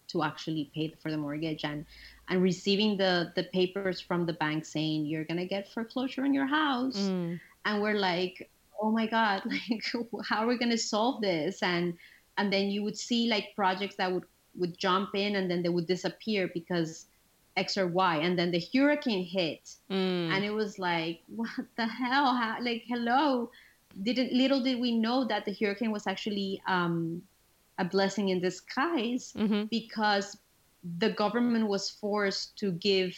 to 0.09 0.23
actually 0.23 0.71
pay 0.75 0.95
for 1.03 1.11
the 1.11 1.19
mortgage 1.19 1.63
and 1.63 1.85
and 2.31 2.43
receiving 2.43 2.97
the 2.97 3.33
the 3.37 3.43
papers 3.53 4.01
from 4.01 4.25
the 4.25 4.33
bank 4.33 4.65
saying 4.65 5.05
you're 5.05 5.25
gonna 5.25 5.45
get 5.45 5.71
foreclosure 5.75 6.23
on 6.25 6.33
your 6.33 6.47
house 6.47 6.97
mm 6.97 7.39
and 7.67 7.83
we're 7.83 7.99
like 7.99 8.49
oh 8.81 8.91
my 8.91 9.07
god 9.07 9.43
like 9.47 9.85
how 10.25 10.43
are 10.43 10.47
we 10.47 10.57
going 10.57 10.71
to 10.71 10.79
solve 10.79 11.21
this 11.21 11.63
and 11.63 11.95
and 12.39 12.53
then 12.53 12.69
you 12.69 12.83
would 12.83 12.97
see 12.97 13.29
like 13.29 13.49
projects 13.55 13.97
that 13.97 14.11
would 14.11 14.25
would 14.55 14.79
jump 14.79 15.11
in 15.15 15.37
and 15.37 15.51
then 15.51 15.63
they 15.63 15.69
would 15.69 15.87
disappear 15.87 16.49
because 16.55 17.07
x 17.59 17.77
or 17.77 17.87
y 17.89 18.17
and 18.17 18.39
then 18.39 18.51
the 18.51 18.63
hurricane 18.73 19.25
hit 19.25 19.77
mm. 19.91 20.31
and 20.31 20.45
it 20.45 20.51
was 20.51 20.79
like 20.79 21.21
what 21.37 21.51
the 21.77 21.87
hell 21.87 22.35
how, 22.35 22.57
like 22.63 22.85
hello 22.89 23.51
didn't 24.03 24.33
little 24.33 24.63
did 24.63 24.81
we 24.81 24.97
know 24.97 25.27
that 25.27 25.45
the 25.45 25.55
hurricane 25.61 25.91
was 25.91 26.07
actually 26.07 26.61
um, 26.67 27.23
a 27.79 27.85
blessing 27.85 28.29
in 28.29 28.41
disguise 28.41 29.33
mm-hmm. 29.37 29.65
because 29.71 30.39
the 30.99 31.11
government 31.11 31.67
was 31.67 31.91
forced 31.91 32.59
to 32.59 32.73
give 32.73 33.17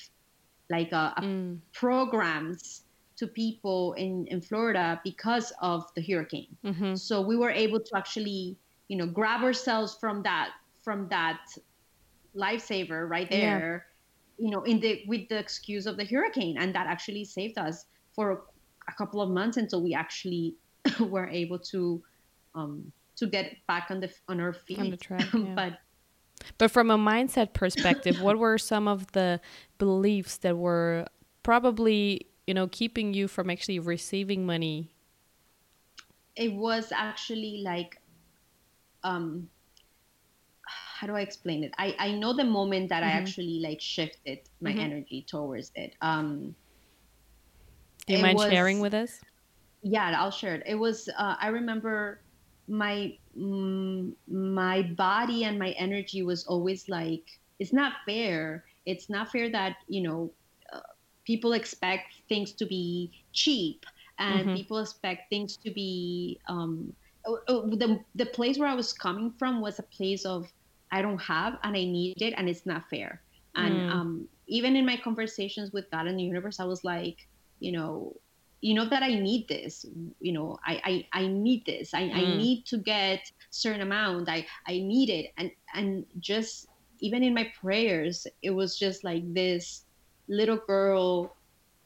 like 0.70 0.92
a, 0.92 1.14
a 1.16 1.22
mm. 1.22 1.58
programs 1.72 2.82
to 3.18 3.26
people 3.26 3.94
in, 3.94 4.26
in 4.28 4.40
Florida 4.40 5.00
because 5.04 5.52
of 5.60 5.84
the 5.94 6.02
hurricane. 6.02 6.56
Mm-hmm. 6.64 6.94
So 6.94 7.20
we 7.20 7.36
were 7.36 7.50
able 7.50 7.80
to 7.80 7.96
actually, 7.96 8.56
you 8.86 8.96
know, 8.96 9.06
grab 9.06 9.42
ourselves 9.42 9.96
from 10.00 10.22
that 10.22 10.50
from 10.82 11.08
that 11.08 11.40
lifesaver 12.34 13.08
right 13.08 13.28
there, 13.28 13.86
yeah. 14.38 14.44
you 14.44 14.50
know, 14.50 14.62
in 14.62 14.80
the 14.80 15.02
with 15.06 15.28
the 15.28 15.38
excuse 15.38 15.86
of 15.86 15.96
the 15.96 16.04
hurricane, 16.04 16.56
and 16.58 16.74
that 16.74 16.86
actually 16.86 17.24
saved 17.24 17.58
us 17.58 17.86
for 18.14 18.44
a 18.88 18.92
couple 18.94 19.20
of 19.20 19.30
months 19.30 19.56
until 19.56 19.82
we 19.82 19.94
actually 19.94 20.54
were 21.00 21.28
able 21.28 21.58
to 21.58 22.00
um, 22.54 22.90
to 23.16 23.26
get 23.26 23.56
back 23.66 23.88
on 23.90 24.00
the 24.00 24.10
on 24.28 24.40
our 24.40 24.52
feet. 24.52 24.78
On 24.78 24.90
the 24.90 24.96
track, 24.96 25.26
yeah. 25.34 25.54
but 25.56 25.78
but 26.56 26.70
from 26.70 26.88
a 26.88 26.96
mindset 26.96 27.52
perspective, 27.52 28.20
what 28.20 28.38
were 28.38 28.58
some 28.58 28.86
of 28.86 29.10
the 29.10 29.40
beliefs 29.78 30.38
that 30.38 30.56
were 30.56 31.06
probably 31.42 32.28
you 32.48 32.54
know 32.54 32.66
keeping 32.66 33.12
you 33.12 33.28
from 33.28 33.50
actually 33.50 33.78
receiving 33.78 34.46
money. 34.46 34.88
It 36.34 36.54
was 36.54 36.90
actually 36.90 37.60
like 37.62 38.00
um 39.04 39.50
how 40.64 41.06
do 41.06 41.14
i 41.14 41.20
explain 41.20 41.62
it? 41.62 41.74
I 41.76 41.94
i 41.98 42.10
know 42.12 42.32
the 42.32 42.44
moment 42.44 42.88
that 42.88 43.02
mm-hmm. 43.02 43.16
i 43.16 43.20
actually 43.20 43.60
like 43.60 43.82
shifted 43.82 44.40
my 44.62 44.70
mm-hmm. 44.70 44.80
energy 44.80 45.26
towards 45.28 45.70
it. 45.74 45.94
Um 46.00 46.54
do 48.06 48.14
you 48.14 48.22
mind 48.22 48.38
was, 48.38 48.50
sharing 48.50 48.80
with 48.80 48.94
us? 48.94 49.20
Yeah 49.82 50.14
i'll 50.16 50.30
share 50.30 50.54
it. 50.54 50.62
It 50.64 50.76
was 50.76 51.10
uh, 51.18 51.36
i 51.38 51.48
remember 51.48 52.22
my 52.66 53.12
mm, 53.36 54.12
my 54.26 54.82
body 54.96 55.44
and 55.44 55.58
my 55.58 55.72
energy 55.72 56.22
was 56.22 56.46
always 56.46 56.88
like 56.88 57.28
it's 57.58 57.74
not 57.74 57.92
fair. 58.06 58.64
It's 58.86 59.10
not 59.10 59.30
fair 59.30 59.50
that 59.50 59.76
you 59.86 60.00
know 60.00 60.32
people 61.28 61.52
expect 61.52 62.14
things 62.26 62.52
to 62.52 62.64
be 62.64 63.12
cheap 63.34 63.84
and 64.18 64.46
mm-hmm. 64.46 64.54
people 64.54 64.78
expect 64.78 65.28
things 65.28 65.58
to 65.58 65.70
be 65.70 66.40
um, 66.48 66.90
oh, 67.26 67.38
oh, 67.48 67.68
the, 67.82 68.00
the 68.14 68.24
place 68.24 68.56
where 68.58 68.68
i 68.74 68.74
was 68.74 68.94
coming 68.94 69.30
from 69.38 69.60
was 69.60 69.78
a 69.78 69.82
place 69.98 70.24
of 70.24 70.50
i 70.90 71.02
don't 71.02 71.20
have 71.20 71.58
and 71.64 71.76
i 71.76 71.84
need 71.84 72.22
it 72.22 72.32
and 72.38 72.48
it's 72.48 72.64
not 72.64 72.88
fair 72.88 73.20
and 73.56 73.74
mm. 73.74 73.90
um, 73.92 74.26
even 74.46 74.74
in 74.74 74.86
my 74.86 74.96
conversations 74.96 75.70
with 75.70 75.84
god 75.90 76.06
and 76.06 76.18
the 76.18 76.22
universe 76.22 76.60
i 76.60 76.64
was 76.64 76.82
like 76.82 77.28
you 77.60 77.72
know 77.72 78.16
you 78.62 78.72
know 78.72 78.88
that 78.88 79.02
i 79.02 79.12
need 79.14 79.46
this 79.48 79.84
you 80.20 80.32
know 80.32 80.58
i 80.64 80.80
i, 80.90 81.20
I 81.20 81.26
need 81.26 81.66
this 81.66 81.92
I, 81.92 82.04
mm. 82.04 82.14
I 82.14 82.22
need 82.38 82.64
to 82.72 82.78
get 82.78 83.30
certain 83.50 83.82
amount 83.82 84.30
i 84.30 84.46
i 84.66 84.78
need 84.78 85.10
it 85.10 85.26
and 85.36 85.50
and 85.74 86.06
just 86.20 86.68
even 87.00 87.22
in 87.22 87.34
my 87.34 87.52
prayers 87.60 88.26
it 88.40 88.50
was 88.50 88.78
just 88.78 89.04
like 89.04 89.22
this 89.34 89.84
little 90.28 90.56
girl 90.56 91.36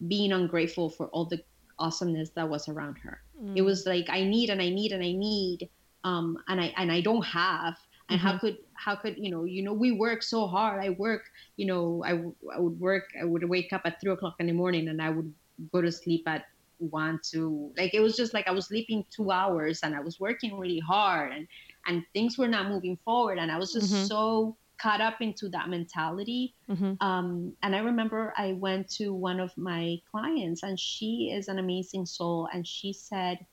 being 0.09 0.33
ungrateful 0.33 0.91
for 0.91 1.07
all 1.09 1.25
the 1.25 1.43
awesomeness 1.79 2.31
that 2.31 2.49
was 2.49 2.69
around 2.69 2.97
her. 2.99 3.21
Mm. 3.41 3.57
It 3.57 3.63
was 3.63 3.87
like 3.87 4.07
I 4.09 4.25
need 4.25 4.51
and 4.51 4.61
I 4.61 4.69
need 4.69 4.93
and 4.93 5.03
I 5.03 5.13
need, 5.13 5.69
um, 6.05 6.39
and 6.49 6.61
I 6.61 6.73
and 6.77 6.91
I 6.91 7.01
don't 7.01 7.25
have. 7.25 7.77
And 8.09 8.19
mm-hmm. 8.19 8.29
how 8.29 8.39
could 8.39 8.59
how 8.75 8.97
could 8.97 9.17
you 9.17 9.31
know 9.31 9.45
you 9.45 9.63
know 9.63 9.73
we 9.73 9.93
work 9.93 10.23
so 10.23 10.47
hard. 10.47 10.83
I 10.85 10.91
work 10.91 11.23
you 11.57 11.67
know 11.67 12.03
I, 12.05 12.13
I 12.55 12.61
would 12.61 12.79
work 12.79 13.05
I 13.21 13.25
would 13.25 13.49
wake 13.49 13.73
up 13.73 13.83
at 13.85 14.01
three 14.01 14.13
o'clock 14.13 14.37
in 14.39 14.47
the 14.47 14.53
morning 14.53 14.89
and 14.89 15.01
I 15.01 15.11
would 15.11 15.33
go 15.73 15.81
to 15.81 15.93
sleep 15.93 16.25
at 16.27 16.47
one 16.79 17.21
two 17.23 17.71
like 17.77 17.95
it 17.95 18.01
was 18.01 18.17
just 18.17 18.35
like 18.35 18.49
I 18.49 18.51
was 18.51 18.67
sleeping 18.67 19.05
two 19.15 19.31
hours 19.31 19.81
and 19.85 19.95
I 19.95 20.01
was 20.01 20.19
working 20.19 20.59
really 20.59 20.81
hard 20.81 21.33
and 21.33 21.47
and 21.87 22.03
things 22.13 22.37
were 22.37 22.49
not 22.49 22.69
moving 22.69 22.99
forward 23.05 23.39
and 23.39 23.53
I 23.53 23.59
was 23.59 23.73
just 23.73 23.93
mm-hmm. 23.93 24.05
so 24.05 24.57
caught 24.79 25.01
up 25.01 25.21
into 25.21 25.49
that 25.51 25.69
mentality. 25.69 26.55
Mm-hmm. 26.69 26.95
Um, 27.01 27.53
and 27.63 27.75
I 27.75 27.81
remember 27.81 28.33
I 28.37 28.53
went 28.53 28.91
to 28.97 29.13
one 29.13 29.41
of 29.41 29.57
my 29.57 29.99
clients, 30.11 30.63
and 30.63 30.79
she 30.79 31.33
is 31.35 31.49
an 31.49 31.59
amazing 31.59 32.07
soul. 32.07 32.49
And 32.53 32.67
she 32.67 32.93
said, 32.93 33.45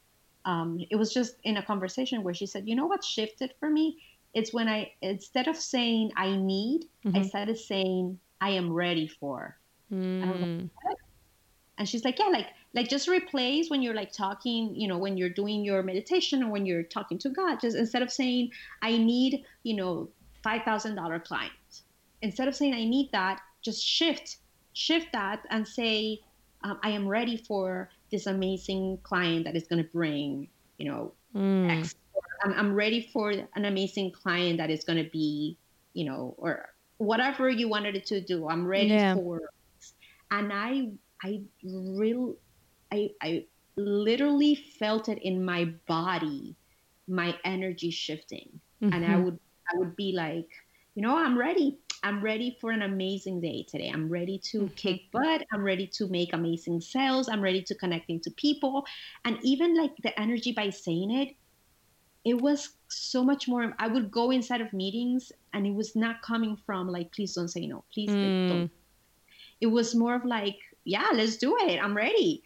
um, 0.45 0.79
it 0.89 0.95
was 0.95 1.13
just 1.13 1.35
in 1.43 1.57
a 1.57 1.63
conversation 1.63 2.23
where 2.23 2.33
she 2.33 2.45
said, 2.45 2.67
You 2.67 2.75
know 2.75 2.87
what 2.87 3.03
shifted 3.03 3.53
for 3.59 3.69
me? 3.69 3.97
It's 4.33 4.53
when 4.53 4.67
I, 4.67 4.91
instead 5.01 5.47
of 5.47 5.57
saying 5.57 6.11
I 6.15 6.35
need, 6.35 6.85
mm-hmm. 7.05 7.17
I 7.17 7.21
started 7.23 7.57
saying 7.57 8.19
I 8.39 8.51
am 8.51 8.71
ready 8.71 9.07
for. 9.07 9.57
Mm. 9.91 10.23
And, 10.23 10.69
like, 10.85 10.97
and 11.77 11.89
she's 11.89 12.05
like, 12.05 12.19
Yeah, 12.19 12.27
like, 12.27 12.47
like 12.73 12.87
just 12.87 13.07
replace 13.07 13.69
when 13.69 13.81
you're 13.81 13.93
like 13.93 14.11
talking 14.11 14.75
you 14.75 14.87
know 14.87 14.97
when 14.97 15.17
you're 15.17 15.29
doing 15.29 15.63
your 15.63 15.81
meditation 15.83 16.43
or 16.43 16.51
when 16.51 16.65
you're 16.65 16.83
talking 16.83 17.17
to 17.17 17.29
god 17.29 17.59
just 17.59 17.75
instead 17.75 18.01
of 18.01 18.11
saying 18.11 18.49
i 18.81 18.95
need 18.97 19.43
you 19.63 19.75
know 19.75 20.09
$5,000 20.45 21.23
client. 21.23 21.51
Instead 22.21 22.47
of 22.47 22.55
saying, 22.55 22.73
I 22.73 22.85
need 22.85 23.09
that, 23.11 23.41
just 23.61 23.85
shift, 23.85 24.37
shift 24.73 25.07
that 25.13 25.45
and 25.49 25.67
say, 25.67 26.19
um, 26.63 26.79
I 26.83 26.89
am 26.89 27.07
ready 27.07 27.37
for 27.37 27.89
this 28.11 28.25
amazing 28.25 28.99
client 29.03 29.45
that 29.45 29.55
is 29.55 29.67
going 29.67 29.83
to 29.83 29.89
bring, 29.89 30.49
you 30.77 30.91
know, 30.91 31.13
mm. 31.35 31.79
X. 31.79 31.95
I'm, 32.43 32.53
I'm 32.53 32.73
ready 32.73 33.09
for 33.13 33.31
an 33.31 33.65
amazing 33.65 34.11
client 34.11 34.57
that 34.57 34.69
is 34.69 34.83
going 34.83 35.03
to 35.03 35.09
be, 35.09 35.57
you 35.93 36.05
know, 36.05 36.35
or 36.37 36.69
whatever 36.97 37.49
you 37.49 37.67
wanted 37.67 37.95
it 37.95 38.05
to 38.07 38.21
do. 38.21 38.47
I'm 38.49 38.65
ready 38.65 38.89
yeah. 38.89 39.15
for. 39.15 39.41
And 40.31 40.51
I, 40.53 40.89
I 41.23 41.41
really, 41.63 42.35
I, 42.91 43.11
I 43.21 43.45
literally 43.75 44.55
felt 44.55 45.09
it 45.09 45.19
in 45.19 45.43
my 45.43 45.65
body, 45.87 46.55
my 47.07 47.35
energy 47.43 47.91
shifting. 47.91 48.59
Mm-hmm. 48.81 48.93
And 48.93 49.05
I 49.05 49.09
mm-hmm. 49.09 49.23
would 49.23 49.39
I 49.71 49.77
would 49.77 49.95
be 49.95 50.13
like, 50.13 50.49
you 50.95 51.01
know, 51.01 51.15
I'm 51.17 51.37
ready. 51.37 51.77
I'm 52.03 52.21
ready 52.21 52.57
for 52.61 52.71
an 52.71 52.81
amazing 52.81 53.41
day 53.41 53.65
today. 53.67 53.89
I'm 53.93 54.09
ready 54.09 54.39
to 54.51 54.61
mm-hmm. 54.61 54.73
kick 54.75 55.01
butt. 55.11 55.45
I'm 55.51 55.63
ready 55.63 55.87
to 55.87 56.07
make 56.07 56.33
amazing 56.33 56.81
sales. 56.81 57.29
I'm 57.29 57.41
ready 57.41 57.61
to 57.63 57.75
connecting 57.75 58.19
to 58.21 58.31
people. 58.31 58.85
And 59.25 59.37
even 59.43 59.75
like 59.77 59.95
the 60.03 60.17
energy 60.19 60.51
by 60.51 60.69
saying 60.69 61.11
it, 61.11 61.35
it 62.25 62.41
was 62.41 62.69
so 62.87 63.23
much 63.23 63.47
more. 63.47 63.73
I 63.79 63.87
would 63.87 64.11
go 64.11 64.31
inside 64.31 64.61
of 64.61 64.71
meetings 64.73 65.31
and 65.53 65.65
it 65.65 65.73
was 65.73 65.95
not 65.95 66.21
coming 66.21 66.57
from 66.65 66.89
like, 66.89 67.11
please 67.11 67.33
don't 67.33 67.47
say 67.47 67.67
no. 67.67 67.83
Please 67.93 68.09
mm. 68.09 68.49
don't. 68.49 68.71
It 69.61 69.67
was 69.67 69.95
more 69.95 70.15
of 70.15 70.25
like, 70.25 70.57
yeah, 70.85 71.09
let's 71.13 71.37
do 71.37 71.57
it. 71.59 71.81
I'm 71.81 71.95
ready. 71.95 72.43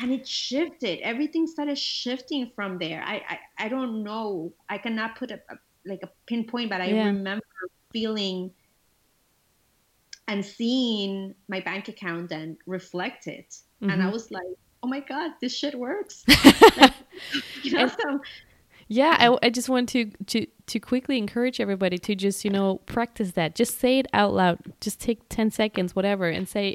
And 0.00 0.12
it 0.12 0.26
shifted. 0.26 1.00
Everything 1.00 1.46
started 1.46 1.76
shifting 1.76 2.52
from 2.54 2.78
there. 2.78 3.02
I 3.04 3.22
I, 3.28 3.64
I 3.64 3.68
don't 3.68 4.04
know. 4.04 4.52
I 4.68 4.78
cannot 4.78 5.16
put 5.16 5.32
a, 5.32 5.40
a 5.50 5.56
like 5.88 6.02
a 6.02 6.10
pinpoint, 6.26 6.70
but 6.70 6.80
I 6.80 6.86
yeah. 6.86 7.04
remember 7.06 7.44
feeling 7.92 8.52
and 10.28 10.44
seeing 10.44 11.34
my 11.48 11.60
bank 11.60 11.88
account 11.88 12.30
and 12.32 12.56
reflect 12.66 13.26
it. 13.26 13.56
Mm-hmm. 13.82 13.90
And 13.90 14.02
I 14.02 14.04
mm-hmm. 14.04 14.12
was 14.12 14.30
like, 14.30 14.42
oh 14.82 14.88
my 14.88 15.00
God, 15.00 15.32
this 15.40 15.56
shit 15.56 15.74
works. 15.74 16.24
like, 16.76 16.92
you 17.62 17.72
know, 17.72 17.88
so, 17.88 18.20
yeah, 18.88 19.16
I, 19.18 19.46
I 19.46 19.50
just 19.50 19.68
want 19.68 19.90
to, 19.90 20.10
to 20.26 20.46
to 20.66 20.80
quickly 20.80 21.18
encourage 21.18 21.60
everybody 21.60 21.98
to 21.98 22.14
just 22.14 22.44
you 22.44 22.50
know 22.50 22.76
practice 22.86 23.32
that. 23.32 23.54
Just 23.54 23.78
say 23.78 23.98
it 23.98 24.06
out 24.12 24.32
loud. 24.32 24.58
Just 24.80 25.00
take 25.00 25.28
ten 25.28 25.50
seconds, 25.50 25.94
whatever, 25.94 26.28
and 26.28 26.48
say 26.48 26.74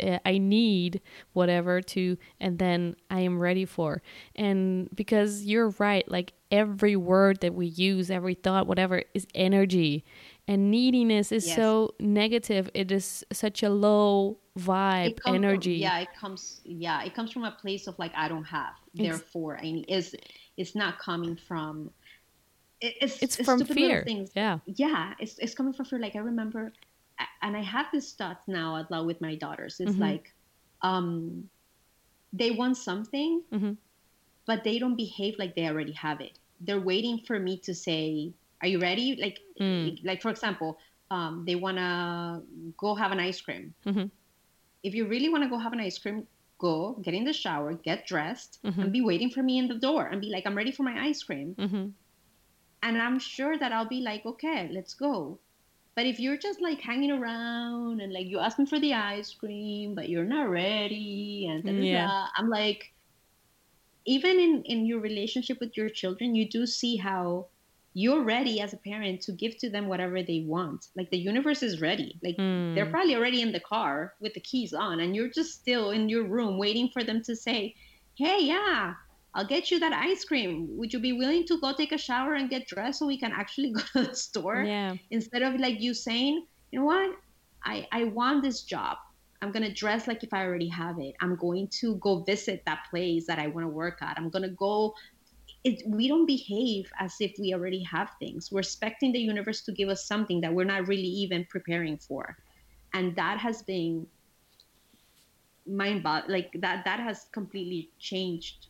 uh, 0.00 0.18
I 0.24 0.38
need 0.38 1.00
whatever 1.32 1.80
to, 1.80 2.16
and 2.40 2.58
then 2.58 2.96
I 3.10 3.20
am 3.20 3.38
ready 3.38 3.64
for. 3.64 4.02
And 4.34 4.88
because 4.94 5.44
you're 5.44 5.70
right, 5.78 6.08
like 6.10 6.32
every 6.50 6.96
word 6.96 7.40
that 7.40 7.54
we 7.54 7.66
use, 7.66 8.10
every 8.10 8.34
thought, 8.34 8.66
whatever, 8.66 9.02
is 9.14 9.26
energy. 9.34 10.04
And 10.48 10.70
neediness 10.70 11.30
is 11.30 11.46
yes. 11.46 11.54
so 11.54 11.94
negative. 12.00 12.68
It 12.74 12.90
is 12.90 13.24
such 13.32 13.62
a 13.62 13.70
low 13.70 14.38
vibe, 14.58 15.20
energy. 15.24 15.76
From, 15.76 15.82
yeah, 15.82 15.98
it 16.00 16.08
comes. 16.18 16.60
Yeah, 16.64 17.04
it 17.04 17.14
comes 17.14 17.30
from 17.30 17.44
a 17.44 17.52
place 17.52 17.86
of 17.86 17.96
like 17.98 18.12
I 18.16 18.28
don't 18.28 18.44
have, 18.44 18.74
it's, 18.94 19.02
therefore 19.02 19.58
I 19.58 19.62
need. 19.62 19.84
Is 19.88 20.16
it's 20.56 20.74
not 20.74 20.98
coming 20.98 21.36
from. 21.36 21.90
it's 22.80 23.22
it's, 23.22 23.36
from 23.36 23.64
fear. 23.64 24.02
Things. 24.04 24.30
Yeah, 24.34 24.58
yeah, 24.66 25.14
it's 25.18 25.38
it's 25.38 25.54
coming 25.54 25.72
from 25.72 25.86
fear. 25.86 25.98
Like 25.98 26.16
I 26.16 26.20
remember 26.20 26.72
and 27.42 27.56
I 27.56 27.62
have 27.62 27.86
this 27.92 28.12
thought 28.12 28.40
now 28.46 28.76
out 28.76 28.90
loud 28.90 29.06
with 29.06 29.20
my 29.20 29.34
daughters. 29.34 29.80
It's 29.80 29.92
mm-hmm. 29.92 30.02
like, 30.02 30.32
um, 30.82 31.48
they 32.32 32.50
want 32.50 32.76
something, 32.76 33.42
mm-hmm. 33.52 33.72
but 34.46 34.64
they 34.64 34.78
don't 34.78 34.96
behave 34.96 35.38
like 35.38 35.54
they 35.54 35.66
already 35.66 35.92
have 35.92 36.20
it. 36.20 36.38
They're 36.60 36.80
waiting 36.80 37.18
for 37.26 37.38
me 37.38 37.58
to 37.58 37.74
say, 37.74 38.32
"Are 38.62 38.68
you 38.68 38.80
ready?" 38.80 39.16
Like, 39.20 39.40
mm. 39.60 39.98
like 40.04 40.22
for 40.22 40.30
example, 40.30 40.78
um, 41.10 41.44
they 41.46 41.56
wanna 41.56 42.42
go 42.76 42.94
have 42.94 43.12
an 43.12 43.20
ice 43.20 43.40
cream. 43.40 43.74
Mm-hmm. 43.84 44.06
If 44.82 44.94
you 44.94 45.06
really 45.06 45.28
want 45.28 45.44
to 45.44 45.50
go 45.50 45.58
have 45.58 45.72
an 45.72 45.80
ice 45.80 45.98
cream, 45.98 46.26
go 46.62 46.96
get 47.02 47.14
in 47.14 47.24
the 47.24 47.32
shower, 47.32 47.74
get 47.74 48.06
dressed, 48.06 48.58
mm-hmm. 48.64 48.80
and 48.80 48.92
be 48.92 49.02
waiting 49.02 49.30
for 49.30 49.42
me 49.42 49.58
in 49.58 49.68
the 49.68 49.80
door, 49.88 50.06
and 50.06 50.20
be 50.20 50.30
like, 50.34 50.46
"I'm 50.46 50.56
ready 50.56 50.72
for 50.72 50.84
my 50.84 50.96
ice 51.08 51.22
cream." 51.22 51.54
Mm-hmm. 51.58 51.86
And 52.84 53.02
I'm 53.06 53.18
sure 53.18 53.58
that 53.58 53.72
I'll 53.72 53.92
be 53.94 54.00
like, 54.00 54.24
"Okay, 54.32 54.68
let's 54.72 54.94
go." 54.94 55.38
But 55.94 56.06
if 56.06 56.18
you're 56.18 56.38
just 56.38 56.62
like 56.62 56.80
hanging 56.80 57.12
around 57.12 58.00
and 58.00 58.12
like 58.12 58.26
you 58.26 58.38
ask 58.38 58.58
me 58.58 58.66
for 58.66 58.80
the 58.80 58.94
ice 58.94 59.34
cream, 59.34 59.94
but 59.94 60.08
you're 60.08 60.32
not 60.36 60.48
ready, 60.48 61.46
and 61.50 61.84
yeah. 61.84 62.26
I'm 62.36 62.48
like, 62.48 62.92
even 64.06 64.40
in 64.40 64.62
in 64.64 64.86
your 64.86 65.00
relationship 65.00 65.60
with 65.60 65.76
your 65.76 65.90
children, 65.90 66.34
you 66.34 66.48
do 66.48 66.66
see 66.66 66.96
how 66.96 67.48
you're 67.94 68.22
ready 68.22 68.60
as 68.60 68.72
a 68.72 68.78
parent 68.78 69.20
to 69.22 69.32
give 69.32 69.58
to 69.58 69.68
them 69.68 69.86
whatever 69.86 70.22
they 70.22 70.44
want. 70.46 70.88
Like 70.96 71.10
the 71.10 71.18
universe 71.18 71.62
is 71.62 71.80
ready. 71.80 72.18
Like 72.22 72.36
mm. 72.36 72.74
they're 72.74 72.90
probably 72.90 73.14
already 73.14 73.42
in 73.42 73.52
the 73.52 73.60
car 73.60 74.14
with 74.20 74.34
the 74.34 74.40
keys 74.40 74.72
on, 74.72 75.00
and 75.00 75.14
you're 75.14 75.30
just 75.30 75.52
still 75.52 75.90
in 75.90 76.08
your 76.08 76.24
room 76.24 76.58
waiting 76.58 76.88
for 76.88 77.04
them 77.04 77.22
to 77.24 77.36
say, 77.36 77.74
"Hey, 78.14 78.38
yeah, 78.42 78.94
I'll 79.34 79.46
get 79.46 79.70
you 79.70 79.78
that 79.80 79.92
ice 79.92 80.24
cream. 80.24 80.68
Would 80.76 80.92
you 80.92 80.98
be 80.98 81.12
willing 81.12 81.46
to 81.46 81.58
go 81.60 81.72
take 81.72 81.92
a 81.92 81.98
shower 81.98 82.34
and 82.34 82.50
get 82.50 82.66
dressed 82.66 82.98
so 82.98 83.06
we 83.06 83.18
can 83.18 83.32
actually 83.32 83.72
go 83.76 83.80
to 83.94 84.08
the 84.08 84.14
store? 84.14 84.62
Yeah. 84.62 84.94
Instead 85.10 85.42
of 85.42 85.58
like 85.58 85.80
you 85.80 85.94
saying, 85.94 86.46
you 86.70 86.80
know 86.80 86.86
what? 86.86 87.16
I, 87.64 87.86
I 87.92 88.04
want 88.04 88.42
this 88.42 88.62
job. 88.62 88.98
I'm 89.40 89.50
going 89.50 89.64
to 89.64 89.72
dress 89.72 90.06
like 90.06 90.22
if 90.22 90.32
I 90.32 90.44
already 90.44 90.68
have 90.68 90.98
it. 91.00 91.14
I'm 91.20 91.36
going 91.36 91.68
to 91.80 91.96
go 91.96 92.22
visit 92.22 92.62
that 92.66 92.84
place 92.90 93.26
that 93.26 93.38
I 93.38 93.48
want 93.48 93.64
to 93.64 93.68
work 93.68 94.00
at. 94.00 94.16
I'm 94.16 94.30
going 94.30 94.44
to 94.44 94.54
go. 94.56 94.94
It, 95.64 95.82
we 95.86 96.08
don't 96.08 96.26
behave 96.26 96.90
as 96.98 97.14
if 97.20 97.32
we 97.38 97.54
already 97.54 97.82
have 97.84 98.10
things. 98.18 98.50
We're 98.50 98.60
expecting 98.60 99.12
the 99.12 99.20
universe 99.20 99.62
to 99.62 99.72
give 99.72 99.88
us 99.88 100.04
something 100.04 100.40
that 100.40 100.52
we're 100.52 100.64
not 100.64 100.88
really 100.88 101.02
even 101.02 101.46
preparing 101.48 101.98
for. 101.98 102.36
And 102.94 103.14
that 103.16 103.38
has 103.38 103.62
been 103.62 104.06
mind 105.66 106.04
like 106.28 106.50
that 106.54 106.84
that 106.84 106.98
has 107.00 107.26
completely 107.32 107.90
changed 107.98 108.66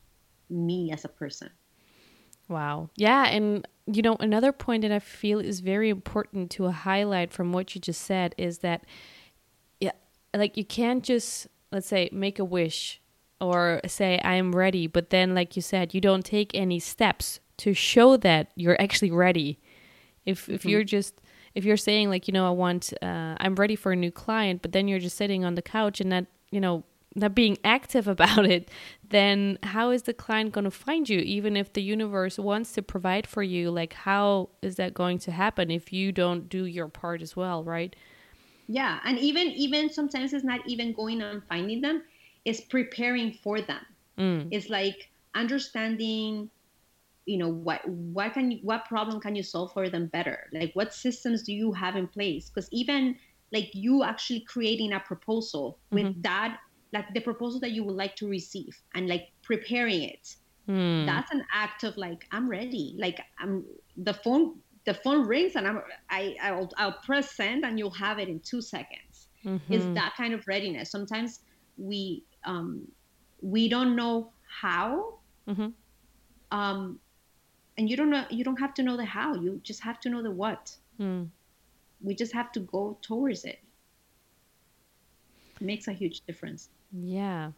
me 0.50 0.92
as 0.92 1.04
a 1.04 1.08
person. 1.08 1.50
Wow. 2.48 2.90
Yeah. 2.96 3.24
And, 3.26 3.66
you 3.86 4.02
know, 4.02 4.16
another 4.20 4.52
point 4.52 4.82
that 4.82 4.92
I 4.92 4.98
feel 4.98 5.40
is 5.40 5.60
very 5.60 5.88
important 5.88 6.50
to 6.52 6.70
highlight 6.70 7.32
from 7.32 7.52
what 7.52 7.74
you 7.74 7.80
just 7.80 8.02
said 8.02 8.34
is 8.36 8.58
that, 8.58 8.84
yeah, 9.80 9.92
like 10.34 10.56
you 10.56 10.64
can't 10.64 11.02
just, 11.02 11.46
let's 11.70 11.86
say, 11.86 12.10
make 12.12 12.38
a 12.38 12.44
wish 12.44 13.00
or 13.42 13.80
say, 13.86 14.20
I 14.24 14.36
am 14.36 14.54
ready. 14.54 14.86
But 14.86 15.10
then, 15.10 15.34
like 15.34 15.56
you 15.56 15.62
said, 15.62 15.92
you 15.92 16.00
don't 16.00 16.24
take 16.24 16.52
any 16.54 16.78
steps 16.78 17.40
to 17.58 17.74
show 17.74 18.16
that 18.18 18.52
you're 18.54 18.80
actually 18.80 19.10
ready. 19.10 19.58
If, 20.24 20.48
if 20.48 20.60
mm-hmm. 20.60 20.68
you're 20.68 20.84
just, 20.84 21.20
if 21.54 21.64
you're 21.64 21.76
saying 21.76 22.08
like, 22.08 22.28
you 22.28 22.32
know, 22.32 22.46
I 22.46 22.50
want, 22.50 22.92
uh, 23.02 23.34
I'm 23.38 23.56
ready 23.56 23.74
for 23.74 23.92
a 23.92 23.96
new 23.96 24.12
client, 24.12 24.62
but 24.62 24.72
then 24.72 24.86
you're 24.86 25.00
just 25.00 25.16
sitting 25.16 25.44
on 25.44 25.56
the 25.56 25.62
couch 25.62 26.00
and 26.00 26.08
not, 26.08 26.26
you 26.50 26.60
know, 26.60 26.84
not 27.16 27.34
being 27.34 27.58
active 27.64 28.06
about 28.06 28.46
it, 28.46 28.70
then 29.08 29.58
how 29.64 29.90
is 29.90 30.04
the 30.04 30.14
client 30.14 30.52
going 30.52 30.64
to 30.64 30.70
find 30.70 31.08
you? 31.08 31.18
Even 31.18 31.56
if 31.56 31.72
the 31.72 31.82
universe 31.82 32.38
wants 32.38 32.72
to 32.72 32.82
provide 32.82 33.26
for 33.26 33.42
you, 33.42 33.70
like 33.70 33.92
how 33.92 34.50
is 34.62 34.76
that 34.76 34.94
going 34.94 35.18
to 35.18 35.32
happen 35.32 35.70
if 35.70 35.92
you 35.92 36.12
don't 36.12 36.48
do 36.48 36.64
your 36.64 36.88
part 36.88 37.20
as 37.20 37.34
well, 37.34 37.64
right? 37.64 37.96
Yeah, 38.68 39.00
and 39.04 39.18
even 39.18 39.48
even 39.48 39.90
sometimes 39.90 40.32
it's 40.32 40.44
not 40.44 40.60
even 40.66 40.92
going 40.92 41.20
and 41.20 41.42
finding 41.48 41.80
them; 41.80 42.02
it's 42.44 42.60
preparing 42.60 43.32
for 43.32 43.60
them. 43.60 43.84
Mm. 44.18 44.48
It's 44.50 44.68
like 44.68 45.10
understanding 45.34 46.50
you 47.24 47.38
know 47.38 47.48
what 47.48 47.86
what 47.88 48.32
can 48.34 48.50
you, 48.50 48.58
what 48.62 48.84
problem 48.86 49.20
can 49.20 49.34
you 49.34 49.42
solve 49.42 49.72
for 49.72 49.88
them 49.88 50.06
better 50.06 50.48
like 50.52 50.72
what 50.74 50.92
systems 50.92 51.42
do 51.42 51.52
you 51.52 51.72
have 51.72 51.96
in 51.96 52.06
place 52.06 52.50
because 52.50 52.68
even 52.72 53.16
like 53.52 53.70
you 53.74 54.02
actually 54.02 54.40
creating 54.40 54.92
a 54.92 55.00
proposal 55.00 55.78
with 55.90 56.06
mm-hmm. 56.06 56.20
that 56.22 56.58
like 56.92 57.06
the 57.14 57.20
proposal 57.20 57.60
that 57.60 57.70
you 57.70 57.84
would 57.84 57.94
like 57.94 58.16
to 58.16 58.28
receive 58.28 58.76
and 58.94 59.08
like 59.08 59.30
preparing 59.42 60.02
it 60.02 60.34
mm. 60.68 61.06
that's 61.06 61.30
an 61.30 61.44
act 61.52 61.84
of 61.84 61.96
like 61.96 62.26
i'm 62.32 62.48
ready 62.48 62.96
like 62.98 63.20
i'm 63.38 63.64
the 63.98 64.14
phone 64.14 64.56
the 64.84 64.94
phone 64.94 65.26
rings 65.26 65.54
and 65.54 65.66
i'm 65.66 65.80
i 66.10 66.34
i'll, 66.42 66.70
I'll 66.76 66.98
press 67.04 67.30
send 67.36 67.64
and 67.64 67.78
you'll 67.78 67.90
have 67.90 68.18
it 68.18 68.28
in 68.28 68.40
two 68.40 68.60
seconds 68.60 69.28
mm-hmm. 69.44 69.72
is 69.72 69.84
that 69.94 70.14
kind 70.16 70.34
of 70.34 70.46
readiness 70.48 70.90
sometimes 70.90 71.40
we 71.76 72.24
um 72.44 72.86
we 73.40 73.68
don't 73.68 73.96
know 73.96 74.30
how. 74.60 75.18
Mm-hmm. 75.48 75.68
um 76.52 77.00
and 77.76 77.90
you 77.90 77.96
don't 77.96 78.10
know 78.10 78.24
you 78.30 78.44
don't 78.44 78.60
have 78.60 78.74
to 78.74 78.82
know 78.82 78.96
the 78.96 79.04
how 79.04 79.34
you 79.34 79.60
just 79.64 79.80
have 79.80 79.98
to 80.00 80.10
know 80.10 80.22
the 80.22 80.30
what. 80.30 80.76
Mm. 81.00 81.28
we 82.02 82.14
just 82.14 82.32
have 82.32 82.52
to 82.52 82.60
go 82.60 82.98
towards 83.02 83.44
it 83.44 83.58
it. 85.60 85.64
Makes 85.64 85.88
a 85.88 85.92
huge 85.92 86.20
difference. 86.26 86.68
Yeah. 86.92 87.52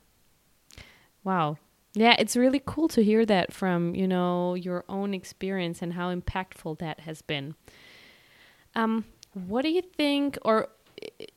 Wow. 1.24 1.58
Yeah 1.94 2.16
it's 2.18 2.36
really 2.36 2.62
cool 2.64 2.88
to 2.88 3.02
hear 3.02 3.24
that 3.26 3.52
from 3.52 3.94
you 3.94 4.06
know 4.06 4.54
your 4.54 4.84
own 4.88 5.14
experience 5.14 5.82
and 5.82 5.94
how 5.94 6.14
impactful 6.14 6.78
that 6.78 7.00
has 7.00 7.22
been. 7.22 7.54
Um 8.74 9.04
what 9.32 9.62
do 9.62 9.70
you 9.70 9.82
think 9.82 10.38
or 10.42 10.68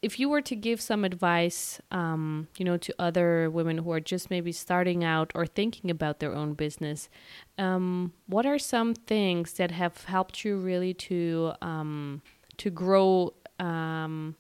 if 0.02 0.20
you 0.20 0.30
were 0.30 0.42
to 0.42 0.56
give 0.56 0.80
some 0.82 1.04
advice, 1.04 1.82
um, 1.92 2.48
you 2.58 2.66
know, 2.66 2.78
to 2.78 2.94
other 3.00 3.50
women 3.50 3.80
who 3.80 3.92
are 3.92 4.00
just 4.00 4.30
maybe 4.30 4.52
starting 4.52 5.04
out 5.04 5.32
or 5.36 5.46
thinking 5.46 5.90
about 5.90 6.20
their 6.20 6.34
own 6.34 6.54
business, 6.54 7.10
um, 7.58 8.14
what 8.28 8.46
are 8.46 8.60
some 8.60 8.94
things 8.94 9.54
that 9.54 9.72
have 9.72 10.06
helped 10.06 10.46
you 10.46 10.58
really 10.58 10.94
to 10.94 11.54
um, 11.62 12.22
to 12.58 12.70
grow 12.70 13.34
um, 13.60 14.36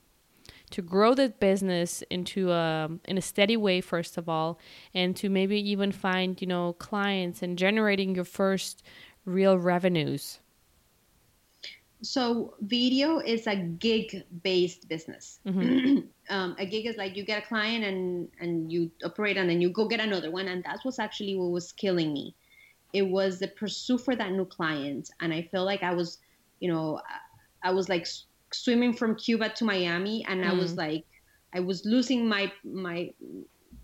to 0.70 0.82
grow 0.82 1.14
the 1.14 1.30
business 1.30 2.04
into 2.10 2.52
a 2.52 2.90
in 3.06 3.18
a 3.18 3.22
steady 3.22 3.58
way 3.58 3.82
first 3.82 4.18
of 4.18 4.30
all, 4.30 4.60
and 4.94 5.16
to 5.16 5.30
maybe 5.30 5.60
even 5.70 5.92
find 5.92 6.42
you 6.42 6.48
know 6.48 6.74
clients 6.74 7.42
and 7.42 7.58
generating 7.58 8.16
your 8.16 8.26
first 8.26 8.84
real 9.26 9.58
revenues? 9.58 10.40
So 12.02 12.54
video 12.62 13.20
is 13.20 13.48
a 13.48 13.56
gig 13.56 14.24
based 14.44 14.88
business 14.88 15.40
mm-hmm. 15.46 16.00
um, 16.30 16.56
a 16.60 16.66
gig 16.66 16.86
is 16.86 16.96
like 16.96 17.16
you 17.16 17.24
get 17.24 17.44
a 17.44 17.46
client 17.48 17.84
and 17.84 18.28
and 18.40 18.72
you 18.72 18.92
operate 19.04 19.38
and 19.38 19.50
then 19.50 19.62
you 19.62 19.70
go 19.70 19.88
get 19.88 20.00
another 20.00 20.30
one 20.30 20.48
and 20.48 20.64
that's 20.64 20.86
what's 20.86 21.00
actually 21.00 21.36
what 21.36 21.52
was 21.52 21.72
killing 21.72 22.14
me 22.14 22.36
it 22.94 23.02
was 23.02 23.40
the 23.40 23.48
pursuit 23.48 24.00
for 24.00 24.16
that 24.16 24.32
new 24.32 24.46
client 24.46 25.10
and 25.22 25.34
i 25.34 25.42
feel 25.42 25.66
like 25.66 25.82
i 25.82 25.94
was 25.94 26.20
you 26.60 26.72
know 26.72 27.02
i 27.64 27.72
was 27.72 27.90
like 27.90 28.08
swimming 28.52 28.94
from 28.94 29.16
cuba 29.16 29.50
to 29.50 29.66
miami 29.66 30.24
and 30.28 30.44
mm. 30.44 30.50
i 30.50 30.54
was 30.54 30.74
mm. 30.74 30.78
like 30.78 31.06
i 31.54 31.60
was 31.60 31.84
losing 31.86 32.28
my 32.28 32.52
my 32.64 33.12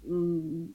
mm, 0.08 0.70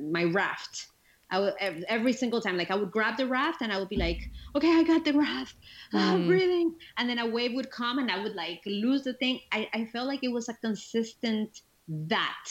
my 0.00 0.24
raft 0.24 0.86
I 1.32 1.40
would 1.40 1.54
every 1.88 2.12
single 2.12 2.42
time, 2.42 2.58
like 2.58 2.70
I 2.70 2.74
would 2.74 2.92
grab 2.92 3.16
the 3.16 3.26
raft 3.26 3.62
and 3.62 3.72
I 3.72 3.78
would 3.78 3.88
be 3.88 3.96
like, 3.96 4.30
okay, 4.54 4.70
I 4.70 4.82
got 4.84 5.02
the 5.04 5.14
raft, 5.14 5.56
mm. 5.92 5.98
I'm 5.98 6.26
breathing. 6.26 6.74
And 6.98 7.08
then 7.08 7.18
a 7.18 7.26
wave 7.26 7.54
would 7.54 7.70
come 7.70 7.98
and 7.98 8.10
I 8.10 8.22
would 8.22 8.34
like 8.34 8.60
lose 8.66 9.02
the 9.02 9.14
thing. 9.14 9.40
I, 9.50 9.66
I 9.72 9.86
felt 9.86 10.06
like 10.06 10.22
it 10.22 10.28
was 10.28 10.50
a 10.50 10.54
consistent 10.54 11.62
that, 11.88 12.48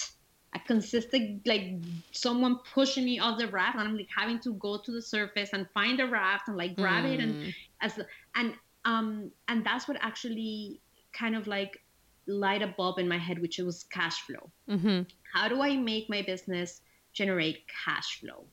a 0.55 0.59
consistent, 0.59 1.45
like 1.45 1.75
someone 2.11 2.57
pushing 2.73 3.05
me 3.05 3.19
off 3.19 3.37
the 3.37 3.47
raft 3.47 3.77
and 3.77 3.87
I'm 3.87 3.95
like 3.95 4.09
having 4.15 4.39
to 4.39 4.53
go 4.53 4.79
to 4.79 4.91
the 4.91 5.01
surface 5.01 5.51
and 5.53 5.67
find 5.75 5.99
the 5.99 6.07
raft 6.07 6.47
and 6.47 6.57
like 6.57 6.75
grab 6.75 7.05
mm. 7.05 7.13
it. 7.13 7.19
And 7.19 7.35
mm. 7.35 7.55
as, 7.81 7.99
and, 8.35 8.55
um, 8.85 9.31
and 9.47 9.63
that's 9.63 9.87
what 9.87 9.97
actually 10.01 10.81
kind 11.13 11.35
of 11.35 11.45
like 11.45 11.83
light 12.25 12.63
a 12.63 12.67
bulb 12.67 12.97
in 12.97 13.07
my 13.07 13.19
head, 13.19 13.39
which 13.39 13.59
was 13.59 13.83
cash 13.83 14.21
flow. 14.21 14.49
Mm-hmm. 14.67 15.03
How 15.33 15.47
do 15.47 15.61
I 15.61 15.77
make 15.77 16.09
my 16.09 16.23
business 16.23 16.81
generate 17.13 17.59
cash 17.85 18.19
flow? 18.21 18.45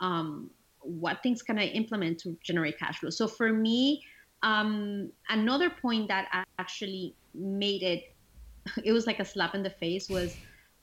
Um, 0.00 0.50
what 0.80 1.22
things 1.22 1.42
can 1.42 1.58
I 1.58 1.66
implement 1.66 2.18
to 2.20 2.36
generate 2.42 2.78
cash 2.78 2.98
flow? 3.00 3.10
So 3.10 3.26
for 3.26 3.52
me, 3.52 4.04
um, 4.42 5.10
another 5.28 5.70
point 5.70 6.08
that 6.08 6.46
actually 6.58 7.14
made 7.34 7.82
it, 7.82 8.14
it 8.84 8.92
was 8.92 9.06
like 9.06 9.20
a 9.20 9.24
slap 9.24 9.54
in 9.54 9.62
the 9.62 9.70
face 9.70 10.08
was 10.08 10.36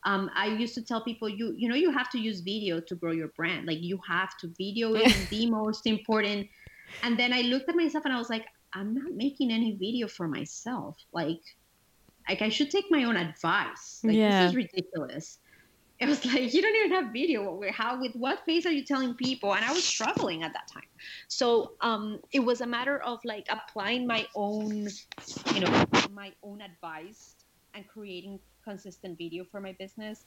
um, 0.05 0.29
I 0.35 0.47
used 0.47 0.75
to 0.75 0.81
tell 0.81 1.01
people, 1.01 1.29
you 1.29 1.53
you 1.55 1.69
know, 1.69 1.75
you 1.75 1.89
have 1.89 2.09
to 2.09 2.19
use 2.19 2.41
video 2.41 2.81
to 2.81 2.95
grow 2.95 3.13
your 3.13 3.29
brand. 3.29 3.67
Like 3.67 3.81
you 3.81 3.99
have 4.05 4.37
to. 4.39 4.51
Video 4.57 4.95
is 4.95 5.29
the 5.29 5.49
most 5.49 5.87
important. 5.87 6.49
And 7.03 7.17
then 7.17 7.31
I 7.31 7.41
looked 7.41 7.69
at 7.69 7.75
myself 7.75 8.03
and 8.03 8.13
I 8.13 8.17
was 8.17 8.29
like, 8.29 8.45
I'm 8.73 8.93
not 8.93 9.13
making 9.13 9.51
any 9.51 9.75
video 9.77 10.07
for 10.07 10.27
myself. 10.27 10.97
Like, 11.13 11.39
like 12.27 12.41
I 12.41 12.49
should 12.49 12.69
take 12.69 12.85
my 12.89 13.05
own 13.05 13.15
advice. 13.15 14.01
Like 14.03 14.17
yeah. 14.17 14.41
this 14.41 14.49
is 14.49 14.55
ridiculous 14.57 15.39
it 16.03 16.09
was 16.09 16.25
like 16.25 16.53
you 16.53 16.61
don't 16.61 16.75
even 16.75 16.91
have 16.91 17.13
video. 17.13 17.61
How 17.71 17.99
with 17.99 18.13
what 18.15 18.43
face 18.45 18.65
are 18.65 18.71
you 18.71 18.83
telling 18.83 19.13
people? 19.13 19.55
And 19.55 19.63
i 19.63 19.71
was 19.71 19.83
struggling 19.83 20.43
at 20.43 20.51
that 20.53 20.67
time. 20.67 20.89
So 21.29 21.71
um, 21.81 22.19
it 22.31 22.41
was 22.41 22.59
a 22.61 22.67
matter 22.67 23.01
of 23.01 23.19
like 23.23 23.47
applying 23.49 24.05
my 24.05 24.27
own 24.35 24.87
you 25.53 25.61
know 25.61 25.85
my 26.13 26.33
own 26.43 26.61
advice 26.61 27.35
and 27.73 27.87
creating 27.87 28.39
consistent 28.63 29.17
video 29.17 29.45
for 29.49 29.61
my 29.61 29.73
business 29.79 30.25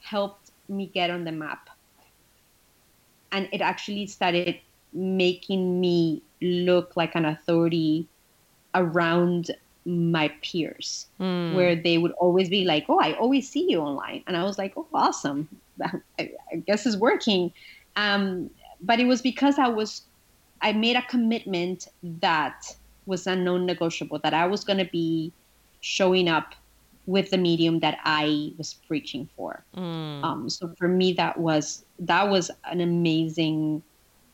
helped 0.00 0.52
me 0.68 0.86
get 0.86 1.10
on 1.10 1.24
the 1.24 1.32
map. 1.32 1.68
And 3.32 3.48
it 3.52 3.60
actually 3.60 4.06
started 4.06 4.60
making 4.92 5.80
me 5.80 6.22
look 6.40 6.96
like 6.96 7.16
an 7.16 7.24
authority 7.24 8.08
around 8.74 9.50
my 9.86 10.28
peers 10.42 11.06
mm. 11.20 11.54
where 11.54 11.76
they 11.76 11.96
would 11.96 12.10
always 12.12 12.48
be 12.48 12.64
like 12.64 12.84
oh 12.88 12.98
i 12.98 13.12
always 13.14 13.48
see 13.48 13.70
you 13.70 13.78
online 13.78 14.22
and 14.26 14.36
i 14.36 14.42
was 14.42 14.58
like 14.58 14.72
oh 14.76 14.86
awesome 14.92 15.48
i, 16.18 16.30
I 16.50 16.56
guess 16.66 16.84
it's 16.84 16.96
working 16.96 17.52
um, 17.94 18.50
but 18.80 18.98
it 18.98 19.06
was 19.06 19.22
because 19.22 19.58
i 19.58 19.68
was 19.68 20.02
i 20.60 20.72
made 20.72 20.96
a 20.96 21.02
commitment 21.02 21.88
that 22.02 22.76
was 23.06 23.26
a 23.28 23.36
non-negotiable 23.36 24.18
that 24.18 24.34
i 24.34 24.44
was 24.44 24.64
going 24.64 24.78
to 24.78 24.90
be 24.90 25.32
showing 25.80 26.28
up 26.28 26.54
with 27.06 27.30
the 27.30 27.38
medium 27.38 27.78
that 27.78 27.98
i 28.04 28.52
was 28.58 28.74
preaching 28.88 29.28
for 29.36 29.62
mm. 29.76 30.24
um, 30.24 30.50
so 30.50 30.74
for 30.76 30.88
me 30.88 31.12
that 31.12 31.38
was 31.38 31.84
that 32.00 32.28
was 32.28 32.50
an 32.64 32.80
amazing 32.80 33.80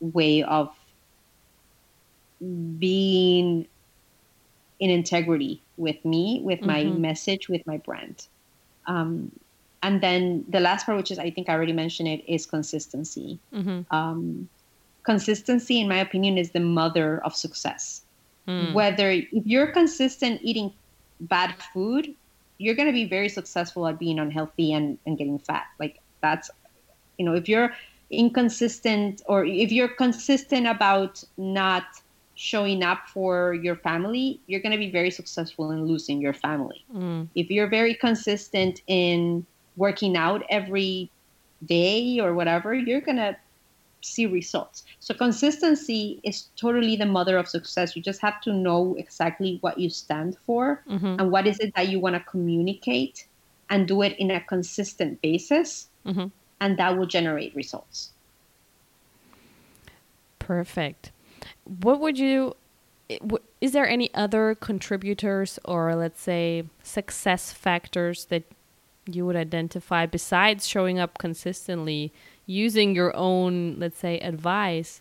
way 0.00 0.42
of 0.44 0.74
being 2.78 3.66
in 4.82 4.90
integrity 4.90 5.62
with 5.76 6.04
me, 6.04 6.40
with 6.42 6.60
my 6.60 6.82
mm-hmm. 6.82 7.00
message, 7.00 7.48
with 7.48 7.64
my 7.68 7.76
brand. 7.76 8.26
Um, 8.88 9.30
and 9.80 10.00
then 10.00 10.44
the 10.48 10.58
last 10.58 10.86
part, 10.86 10.98
which 10.98 11.12
is 11.12 11.20
I 11.20 11.30
think 11.30 11.48
I 11.48 11.52
already 11.52 11.72
mentioned 11.72 12.08
it, 12.08 12.24
is 12.26 12.46
consistency. 12.46 13.38
Mm-hmm. 13.54 13.94
Um, 13.94 14.48
consistency, 15.04 15.80
in 15.80 15.88
my 15.88 15.98
opinion, 15.98 16.36
is 16.36 16.50
the 16.50 16.58
mother 16.58 17.22
of 17.24 17.32
success. 17.36 18.02
Mm. 18.48 18.72
Whether 18.72 19.10
if 19.12 19.46
you're 19.46 19.68
consistent 19.68 20.40
eating 20.42 20.72
bad 21.20 21.54
food, 21.72 22.12
you're 22.58 22.74
going 22.74 22.88
to 22.88 22.92
be 22.92 23.04
very 23.04 23.28
successful 23.28 23.86
at 23.86 24.00
being 24.00 24.18
unhealthy 24.18 24.72
and, 24.72 24.98
and 25.06 25.16
getting 25.16 25.38
fat. 25.38 25.66
Like 25.78 26.00
that's, 26.20 26.50
you 27.18 27.24
know, 27.24 27.34
if 27.34 27.48
you're 27.48 27.72
inconsistent 28.10 29.22
or 29.26 29.44
if 29.44 29.70
you're 29.70 29.94
consistent 29.94 30.66
about 30.66 31.22
not 31.36 31.84
showing 32.34 32.82
up 32.82 33.08
for 33.08 33.54
your 33.54 33.76
family, 33.76 34.40
you're 34.46 34.60
going 34.60 34.72
to 34.72 34.78
be 34.78 34.90
very 34.90 35.10
successful 35.10 35.70
in 35.70 35.84
losing 35.84 36.20
your 36.20 36.32
family. 36.32 36.84
Mm. 36.94 37.28
If 37.34 37.50
you're 37.50 37.68
very 37.68 37.94
consistent 37.94 38.82
in 38.86 39.46
working 39.76 40.16
out 40.16 40.42
every 40.48 41.10
day 41.66 42.18
or 42.20 42.34
whatever, 42.34 42.74
you're 42.74 43.00
going 43.00 43.18
to 43.18 43.36
see 44.00 44.26
results. 44.26 44.84
So 45.00 45.14
consistency 45.14 46.20
is 46.24 46.48
totally 46.56 46.96
the 46.96 47.06
mother 47.06 47.36
of 47.36 47.48
success. 47.48 47.94
You 47.94 48.02
just 48.02 48.20
have 48.20 48.40
to 48.42 48.52
know 48.52 48.96
exactly 48.98 49.58
what 49.60 49.78
you 49.78 49.90
stand 49.90 50.36
for 50.44 50.82
mm-hmm. 50.88 51.16
and 51.20 51.30
what 51.30 51.46
is 51.46 51.58
it 51.60 51.74
that 51.76 51.88
you 51.88 52.00
want 52.00 52.16
to 52.16 52.20
communicate 52.20 53.26
and 53.70 53.86
do 53.86 54.02
it 54.02 54.18
in 54.18 54.30
a 54.30 54.40
consistent 54.40 55.22
basis 55.22 55.88
mm-hmm. 56.04 56.26
and 56.60 56.78
that 56.78 56.96
will 56.96 57.06
generate 57.06 57.54
results. 57.54 58.10
Perfect 60.38 61.12
what 61.64 62.00
would 62.00 62.18
you 62.18 62.54
is 63.60 63.72
there 63.72 63.88
any 63.88 64.12
other 64.14 64.54
contributors 64.54 65.58
or 65.64 65.94
let's 65.94 66.20
say 66.20 66.64
success 66.82 67.52
factors 67.52 68.26
that 68.26 68.44
you 69.06 69.26
would 69.26 69.36
identify 69.36 70.06
besides 70.06 70.66
showing 70.66 70.98
up 70.98 71.18
consistently 71.18 72.12
using 72.46 72.94
your 72.94 73.14
own 73.16 73.76
let's 73.78 73.98
say 73.98 74.18
advice 74.20 75.00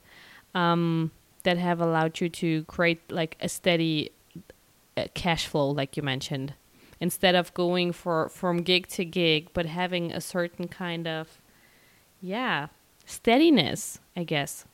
um, 0.54 1.12
that 1.44 1.58
have 1.58 1.80
allowed 1.80 2.20
you 2.20 2.30
to 2.30 2.64
create 2.66 3.00
like 3.12 3.38
a 3.40 3.48
steady 3.48 4.12
uh, 4.98 5.06
cash 5.14 5.48
flow 5.48 5.70
like 5.70 5.96
you 5.96 6.04
mentioned? 6.04 6.54
Instead 7.00 7.34
of 7.34 7.54
going 7.54 7.92
for 7.94 8.30
from 8.30 8.62
gig 8.62 8.88
to 8.88 9.06
gig 9.06 9.50
but 9.54 9.66
having 9.66 10.12
a 10.12 10.22
certain 10.22 10.68
kind 10.68 11.08
of 11.08 11.42
yeah 12.22 12.68
steadiness 13.08 14.00
i 14.16 14.24
guess 14.24 14.66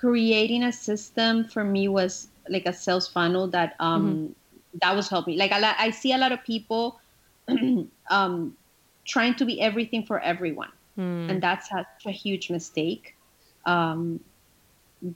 creating 0.00 0.64
a 0.64 0.72
system 0.72 1.44
for 1.44 1.62
me 1.62 1.86
was 1.86 2.28
like 2.48 2.64
a 2.66 2.72
sales 2.72 3.06
funnel 3.06 3.46
that 3.48 3.76
um, 3.80 4.02
mm-hmm. 4.02 4.32
that 4.80 4.96
was 4.96 5.08
helping. 5.08 5.36
Like 5.36 5.52
I, 5.52 5.74
I 5.78 5.90
see 5.90 6.12
a 6.12 6.18
lot 6.18 6.32
of 6.32 6.42
people 6.42 6.98
um, 8.10 8.56
trying 9.04 9.34
to 9.34 9.44
be 9.44 9.60
everything 9.60 10.04
for 10.04 10.18
everyone, 10.20 10.72
mm. 10.98 11.30
and 11.30 11.42
that's 11.42 11.68
such 11.68 12.06
a 12.06 12.10
huge 12.10 12.48
mistake 12.48 13.14
um, 13.66 14.20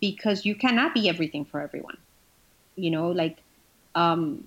because 0.01 0.45
you 0.45 0.55
cannot 0.55 0.93
be 0.93 1.09
everything 1.09 1.47
for 1.47 1.61
everyone. 1.61 1.97
You 2.76 2.91
know, 2.91 3.09
like 3.09 3.39
um, 3.95 4.47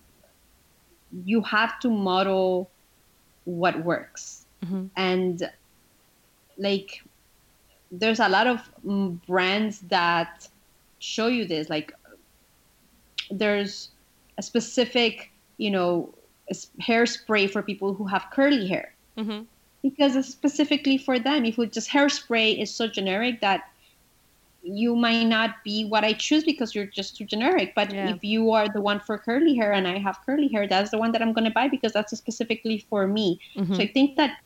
you 1.26 1.42
have 1.42 1.80
to 1.80 1.90
model 1.90 2.70
what 3.46 3.84
works, 3.84 4.46
mm-hmm. 4.64 4.86
and 4.96 5.50
like 6.60 7.04
there's 7.92 8.20
a 8.20 8.30
lot 8.30 8.48
of 8.48 8.70
mm, 8.86 9.20
brands 9.28 9.80
that 9.90 10.48
show 11.00 11.28
you 11.28 11.46
this. 11.46 11.70
Like 11.70 11.94
there's 13.32 13.90
a 14.38 14.44
specific, 14.44 15.32
you 15.58 15.72
know, 15.72 16.14
hairspray 16.82 17.50
for 17.50 17.62
people 17.62 17.94
who 17.94 18.06
have 18.06 18.26
curly 18.32 18.68
hair. 18.68 18.94
Mm-hmm. 19.18 19.44
Because 19.82 20.16
it's 20.16 20.28
specifically 20.28 20.98
for 20.98 21.20
them. 21.20 21.46
If 21.46 21.58
it 21.60 21.72
just 21.72 21.90
hairspray 21.90 22.62
is 22.62 22.74
so 22.74 22.88
generic 22.88 23.42
that 23.42 23.70
you 24.64 24.96
might 24.96 25.24
not 25.24 25.64
be 25.64 25.86
what 25.86 26.04
I 26.04 26.14
choose 26.14 26.44
because 26.44 26.76
you're 26.76 26.86
just 26.86 27.16
too 27.16 27.26
generic. 27.26 27.74
But 27.74 27.94
yeah. 27.94 28.10
if 28.10 28.24
you 28.24 28.52
are 28.52 28.68
the 28.68 28.82
one 28.82 29.00
for 29.00 29.18
curly 29.18 29.56
hair 29.56 29.72
and 29.72 29.88
I 29.88 29.98
have 29.98 30.20
curly 30.26 30.50
hair, 30.50 30.68
that's 30.68 30.92
the 30.92 30.98
one 30.98 31.12
that 31.14 31.22
I'm 31.22 31.32
going 31.32 31.46
to 31.46 31.52
buy 31.52 31.70
because 31.70 31.94
that's 31.94 32.16
specifically 32.18 32.86
for 32.90 33.08
me. 33.08 33.40
Mm-hmm. 33.56 33.76
So 33.76 33.82
I 33.82 33.88
think 33.88 34.18
that 34.18 34.40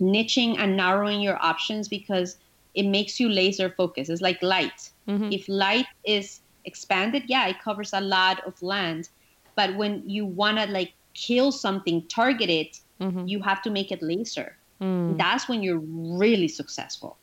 niching 0.00 0.58
and 0.58 0.76
narrowing 0.76 1.20
your 1.20 1.42
options 1.42 1.88
because 1.88 2.38
it 2.74 2.84
makes 2.84 3.20
you 3.20 3.28
laser 3.28 3.70
focused. 3.70 4.10
It's 4.10 4.22
like 4.22 4.42
light. 4.42 4.90
Mm-hmm. 5.08 5.32
If 5.32 5.48
light 5.48 5.86
is 6.04 6.40
expanded, 6.64 7.24
yeah, 7.26 7.48
it 7.48 7.60
covers 7.60 7.92
a 7.92 8.00
lot 8.00 8.42
of 8.46 8.60
land. 8.62 9.08
But 9.54 9.76
when 9.76 10.08
you 10.08 10.24
want 10.24 10.58
to 10.58 10.66
like 10.66 10.92
kill 11.14 11.52
something, 11.52 12.06
target 12.08 12.48
it, 12.48 12.80
mm-hmm. 13.00 13.26
you 13.26 13.40
have 13.42 13.62
to 13.62 13.70
make 13.70 13.92
it 13.92 14.02
laser. 14.02 14.56
Mm. 14.80 15.18
That's 15.18 15.48
when 15.48 15.62
you're 15.62 15.82
really 15.82 16.48
successful. 16.48 17.16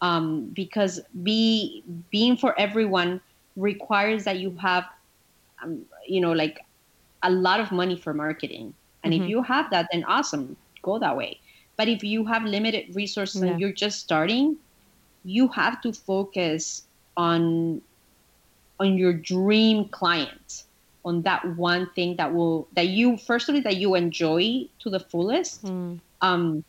Um, 0.00 0.46
because 0.46 1.00
be 1.22 1.84
being 2.10 2.36
for 2.36 2.58
everyone 2.58 3.20
requires 3.56 4.24
that 4.24 4.38
you 4.38 4.56
have, 4.60 4.84
um, 5.62 5.84
you 6.08 6.20
know, 6.20 6.32
like 6.32 6.60
a 7.22 7.30
lot 7.30 7.60
of 7.60 7.70
money 7.70 7.96
for 7.96 8.12
marketing. 8.12 8.74
And 9.04 9.12
mm-hmm. 9.12 9.24
if 9.24 9.28
you 9.28 9.42
have 9.42 9.70
that, 9.70 9.88
then 9.92 10.04
awesome, 10.04 10.56
go 10.82 10.98
that 10.98 11.16
way. 11.16 11.38
But 11.76 11.88
if 11.88 12.02
you 12.02 12.24
have 12.26 12.44
limited 12.44 12.94
resources 12.94 13.42
yeah. 13.42 13.50
and 13.50 13.60
you're 13.60 13.72
just 13.72 14.00
starting, 14.00 14.56
you 15.24 15.48
have 15.48 15.80
to 15.82 15.92
focus 15.92 16.84
on 17.16 17.80
on 18.80 18.98
your 18.98 19.12
dream 19.12 19.88
client 19.88 20.64
on 21.04 21.22
that 21.22 21.44
one 21.56 21.88
thing 21.90 22.16
that 22.16 22.32
will 22.32 22.68
that 22.74 22.88
you 22.88 23.16
firstly 23.16 23.60
that 23.60 23.76
you 23.76 23.94
enjoy 23.94 24.66
to 24.78 24.90
the 24.90 25.00
fullest 25.00 25.64
mm. 25.64 25.98
um, 26.20 26.64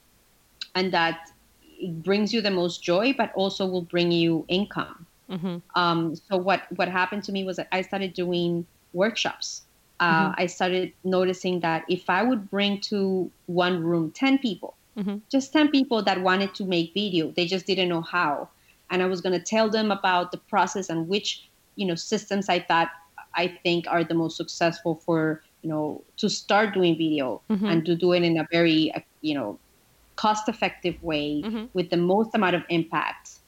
and 0.76 0.92
that 0.92 1.32
it 1.80 2.04
brings 2.04 2.34
you 2.34 2.42
the 2.42 2.52
most 2.52 2.84
joy 2.84 3.14
but 3.18 3.32
also 3.36 3.66
will 3.66 3.82
bring 3.82 4.12
you 4.12 4.46
income 4.48 5.06
mm-hmm. 5.30 5.58
um, 5.76 6.16
so 6.16 6.38
what 6.38 6.64
what 6.76 6.88
happened 6.88 7.24
to 7.24 7.32
me 7.32 7.44
was 7.44 7.58
that 7.58 7.68
i 7.72 7.82
started 7.82 8.14
doing 8.14 8.66
workshops 8.94 9.64
uh, 10.00 10.30
mm-hmm. 10.30 10.42
i 10.42 10.46
started 10.46 10.92
noticing 11.04 11.60
that 11.60 11.84
if 11.88 12.10
i 12.10 12.24
would 12.24 12.50
bring 12.50 12.80
to 12.80 13.30
one 13.46 13.84
room 13.84 14.12
10 14.12 14.40
people 14.40 14.76
mm-hmm. 14.98 15.18
just 15.30 15.54
10 15.54 15.70
people 15.70 16.02
that 16.04 16.22
wanted 16.22 16.54
to 16.56 16.66
make 16.66 16.94
video 16.94 17.32
they 17.32 17.46
just 17.46 17.66
didn't 17.66 17.90
know 17.90 18.02
how 18.02 18.50
and 18.90 19.02
i 19.02 19.06
was 19.06 19.22
going 19.22 19.38
to 19.38 19.44
tell 19.44 19.70
them 19.70 19.92
about 19.92 20.32
the 20.32 20.38
process 20.38 20.90
and 20.90 21.08
which 21.08 21.50
you 21.76 21.86
know 21.86 21.96
systems 21.96 22.50
i 22.50 22.60
thought 22.60 22.90
i 23.36 23.48
think 23.64 23.86
are 23.88 24.04
the 24.04 24.14
most 24.14 24.38
successful 24.38 24.96
for 24.96 25.42
you 25.62 25.70
know 25.70 26.02
to 26.18 26.30
start 26.30 26.74
doing 26.74 26.98
video 26.98 27.42
mm-hmm. 27.50 27.66
and 27.66 27.86
to 27.86 27.96
do 27.96 28.14
it 28.14 28.24
in 28.24 28.38
a 28.38 28.48
very 28.52 28.92
uh, 28.94 29.00
you 29.22 29.34
know 29.34 29.58
cost 30.16 30.48
effective 30.48 31.02
way 31.02 31.42
mm-hmm. 31.42 31.66
with 31.74 31.90
the 31.90 31.98
most 31.98 32.36
amount 32.36 32.56
of 32.56 32.64
impact 32.70 33.40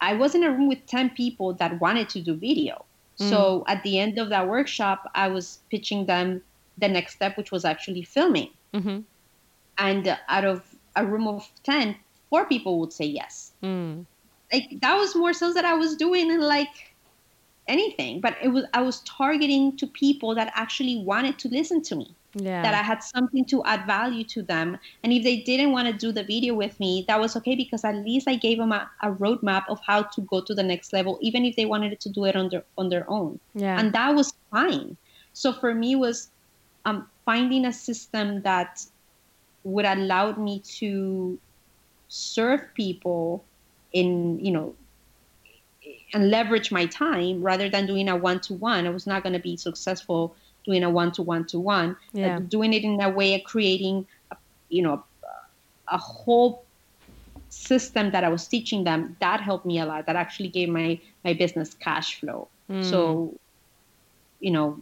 i 0.00 0.12
was 0.14 0.34
in 0.34 0.44
a 0.44 0.50
room 0.50 0.68
with 0.68 0.84
10 0.86 1.10
people 1.10 1.54
that 1.54 1.80
wanted 1.80 2.08
to 2.08 2.20
do 2.20 2.34
video 2.34 2.84
mm. 3.18 3.30
so 3.30 3.64
at 3.68 3.82
the 3.84 3.98
end 3.98 4.18
of 4.18 4.28
that 4.28 4.48
workshop 4.48 5.10
i 5.14 5.28
was 5.28 5.60
pitching 5.70 6.04
them 6.06 6.42
the 6.76 6.88
next 6.88 7.14
step 7.14 7.38
which 7.38 7.50
was 7.50 7.64
actually 7.64 8.02
filming 8.02 8.50
mm-hmm. 8.74 9.00
and 9.78 10.18
out 10.28 10.44
of 10.44 10.73
a 10.96 11.04
room 11.04 11.26
of 11.26 11.48
10 11.64 11.96
four 12.30 12.44
people 12.46 12.80
would 12.80 12.92
say 12.92 13.04
yes 13.04 13.52
mm. 13.62 14.04
like 14.52 14.68
that 14.80 14.96
was 14.96 15.14
more 15.14 15.32
sales 15.32 15.54
that 15.54 15.64
i 15.64 15.74
was 15.74 15.96
doing 15.96 16.30
in 16.30 16.40
like 16.40 16.94
anything 17.68 18.20
but 18.20 18.36
it 18.42 18.48
was 18.48 18.64
i 18.74 18.82
was 18.82 19.00
targeting 19.00 19.76
to 19.76 19.86
people 19.86 20.34
that 20.34 20.52
actually 20.54 20.96
wanted 20.98 21.38
to 21.38 21.48
listen 21.48 21.80
to 21.80 21.96
me 21.96 22.14
yeah. 22.34 22.62
that 22.62 22.74
i 22.74 22.82
had 22.82 23.02
something 23.02 23.44
to 23.44 23.62
add 23.64 23.86
value 23.86 24.24
to 24.24 24.42
them 24.42 24.76
and 25.02 25.12
if 25.12 25.22
they 25.22 25.36
didn't 25.36 25.70
want 25.70 25.86
to 25.86 25.92
do 25.92 26.12
the 26.12 26.24
video 26.24 26.54
with 26.54 26.78
me 26.80 27.04
that 27.06 27.20
was 27.20 27.36
okay 27.36 27.54
because 27.54 27.84
at 27.84 27.94
least 27.96 28.28
i 28.28 28.34
gave 28.34 28.58
them 28.58 28.72
a, 28.72 28.90
a 29.02 29.12
roadmap 29.12 29.64
of 29.68 29.80
how 29.86 30.02
to 30.02 30.20
go 30.22 30.40
to 30.40 30.54
the 30.54 30.62
next 30.62 30.92
level 30.92 31.18
even 31.22 31.44
if 31.44 31.56
they 31.56 31.64
wanted 31.64 31.98
to 32.00 32.08
do 32.08 32.24
it 32.24 32.36
on 32.36 32.48
their 32.48 32.64
on 32.76 32.88
their 32.88 33.08
own 33.08 33.38
yeah. 33.54 33.78
and 33.78 33.92
that 33.92 34.14
was 34.14 34.34
fine 34.50 34.96
so 35.32 35.52
for 35.52 35.74
me 35.74 35.94
was 35.96 36.28
um, 36.84 37.08
finding 37.24 37.64
a 37.64 37.72
system 37.72 38.42
that 38.42 38.84
would 39.64 39.84
allowed 39.84 40.38
me 40.38 40.60
to 40.60 41.38
serve 42.08 42.62
people 42.74 43.44
in 43.92 44.38
you 44.44 44.52
know 44.52 44.74
and 46.12 46.30
leverage 46.30 46.70
my 46.70 46.86
time 46.86 47.42
rather 47.42 47.68
than 47.68 47.86
doing 47.86 48.08
a 48.08 48.16
one 48.16 48.40
to 48.40 48.54
one. 48.54 48.86
I 48.86 48.90
was 48.90 49.06
not 49.06 49.22
going 49.22 49.32
to 49.32 49.38
be 49.40 49.56
successful 49.56 50.36
doing 50.64 50.82
a 50.82 50.90
one 50.90 51.12
to 51.12 51.22
one 51.22 51.44
to 51.46 51.58
one. 51.58 51.96
Doing 52.38 52.72
it 52.72 52.84
in 52.84 53.00
a 53.00 53.10
way 53.10 53.34
of 53.34 53.44
creating, 53.44 54.06
a, 54.30 54.36
you 54.68 54.82
know, 54.82 55.04
a 55.88 55.98
whole 55.98 56.64
system 57.48 58.10
that 58.12 58.24
I 58.24 58.28
was 58.28 58.48
teaching 58.48 58.84
them 58.84 59.16
that 59.20 59.40
helped 59.40 59.66
me 59.66 59.78
a 59.78 59.86
lot. 59.86 60.06
That 60.06 60.16
actually 60.16 60.48
gave 60.48 60.68
my 60.68 61.00
my 61.24 61.34
business 61.34 61.74
cash 61.74 62.20
flow. 62.20 62.48
Mm. 62.70 62.84
So, 62.84 63.38
you 64.40 64.50
know, 64.50 64.78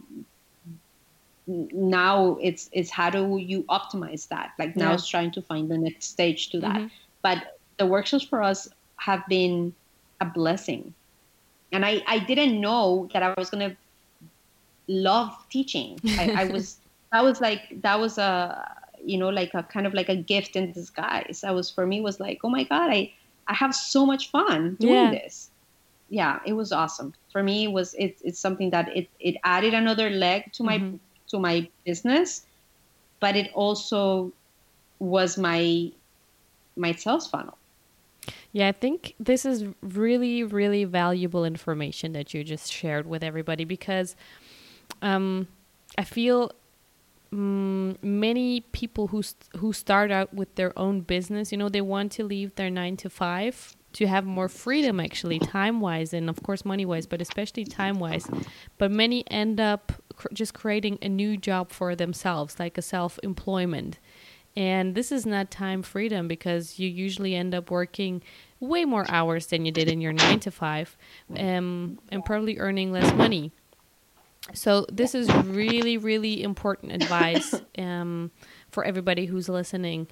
now 1.47 2.37
it's 2.41 2.69
it's 2.71 2.89
how 2.89 3.09
do 3.09 3.37
you 3.37 3.63
optimize 3.63 4.27
that? 4.29 4.53
Like 4.57 4.75
now 4.75 4.89
yeah. 4.89 4.93
it's 4.95 5.07
trying 5.07 5.31
to 5.31 5.41
find 5.41 5.69
the 5.69 5.77
next 5.77 6.05
stage 6.05 6.49
to 6.51 6.59
that. 6.61 6.75
Mm-hmm. 6.75 6.87
But 7.21 7.59
the 7.77 7.85
workshops 7.85 8.23
for 8.23 8.41
us 8.41 8.69
have 8.97 9.25
been 9.27 9.73
a 10.21 10.25
blessing 10.25 10.93
and 11.73 11.83
I, 11.83 12.01
I 12.07 12.19
didn't 12.19 12.61
know 12.61 13.09
that 13.13 13.23
I 13.23 13.33
was 13.37 13.49
gonna 13.49 13.75
love 14.87 15.35
teaching. 15.49 15.99
I, 16.19 16.31
I 16.37 16.45
was 16.45 16.77
that 17.11 17.23
was 17.23 17.41
like 17.41 17.81
that 17.81 17.99
was 17.99 18.17
a 18.17 18.77
you 19.03 19.17
know 19.17 19.29
like 19.29 19.53
a 19.53 19.63
kind 19.63 19.85
of 19.85 19.93
like 19.93 20.07
a 20.07 20.15
gift 20.15 20.55
in 20.55 20.71
disguise. 20.71 21.41
That 21.41 21.53
was 21.53 21.69
for 21.69 21.85
me 21.85 21.99
was 21.99 22.19
like 22.19 22.39
oh 22.43 22.49
my 22.49 22.63
god 22.63 22.91
I 22.91 23.11
I 23.47 23.55
have 23.55 23.75
so 23.75 24.05
much 24.05 24.29
fun 24.29 24.77
doing 24.79 24.93
yeah. 24.93 25.11
this. 25.11 25.49
Yeah, 26.09 26.39
it 26.45 26.53
was 26.53 26.71
awesome. 26.71 27.13
For 27.31 27.41
me, 27.41 27.65
it 27.65 27.71
was 27.71 27.95
it, 27.95 28.19
it's 28.23 28.39
something 28.39 28.69
that 28.69 28.95
it 28.95 29.09
it 29.19 29.35
added 29.43 29.73
another 29.73 30.11
leg 30.11 30.53
to 30.53 30.63
my 30.63 30.77
mm-hmm. 30.77 30.97
To 31.33 31.39
my 31.39 31.67
business, 31.83 32.45
but 33.19 33.35
it 33.35 33.51
also 33.53 34.31
was 34.99 35.37
my 35.37 35.91
my 36.77 36.93
sales 36.93 37.27
funnel. 37.27 37.57
Yeah, 38.53 38.69
I 38.69 38.71
think 38.71 39.15
this 39.19 39.45
is 39.45 39.65
really, 39.81 40.43
really 40.43 40.85
valuable 40.85 41.43
information 41.43 42.13
that 42.13 42.33
you 42.33 42.43
just 42.43 42.71
shared 42.71 43.05
with 43.05 43.23
everybody 43.23 43.65
because 43.65 44.15
um, 45.01 45.47
I 45.97 46.03
feel 46.03 46.51
um, 47.31 47.97
many 48.01 48.61
people 48.71 49.07
who 49.07 49.23
who 49.57 49.73
start 49.73 50.11
out 50.11 50.33
with 50.33 50.53
their 50.55 50.77
own 50.77 51.01
business, 51.01 51.51
you 51.51 51.57
know, 51.57 51.69
they 51.69 51.81
want 51.81 52.11
to 52.13 52.23
leave 52.23 52.55
their 52.55 52.69
nine 52.69 52.95
to 52.97 53.09
five 53.09 53.75
to 53.93 54.07
have 54.07 54.25
more 54.25 54.49
freedom, 54.49 54.99
actually, 54.99 55.39
time 55.39 55.79
wise, 55.79 56.13
and 56.13 56.29
of 56.29 56.41
course, 56.43 56.65
money 56.65 56.85
wise, 56.85 57.05
but 57.05 57.21
especially 57.21 57.63
time 57.63 57.99
wise. 57.99 58.27
But 58.77 58.91
many 58.91 59.23
end 59.29 59.59
up 59.59 59.91
cr- 60.15 60.27
just 60.33 60.53
creating 60.53 60.99
a 61.01 61.09
new 61.09 61.37
job 61.37 61.71
for 61.71 61.95
themselves, 61.95 62.59
like 62.59 62.77
a 62.77 62.81
self 62.81 63.19
employment. 63.23 63.99
And 64.55 64.93
this 64.93 65.11
is 65.11 65.25
not 65.25 65.49
time 65.49 65.81
freedom 65.81 66.27
because 66.27 66.77
you 66.77 66.87
usually 66.87 67.35
end 67.35 67.55
up 67.55 67.71
working 67.71 68.21
way 68.59 68.85
more 68.85 69.05
hours 69.09 69.47
than 69.47 69.65
you 69.65 69.71
did 69.71 69.87
in 69.87 69.99
your 69.99 70.13
nine 70.13 70.39
to 70.41 70.51
five 70.51 70.95
um, 71.37 71.99
and 72.11 72.23
probably 72.23 72.59
earning 72.59 72.91
less 72.91 73.11
money. 73.15 73.51
So, 74.53 74.85
this 74.91 75.15
is 75.15 75.33
really, 75.33 75.97
really 75.97 76.43
important 76.43 76.91
advice 76.91 77.55
um, 77.77 78.29
for 78.71 78.83
everybody 78.83 79.25
who's 79.25 79.47
listening 79.47 80.07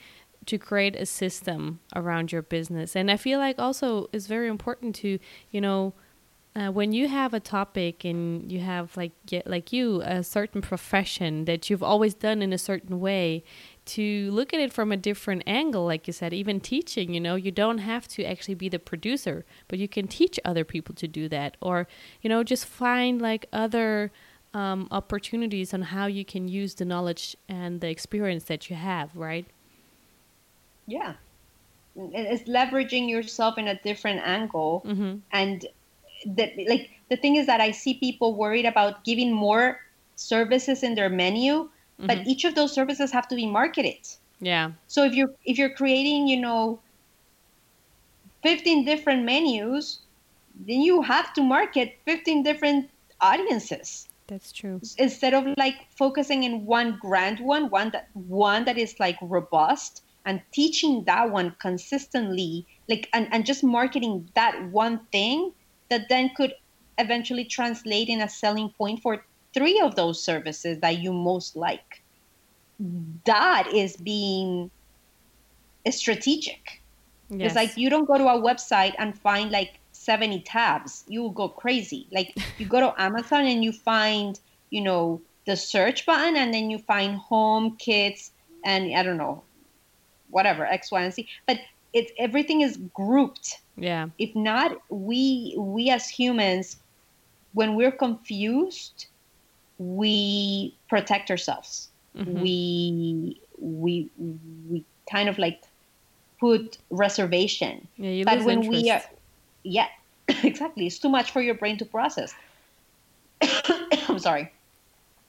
to 0.45 0.57
create 0.57 0.95
a 0.95 1.05
system 1.05 1.79
around 1.95 2.31
your 2.31 2.41
business. 2.41 2.95
And 2.95 3.11
I 3.11 3.17
feel 3.17 3.39
like 3.39 3.59
also 3.59 4.09
it's 4.11 4.27
very 4.27 4.47
important 4.47 4.95
to, 4.95 5.19
you 5.51 5.61
know, 5.61 5.93
uh, 6.53 6.67
when 6.67 6.91
you 6.91 7.07
have 7.07 7.33
a 7.33 7.39
topic 7.39 8.03
and 8.03 8.51
you 8.51 8.59
have 8.59 8.97
like 8.97 9.13
get, 9.25 9.47
like 9.47 9.71
you 9.71 10.01
a 10.01 10.21
certain 10.21 10.61
profession 10.61 11.45
that 11.45 11.69
you've 11.69 11.83
always 11.83 12.13
done 12.13 12.41
in 12.41 12.51
a 12.51 12.57
certain 12.57 12.99
way 12.99 13.41
to 13.85 14.29
look 14.31 14.53
at 14.53 14.59
it 14.59 14.73
from 14.73 14.91
a 14.91 14.97
different 14.97 15.43
angle 15.47 15.85
like 15.85 16.07
you 16.07 16.13
said 16.13 16.33
even 16.33 16.59
teaching 16.59 17.13
you 17.13 17.21
know 17.21 17.35
you 17.35 17.51
don't 17.51 17.77
have 17.77 18.05
to 18.05 18.25
actually 18.25 18.53
be 18.53 18.67
the 18.67 18.77
producer 18.77 19.45
but 19.69 19.79
you 19.79 19.87
can 19.87 20.09
teach 20.09 20.37
other 20.43 20.65
people 20.65 20.93
to 20.93 21.07
do 21.07 21.29
that 21.29 21.55
or 21.61 21.87
you 22.21 22.29
know 22.29 22.43
just 22.43 22.65
find 22.65 23.21
like 23.21 23.45
other 23.53 24.11
um, 24.53 24.87
opportunities 24.91 25.73
on 25.73 25.81
how 25.81 26.05
you 26.05 26.25
can 26.25 26.47
use 26.47 26.75
the 26.75 26.85
knowledge 26.85 27.35
and 27.47 27.81
the 27.81 27.89
experience 27.89 28.45
that 28.45 28.69
you 28.69 28.75
have, 28.75 29.15
right? 29.15 29.45
Yeah. 30.91 31.13
It's 31.95 32.43
leveraging 32.43 33.09
yourself 33.09 33.57
in 33.57 33.67
a 33.67 33.75
different 33.81 34.21
angle. 34.25 34.83
Mm-hmm. 34.85 35.17
And 35.31 35.65
that, 36.25 36.53
like, 36.67 36.91
the 37.09 37.17
thing 37.17 37.35
is 37.35 37.47
that 37.47 37.61
I 37.61 37.71
see 37.71 37.93
people 37.93 38.35
worried 38.35 38.65
about 38.65 39.03
giving 39.03 39.31
more 39.31 39.79
services 40.15 40.83
in 40.83 40.95
their 40.95 41.09
menu, 41.09 41.53
mm-hmm. 41.53 42.07
but 42.07 42.27
each 42.27 42.43
of 42.45 42.55
those 42.55 42.73
services 42.73 43.11
have 43.11 43.27
to 43.29 43.35
be 43.35 43.45
marketed. 43.45 44.07
Yeah. 44.39 44.71
So 44.87 45.03
if 45.03 45.13
you're 45.13 45.31
if 45.45 45.57
you're 45.57 45.73
creating, 45.73 46.27
you 46.27 46.39
know, 46.41 46.79
15 48.43 48.85
different 48.85 49.23
menus, 49.23 49.99
then 50.67 50.81
you 50.81 51.01
have 51.01 51.33
to 51.33 51.43
market 51.43 51.99
15 52.05 52.43
different 52.43 52.89
audiences. 53.21 54.09
That's 54.27 54.51
true. 54.51 54.81
Instead 54.97 55.33
of 55.33 55.45
like 55.57 55.75
focusing 55.95 56.43
in 56.43 56.65
one 56.65 56.97
grand 56.99 57.39
one, 57.39 57.69
one 57.69 57.91
that 57.91 58.07
one 58.13 58.65
that 58.65 58.77
is 58.77 58.99
like 58.99 59.17
robust 59.21 60.03
and 60.25 60.41
teaching 60.51 61.03
that 61.05 61.31
one 61.31 61.55
consistently, 61.59 62.65
like 62.87 63.09
and, 63.13 63.27
and 63.31 63.45
just 63.45 63.63
marketing 63.63 64.29
that 64.35 64.69
one 64.69 64.99
thing 65.11 65.51
that 65.89 66.09
then 66.09 66.31
could 66.35 66.53
eventually 66.97 67.45
translate 67.45 68.07
in 68.07 68.21
a 68.21 68.29
selling 68.29 68.69
point 68.69 69.01
for 69.01 69.23
three 69.53 69.79
of 69.79 69.95
those 69.95 70.23
services 70.23 70.79
that 70.79 70.99
you 70.99 71.11
most 71.11 71.55
like. 71.55 72.01
That 73.25 73.67
is 73.73 73.97
being 73.97 74.71
strategic. 75.89 76.81
Yes. 77.29 77.47
It's 77.47 77.55
like 77.55 77.77
you 77.77 77.89
don't 77.89 78.05
go 78.05 78.17
to 78.17 78.25
a 78.25 78.41
website 78.41 78.93
and 78.97 79.17
find 79.17 79.51
like 79.51 79.79
70 79.91 80.41
tabs. 80.41 81.03
You 81.07 81.21
will 81.21 81.31
go 81.31 81.47
crazy. 81.47 82.07
Like 82.11 82.35
you 82.57 82.65
go 82.65 82.79
to 82.79 83.01
Amazon 83.01 83.45
and 83.45 83.63
you 83.63 83.71
find, 83.71 84.39
you 84.69 84.81
know, 84.81 85.21
the 85.45 85.55
search 85.55 86.05
button 86.05 86.35
and 86.35 86.53
then 86.53 86.69
you 86.69 86.77
find 86.77 87.15
home, 87.15 87.77
kids, 87.77 88.31
and 88.63 88.93
I 88.95 89.03
don't 89.03 89.17
know, 89.17 89.43
whatever, 90.31 90.65
X, 90.65 90.91
Y, 90.91 91.01
and 91.01 91.13
Z. 91.13 91.27
But 91.47 91.59
it's 91.93 92.11
everything 92.17 92.61
is 92.61 92.77
grouped. 92.93 93.59
Yeah. 93.77 94.09
If 94.17 94.35
not, 94.35 94.77
we 94.89 95.55
we 95.57 95.89
as 95.89 96.07
humans, 96.07 96.77
when 97.53 97.75
we're 97.75 97.91
confused, 97.91 99.07
we 99.77 100.75
protect 100.89 101.29
ourselves. 101.29 101.89
Mm-hmm. 102.17 102.41
We 102.41 103.41
we 103.59 104.09
we 104.69 104.85
kind 105.09 105.29
of 105.29 105.37
like 105.37 105.61
put 106.39 106.77
reservation. 106.89 107.87
Yeah, 107.97 108.11
you 108.11 108.25
but 108.25 108.43
when 108.43 108.63
interest. 108.63 108.83
we 108.83 108.91
are 108.91 109.01
yeah, 109.63 109.87
exactly. 110.43 110.87
It's 110.87 110.99
too 110.99 111.09
much 111.09 111.31
for 111.31 111.41
your 111.41 111.55
brain 111.55 111.77
to 111.77 111.85
process. 111.85 112.33
I'm 114.07 114.19
sorry. 114.19 114.51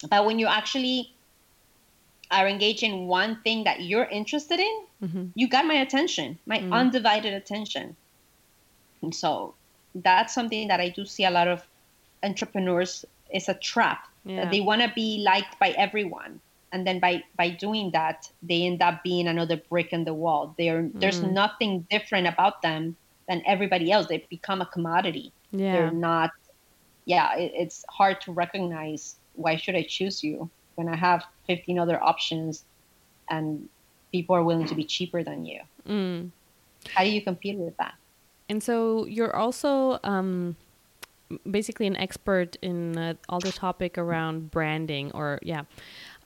But 0.09 0.26
when 0.26 0.38
you 0.38 0.46
actually 0.46 1.12
are 2.33 2.49
engaged 2.49 2.83
in 2.83 3.07
one 3.07 3.41
thing 3.43 3.64
that 3.64 3.83
you're 3.83 4.07
interested 4.07 4.59
in, 4.59 4.85
mm-hmm. 5.05 5.24
you 5.35 5.49
got 5.49 5.66
my 5.66 5.74
attention, 5.74 6.39
my 6.47 6.59
mm 6.59 6.72
undivided 6.72 7.35
attention. 7.35 7.95
And 9.03 9.14
so 9.14 9.55
that's 9.95 10.33
something 10.33 10.68
that 10.68 10.80
I 10.80 10.89
do 10.89 11.05
see 11.05 11.24
a 11.24 11.30
lot 11.30 11.49
of 11.49 11.62
entrepreneurs 12.22 13.05
is 13.35 13.49
a 13.49 13.55
trap. 13.55 14.09
Yeah. 14.24 14.49
They 14.49 14.61
want 14.61 14.80
to 14.83 14.91
be 14.95 15.22
liked 15.24 15.59
by 15.59 15.70
everyone. 15.70 16.41
And 16.72 16.87
then 16.87 17.01
by, 17.01 17.22
by 17.37 17.51
doing 17.51 17.91
that, 17.91 18.30
they 18.43 18.62
end 18.62 18.80
up 18.80 19.03
being 19.03 19.26
another 19.28 19.57
brick 19.57 19.93
in 19.93 20.05
the 20.05 20.14
wall. 20.14 20.55
They're, 20.57 20.85
mm. 20.85 20.99
There's 20.99 21.20
nothing 21.20 21.87
different 21.91 22.26
about 22.26 22.62
them 22.62 22.97
than 23.28 23.43
everybody 23.45 23.93
else. 23.93 24.07
They 24.07 24.24
become 24.30 24.62
a 24.62 24.66
commodity. 24.66 25.33
Yeah. 25.51 25.72
They're 25.72 25.91
not, 25.91 26.30
yeah, 27.05 27.37
it, 27.37 27.53
it's 27.55 27.85
hard 27.91 28.22
to 28.22 28.33
recognize 28.33 29.16
why 29.35 29.57
should 29.57 29.74
I 29.74 29.83
choose 29.83 30.24
you 30.24 30.49
when 30.75 30.89
I 30.89 30.97
have 30.97 31.25
15 31.47 31.79
other 31.79 32.03
options 32.03 32.64
and 33.31 33.68
people 34.11 34.37
are 34.37 34.43
willing 34.43 34.66
to 34.66 34.75
be 34.75 34.85
cheaper 34.85 35.23
than 35.23 35.45
you. 35.45 35.61
Mm. 35.89 36.31
How 36.95 37.05
do 37.05 37.11
you 37.11 37.23
compete 37.23 37.57
with 37.57 37.77
that? 37.79 37.95
And 38.49 38.62
so 38.62 39.07
you're 39.07 39.35
also 39.35 39.99
um, 40.05 40.57
basically 41.51 41.87
an 41.87 41.97
expert 41.97 42.57
in 42.62 42.99
uh, 42.99 43.14
all 43.29 43.41
the 43.41 43.53
topic 43.53 43.99
around 43.99 44.51
branding, 44.51 45.11
or 45.12 45.39
yeah. 45.43 45.62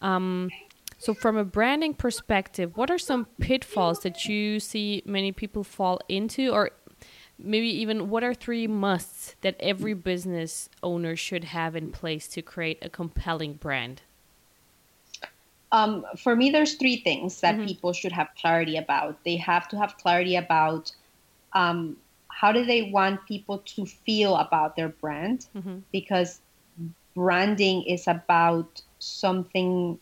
Um, 0.03 0.51
so, 0.99 1.14
from 1.14 1.36
a 1.36 1.44
branding 1.44 1.94
perspective, 1.94 2.76
what 2.76 2.90
are 2.90 2.99
some 2.99 3.26
pitfalls 3.40 4.01
that 4.01 4.24
you 4.26 4.61
see 4.61 5.03
many 5.05 5.30
people 5.30 5.62
fall 5.62 6.01
into, 6.09 6.51
or 6.51 6.70
maybe 7.38 7.68
even 7.68 8.09
what 8.09 8.24
are 8.24 8.34
three 8.34 8.66
musts 8.66 9.36
that 9.42 9.57
every 9.61 9.94
business 9.94 10.68
owner 10.82 11.14
should 11.14 11.44
have 11.44 11.76
in 11.76 11.92
place 11.92 12.28
to 12.28 12.42
create 12.42 12.78
a 12.82 12.88
compelling 12.88 13.55
brand? 13.55 14.03
Um, 15.72 16.04
for 16.16 16.36
me, 16.36 16.50
there's 16.50 16.74
three 16.74 16.96
things 16.96 17.40
that 17.40 17.56
mm-hmm. 17.56 17.66
people 17.66 17.92
should 17.92 18.12
have 18.12 18.28
clarity 18.40 18.76
about. 18.76 19.22
They 19.24 19.36
have 19.36 19.68
to 19.68 19.78
have 19.78 19.96
clarity 19.98 20.36
about 20.36 20.92
um, 21.52 21.96
how 22.28 22.52
do 22.52 22.64
they 22.64 22.90
want 22.90 23.26
people 23.26 23.58
to 23.58 23.86
feel 23.86 24.36
about 24.36 24.76
their 24.76 24.88
brand, 24.88 25.46
mm-hmm. 25.56 25.78
because 25.92 26.40
branding 27.14 27.82
is 27.84 28.06
about 28.06 28.82
something, 28.98 29.98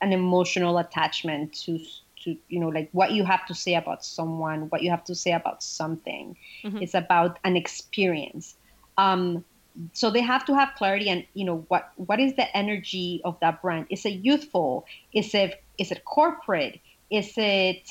an 0.00 0.12
emotional 0.12 0.78
attachment 0.78 1.52
to 1.64 1.80
to 2.24 2.36
you 2.48 2.58
know 2.58 2.68
like 2.68 2.88
what 2.92 3.12
you 3.12 3.24
have 3.24 3.46
to 3.46 3.54
say 3.54 3.74
about 3.74 4.04
someone 4.04 4.62
what 4.70 4.82
you 4.82 4.90
have 4.90 5.04
to 5.04 5.14
say 5.14 5.32
about 5.32 5.62
something 5.62 6.34
mm-hmm. 6.64 6.78
it's 6.78 6.94
about 6.94 7.38
an 7.44 7.54
experience 7.56 8.56
um, 8.96 9.44
so 9.92 10.10
they 10.10 10.20
have 10.20 10.44
to 10.46 10.54
have 10.54 10.70
clarity 10.76 11.08
and 11.08 11.24
you 11.34 11.44
know 11.44 11.64
what 11.68 11.92
what 11.96 12.20
is 12.20 12.34
the 12.36 12.56
energy 12.56 13.20
of 13.24 13.38
that 13.40 13.60
brand? 13.60 13.86
Is 13.90 14.04
it 14.04 14.24
youthful? 14.24 14.86
Is 15.12 15.34
it 15.34 15.62
is 15.78 15.90
it 15.90 16.04
corporate? 16.04 16.80
Is 17.10 17.32
it 17.36 17.88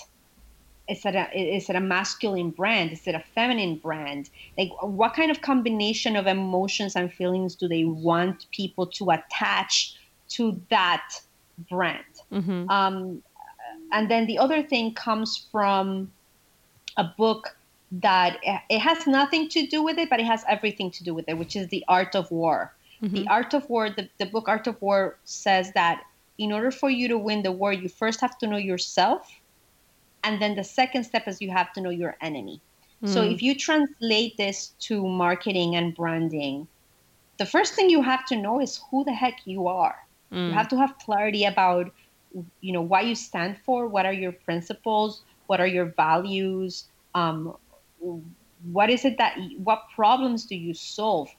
is 0.88 1.06
it 1.06 1.16
a 1.16 1.30
is 1.38 1.70
it 1.70 1.76
a 1.76 1.82
masculine 1.82 2.52
brand? 2.52 2.92
Is 2.92 3.06
it 3.08 3.16
a 3.16 3.24
feminine 3.36 3.78
brand? 3.78 4.30
Like 4.58 4.70
what 4.82 5.14
kind 5.14 5.32
of 5.32 5.42
combination 5.42 6.16
of 6.16 6.28
emotions 6.28 6.96
and 6.96 7.12
feelings 7.12 7.56
do 7.56 7.68
they 7.68 7.86
want 7.86 8.48
people 8.52 8.88
to 8.88 9.12
attach 9.12 9.96
to 10.30 10.60
that 10.70 11.08
brand? 11.70 12.06
Mm-hmm. 12.32 12.70
um, 12.70 13.22
and 13.92 14.10
then 14.10 14.26
the 14.26 14.40
other 14.40 14.64
thing 14.64 14.94
comes 14.94 15.48
from 15.52 16.12
a 16.98 17.04
book 17.04 17.56
that 18.02 18.40
it 18.70 18.80
has 18.80 19.06
nothing 19.06 19.50
to 19.50 19.68
do 19.68 19.84
with 19.84 19.98
it, 19.98 20.10
but 20.10 20.20
it 20.20 20.26
has 20.26 20.44
everything 20.48 20.90
to 20.92 21.04
do 21.04 21.14
with 21.14 21.26
it, 21.28 21.38
which 21.38 21.56
is 21.56 21.68
The 21.68 21.84
Art 21.88 22.16
of 22.16 22.30
War. 22.32 22.74
Mm-hmm. 23.04 23.16
The 23.16 23.28
Art 23.28 23.54
of 23.54 23.70
War, 23.70 23.90
the, 23.90 24.10
the 24.18 24.26
book 24.26 24.48
Art 24.48 24.66
of 24.66 24.82
War 24.82 25.18
says 25.26 25.72
that 25.74 26.04
in 26.40 26.52
order 26.52 26.72
for 26.72 26.90
you 26.90 27.08
to 27.08 27.18
win 27.18 27.44
the 27.44 27.52
war, 27.52 27.72
you 27.72 27.88
first 27.88 28.20
have 28.22 28.38
to 28.40 28.48
know 28.48 28.58
yourself. 28.58 29.30
And 30.24 30.42
then 30.42 30.56
the 30.56 30.64
second 30.64 31.04
step 31.04 31.28
is 31.28 31.42
you 31.42 31.52
have 31.52 31.72
to 31.74 31.82
know 31.82 31.92
your 31.92 32.18
enemy. 32.22 32.62
Mm. 33.04 33.10
So 33.10 33.22
if 33.22 33.44
you 33.44 33.54
translate 33.54 34.38
this 34.38 34.70
to 34.80 35.06
marketing 35.08 35.76
and 35.76 35.94
branding, 35.94 36.68
the 37.38 37.46
first 37.46 37.76
thing 37.76 37.90
you 37.90 38.02
have 38.02 38.26
to 38.28 38.36
know 38.36 38.60
is 38.60 38.82
who 38.90 39.04
the 39.04 39.14
heck 39.14 39.42
you 39.46 39.68
are. 39.68 39.98
Mm. 40.32 40.48
You 40.48 40.54
have 40.54 40.70
to 40.70 40.78
have 40.78 40.98
clarity 40.98 41.46
about 41.46 41.92
you 42.62 42.74
know 42.74 42.82
what 42.82 43.06
you 43.06 43.14
stand 43.14 43.60
for 43.64 43.86
what 43.86 44.08
are 44.08 44.14
your 44.14 44.32
principles 44.32 45.22
what 45.46 45.62
are 45.62 45.68
your 45.68 45.86
values 45.86 46.86
um, 47.14 47.56
what 48.72 48.90
is 48.90 49.06
it 49.06 49.18
that 49.18 49.38
what 49.58 49.84
problems 49.96 50.46
do 50.46 50.56
you 50.56 50.74
solve 50.74 51.30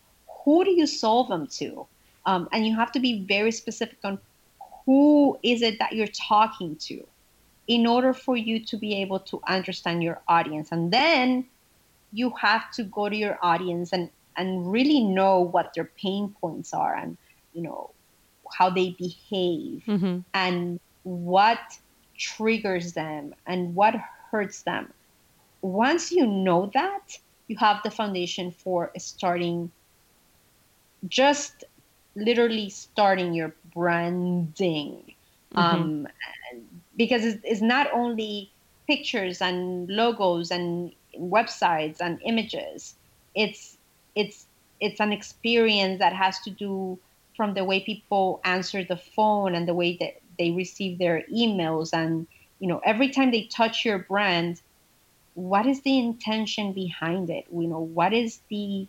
who 0.45 0.65
do 0.65 0.71
you 0.71 0.87
solve 0.87 1.29
them 1.29 1.47
to 1.47 1.87
um, 2.27 2.49
and 2.53 2.67
you 2.67 2.75
have 2.75 2.93
to 2.93 3.01
be 3.01 3.25
very 3.25 3.51
specific 3.51 3.99
on 4.05 4.19
who 4.85 5.39
is 5.43 5.63
it 5.63 5.79
that 5.79 5.93
you're 5.93 6.15
talking 6.29 6.77
to 6.77 7.07
in 7.67 7.87
order 7.87 8.13
for 8.13 8.37
you 8.37 8.63
to 8.63 8.77
be 8.77 8.95
able 8.97 9.19
to 9.19 9.41
understand 9.47 10.03
your 10.03 10.21
audience 10.29 10.71
and 10.71 10.93
then 10.93 11.45
you 12.13 12.31
have 12.31 12.71
to 12.71 12.85
go 12.85 13.09
to 13.09 13.17
your 13.17 13.39
audience 13.43 13.93
and 13.93 14.11
and 14.37 14.71
really 14.71 15.01
know 15.01 15.41
what 15.41 15.73
their 15.75 15.91
pain 15.97 16.35
points 16.41 16.75
are 16.75 16.95
and 16.95 17.17
you 17.55 17.63
know 17.63 17.91
how 18.53 18.71
they 18.71 18.91
behave 18.99 19.83
mm-hmm. 19.87 20.19
and 20.33 20.81
what 21.03 21.59
triggers 22.17 22.93
them 22.93 23.35
and 23.47 23.75
what 23.75 23.95
hurts 24.31 24.63
them. 24.63 24.93
Once 25.65 26.13
you 26.13 26.27
know 26.27 26.71
that, 26.75 27.19
you 27.49 27.57
have 27.57 27.81
the 27.85 27.91
foundation 27.91 28.51
for 28.51 28.93
starting 28.99 29.71
just 31.09 31.65
literally 32.15 32.69
starting 32.69 33.33
your 33.33 33.55
branding. 33.75 35.15
Mm-hmm. 35.55 35.59
Um, 35.59 36.09
because 36.99 37.25
it's, 37.25 37.41
it's 37.45 37.63
not 37.63 37.89
only 37.95 38.51
pictures 38.87 39.41
and 39.41 39.89
logos 39.89 40.51
and 40.51 40.93
websites 41.19 41.97
and 41.99 42.21
images. 42.23 42.95
It's 43.35 43.79
it's 44.15 44.45
it's 44.81 45.01
an 45.01 45.13
experience 45.13 45.99
that 46.01 46.13
has 46.13 46.41
to 46.41 46.51
do 46.51 46.99
from 47.39 47.55
the 47.55 47.65
way 47.65 47.81
people 47.81 48.43
answer 48.45 48.85
the 48.85 48.99
phone 48.99 49.55
and 49.55 49.67
the 49.67 49.75
way 49.75 49.97
that 49.99 50.21
they 50.39 50.51
receive 50.51 50.99
their 50.99 51.23
emails 51.33 51.91
and 51.93 52.27
you 52.59 52.69
know 52.69 52.81
every 52.85 53.09
time 53.09 53.31
they 53.31 53.43
touch 53.45 53.85
your 53.85 53.99
brand 53.99 54.61
what 55.35 55.67
is 55.67 55.83
the 55.83 55.99
intention 55.99 56.73
behind 56.73 57.29
it 57.29 57.45
you 57.53 57.67
know 57.67 57.81
what 57.81 58.13
is 58.13 58.41
the 58.49 58.87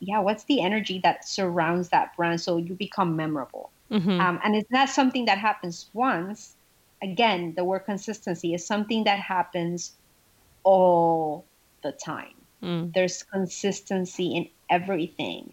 yeah, 0.00 0.20
what's 0.20 0.44
the 0.44 0.60
energy 0.60 1.00
that 1.02 1.26
surrounds 1.26 1.88
that 1.90 2.16
brand 2.16 2.40
so 2.40 2.58
you 2.58 2.74
become 2.74 3.16
memorable? 3.16 3.70
Mm-hmm. 3.90 4.20
Um, 4.20 4.40
and 4.44 4.54
it's 4.54 4.70
not 4.70 4.88
something 4.88 5.24
that 5.26 5.38
happens 5.38 5.88
once. 5.92 6.54
Again, 7.02 7.54
the 7.56 7.64
word 7.64 7.80
consistency 7.80 8.54
is 8.54 8.66
something 8.66 9.04
that 9.04 9.18
happens 9.18 9.92
all 10.64 11.44
the 11.82 11.92
time. 11.92 12.34
Mm. 12.62 12.92
There's 12.92 13.22
consistency 13.22 14.34
in 14.34 14.48
everything. 14.70 15.52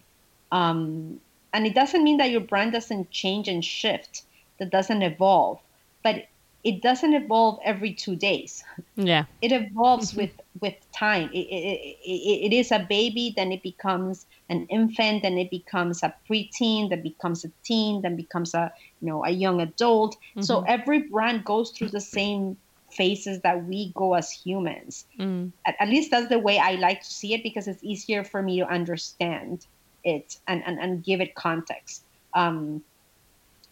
Um, 0.52 1.20
and 1.52 1.66
it 1.66 1.74
doesn't 1.74 2.02
mean 2.02 2.16
that 2.18 2.30
your 2.30 2.40
brand 2.40 2.72
doesn't 2.72 3.10
change 3.10 3.48
and 3.48 3.64
shift, 3.64 4.22
that 4.58 4.70
doesn't 4.70 5.02
evolve, 5.02 5.60
but 6.02 6.26
it 6.64 6.80
doesn't 6.80 7.12
evolve 7.12 7.60
every 7.62 7.92
two 7.92 8.16
days. 8.16 8.64
Yeah, 8.96 9.24
it 9.42 9.52
evolves 9.52 10.10
mm-hmm. 10.10 10.20
with 10.20 10.30
with 10.60 10.92
time. 10.92 11.30
It, 11.32 11.46
it, 11.50 11.98
it, 12.04 12.52
it 12.52 12.56
is 12.56 12.72
a 12.72 12.78
baby, 12.78 13.34
then 13.36 13.52
it 13.52 13.62
becomes 13.62 14.26
an 14.48 14.66
infant, 14.70 15.22
then 15.22 15.36
it 15.36 15.50
becomes 15.50 16.02
a 16.02 16.14
preteen, 16.28 16.88
then 16.90 17.02
becomes 17.02 17.44
a 17.44 17.50
teen, 17.64 18.02
then 18.02 18.16
becomes 18.16 18.54
a 18.54 18.72
you 19.00 19.08
know 19.08 19.24
a 19.24 19.30
young 19.30 19.60
adult. 19.60 20.16
Mm-hmm. 20.16 20.42
So 20.42 20.62
every 20.62 21.02
brand 21.02 21.44
goes 21.44 21.70
through 21.70 21.88
the 21.88 22.00
same 22.00 22.56
phases 22.90 23.40
that 23.40 23.64
we 23.64 23.92
go 23.94 24.14
as 24.14 24.30
humans. 24.30 25.04
Mm. 25.18 25.50
At, 25.66 25.74
at, 25.80 25.88
least 25.88 26.10
that's 26.12 26.28
the 26.28 26.38
way 26.38 26.58
I 26.58 26.76
like 26.76 27.02
to 27.02 27.10
see 27.10 27.34
it 27.34 27.42
because 27.42 27.66
it's 27.66 27.82
easier 27.82 28.22
for 28.22 28.40
me 28.40 28.60
to 28.60 28.66
understand 28.68 29.66
it 30.04 30.38
and, 30.46 30.62
and, 30.64 30.78
and 30.78 31.02
give 31.02 31.20
it 31.20 31.34
context. 31.34 32.04
Um, 32.34 32.84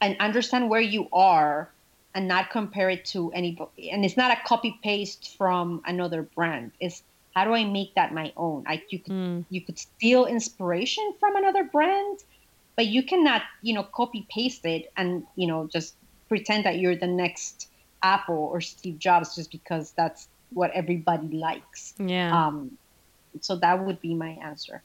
and 0.01 0.16
understand 0.18 0.68
where 0.68 0.80
you 0.80 1.07
are 1.12 1.70
and 2.14 2.28
not 2.28 2.50
compare 2.50 2.90
it 2.90 3.04
to 3.06 3.32
anybody. 3.32 3.90
And 3.90 4.04
it's 4.04 4.16
not 4.16 4.30
a 4.30 4.40
copy 4.46 4.78
paste 4.82 5.36
from 5.36 5.82
another 5.86 6.22
brand. 6.22 6.72
It's 6.80 7.02
how 7.34 7.44
do 7.44 7.54
I 7.54 7.64
make 7.64 7.94
that 7.94 8.12
my 8.12 8.32
own? 8.36 8.64
Like 8.64 8.92
you 8.92 8.98
could 8.98 9.12
mm. 9.12 9.44
you 9.48 9.60
could 9.62 9.78
steal 9.78 10.26
inspiration 10.26 11.14
from 11.18 11.36
another 11.36 11.64
brand, 11.64 12.18
but 12.76 12.86
you 12.86 13.02
cannot 13.02 13.42
you 13.62 13.74
know 13.74 13.82
copy 13.82 14.26
paste 14.30 14.64
it 14.66 14.92
and 14.96 15.24
you 15.36 15.46
know 15.46 15.68
just 15.72 15.94
pretend 16.28 16.64
that 16.64 16.78
you're 16.78 16.96
the 16.96 17.06
next 17.06 17.68
Apple 18.02 18.48
or 18.52 18.60
Steve 18.60 18.98
Jobs 18.98 19.34
just 19.36 19.50
because 19.50 19.92
that's 19.92 20.28
what 20.50 20.70
everybody 20.72 21.28
likes. 21.28 21.94
Yeah. 21.98 22.36
Um, 22.36 22.76
so 23.40 23.56
that 23.56 23.84
would 23.84 24.00
be 24.00 24.14
my 24.14 24.30
answer. 24.42 24.82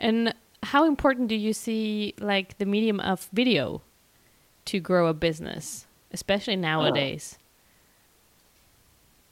And 0.00 0.34
how 0.62 0.86
important 0.86 1.28
do 1.28 1.34
you 1.34 1.52
see 1.52 2.14
like 2.18 2.58
the 2.58 2.66
medium 2.66 3.00
of 3.00 3.28
video 3.32 3.82
to 4.66 4.80
grow 4.80 5.06
a 5.06 5.14
business, 5.14 5.86
especially 6.16 6.56
nowadays? 6.56 7.38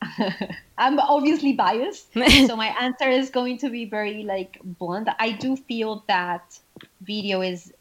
I'm 0.78 0.99
obviously 0.99 1.55
biased, 1.55 2.12
so 2.47 2.57
my 2.57 2.70
answer 2.78 3.09
is 3.09 3.30
going 3.30 3.57
to 3.59 3.70
be 3.70 3.87
very 3.87 4.22
like 4.22 4.59
blunt. 4.62 5.09
I 5.18 5.32
do 5.32 5.57
feel 5.57 6.05
that 6.09 6.61
video 7.01 7.41
is 7.41 7.72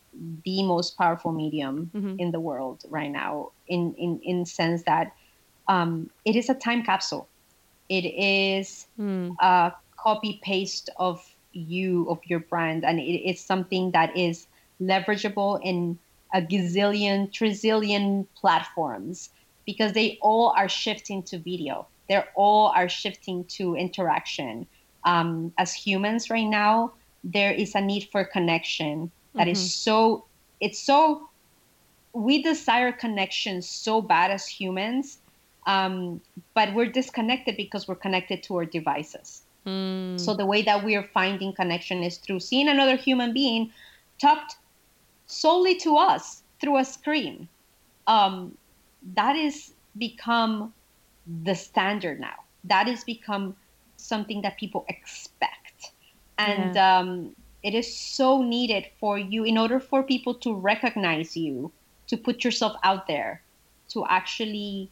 the 0.45 0.64
most 0.64 0.97
powerful 0.97 1.34
medium 1.34 1.91
mm-hmm. 1.93 2.16
in 2.18 2.32
the 2.32 2.39
world 2.39 2.86
right 2.89 3.12
now 3.12 3.51
in 3.68 3.93
in 3.95 4.20
in 4.24 4.45
sense 4.45 4.84
that 4.84 5.12
um, 5.68 6.10
it 6.24 6.36
is 6.36 6.49
a 6.49 6.54
time 6.54 6.84
capsule. 6.84 7.28
It 7.89 8.06
is 8.06 8.88
mm. 8.97 9.36
a 9.41 9.74
copy 9.97 10.39
paste 10.43 10.89
of 10.97 11.20
you, 11.51 12.08
of 12.10 12.20
your 12.26 12.39
brand, 12.39 12.86
and 12.86 12.99
it 12.99 13.30
is 13.30 13.39
something 13.41 13.91
that 13.91 14.16
is 14.16 14.47
leverageable 14.80 15.60
in 15.64 15.99
a 16.34 16.41
gazillion, 16.41 17.31
trillion 17.31 18.27
platforms 18.36 19.29
because 19.65 19.93
they 19.93 20.17
all 20.21 20.53
are 20.57 20.67
shifting 20.67 21.23
to 21.23 21.38
video. 21.38 21.88
They're 22.09 22.27
all 22.36 22.67
are 22.75 22.89
shifting 22.89 23.45
to 23.45 23.75
interaction. 23.75 24.67
Um, 25.05 25.53
as 25.57 25.73
humans 25.73 26.29
right 26.29 26.43
now, 26.47 26.93
there 27.23 27.51
is 27.51 27.75
a 27.75 27.81
need 27.81 28.09
for 28.11 28.25
connection 28.25 29.11
that 29.36 29.43
mm-hmm. 29.43 29.51
is 29.51 29.73
so. 29.73 30.25
It's 30.59 30.79
so. 30.79 31.29
We 32.13 32.43
desire 32.43 32.91
connection 32.91 33.61
so 33.61 34.01
bad 34.01 34.29
as 34.31 34.45
humans 34.45 35.17
um, 35.65 36.21
but 36.53 36.73
we're 36.73 36.88
disconnected 36.88 37.57
because 37.57 37.88
we're 37.88 37.95
connected 37.95 38.43
to 38.43 38.57
our 38.57 38.65
devices. 38.65 39.43
Mm. 39.65 40.19
So 40.19 40.34
the 40.34 40.45
way 40.45 40.61
that 40.63 40.84
we 40.84 40.95
are 40.95 41.07
finding 41.13 41.53
connection 41.53 42.03
is 42.03 42.17
through 42.17 42.41
seeing 42.41 42.67
another 42.67 42.97
human 42.97 43.34
being 43.34 43.71
talked 44.19 44.57
solely 45.28 45.76
to 45.80 45.97
us 45.97 46.43
through 46.59 46.78
a 46.78 46.86
screen. 46.86 47.47
Um, 48.07 48.57
that 49.15 49.36
is 49.36 49.74
become 49.97 50.74
the 51.43 51.55
standard 51.55 52.19
now. 52.19 52.43
That 52.65 52.88
has 52.88 53.03
become 53.03 53.55
something 53.97 54.41
that 54.41 54.57
people 54.57 54.86
expect, 54.88 55.91
and 56.38 56.76
yeah. 56.76 56.99
um, 56.99 57.36
it 57.61 57.74
is 57.74 57.95
so 57.95 58.41
needed 58.41 58.86
for 58.99 59.17
you 59.17 59.43
in 59.43 59.57
order 59.57 59.80
for 59.80 60.03
people 60.03 60.34
to 60.36 60.53
recognize 60.53 61.36
you, 61.36 61.71
to 62.07 62.17
put 62.17 62.43
yourself 62.43 62.76
out 62.84 63.07
there, 63.07 63.41
to 63.89 64.05
actually 64.07 64.89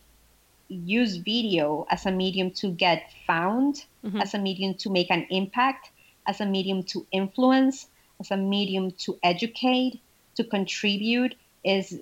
use 0.70 1.18
video 1.18 1.86
as 1.90 2.06
a 2.06 2.12
medium 2.12 2.52
to 2.52 2.72
get 2.72 3.12
found, 3.28 3.86
mm-hmm. 4.06 4.22
as 4.22 4.34
a 4.34 4.40
medium 4.40 4.74
to 4.76 4.90
make 4.90 5.12
an 5.12 5.28
impact, 5.30 5.92
as 6.28 6.40
a 6.40 6.46
medium 6.46 6.84
to 6.84 7.06
influence, 7.12 7.88
as 8.20 8.32
a 8.32 8.38
medium 8.38 8.92
to 8.92 9.18
educate, 9.24 10.00
to 10.42 10.50
contribute 10.50 11.36
is 11.64 12.00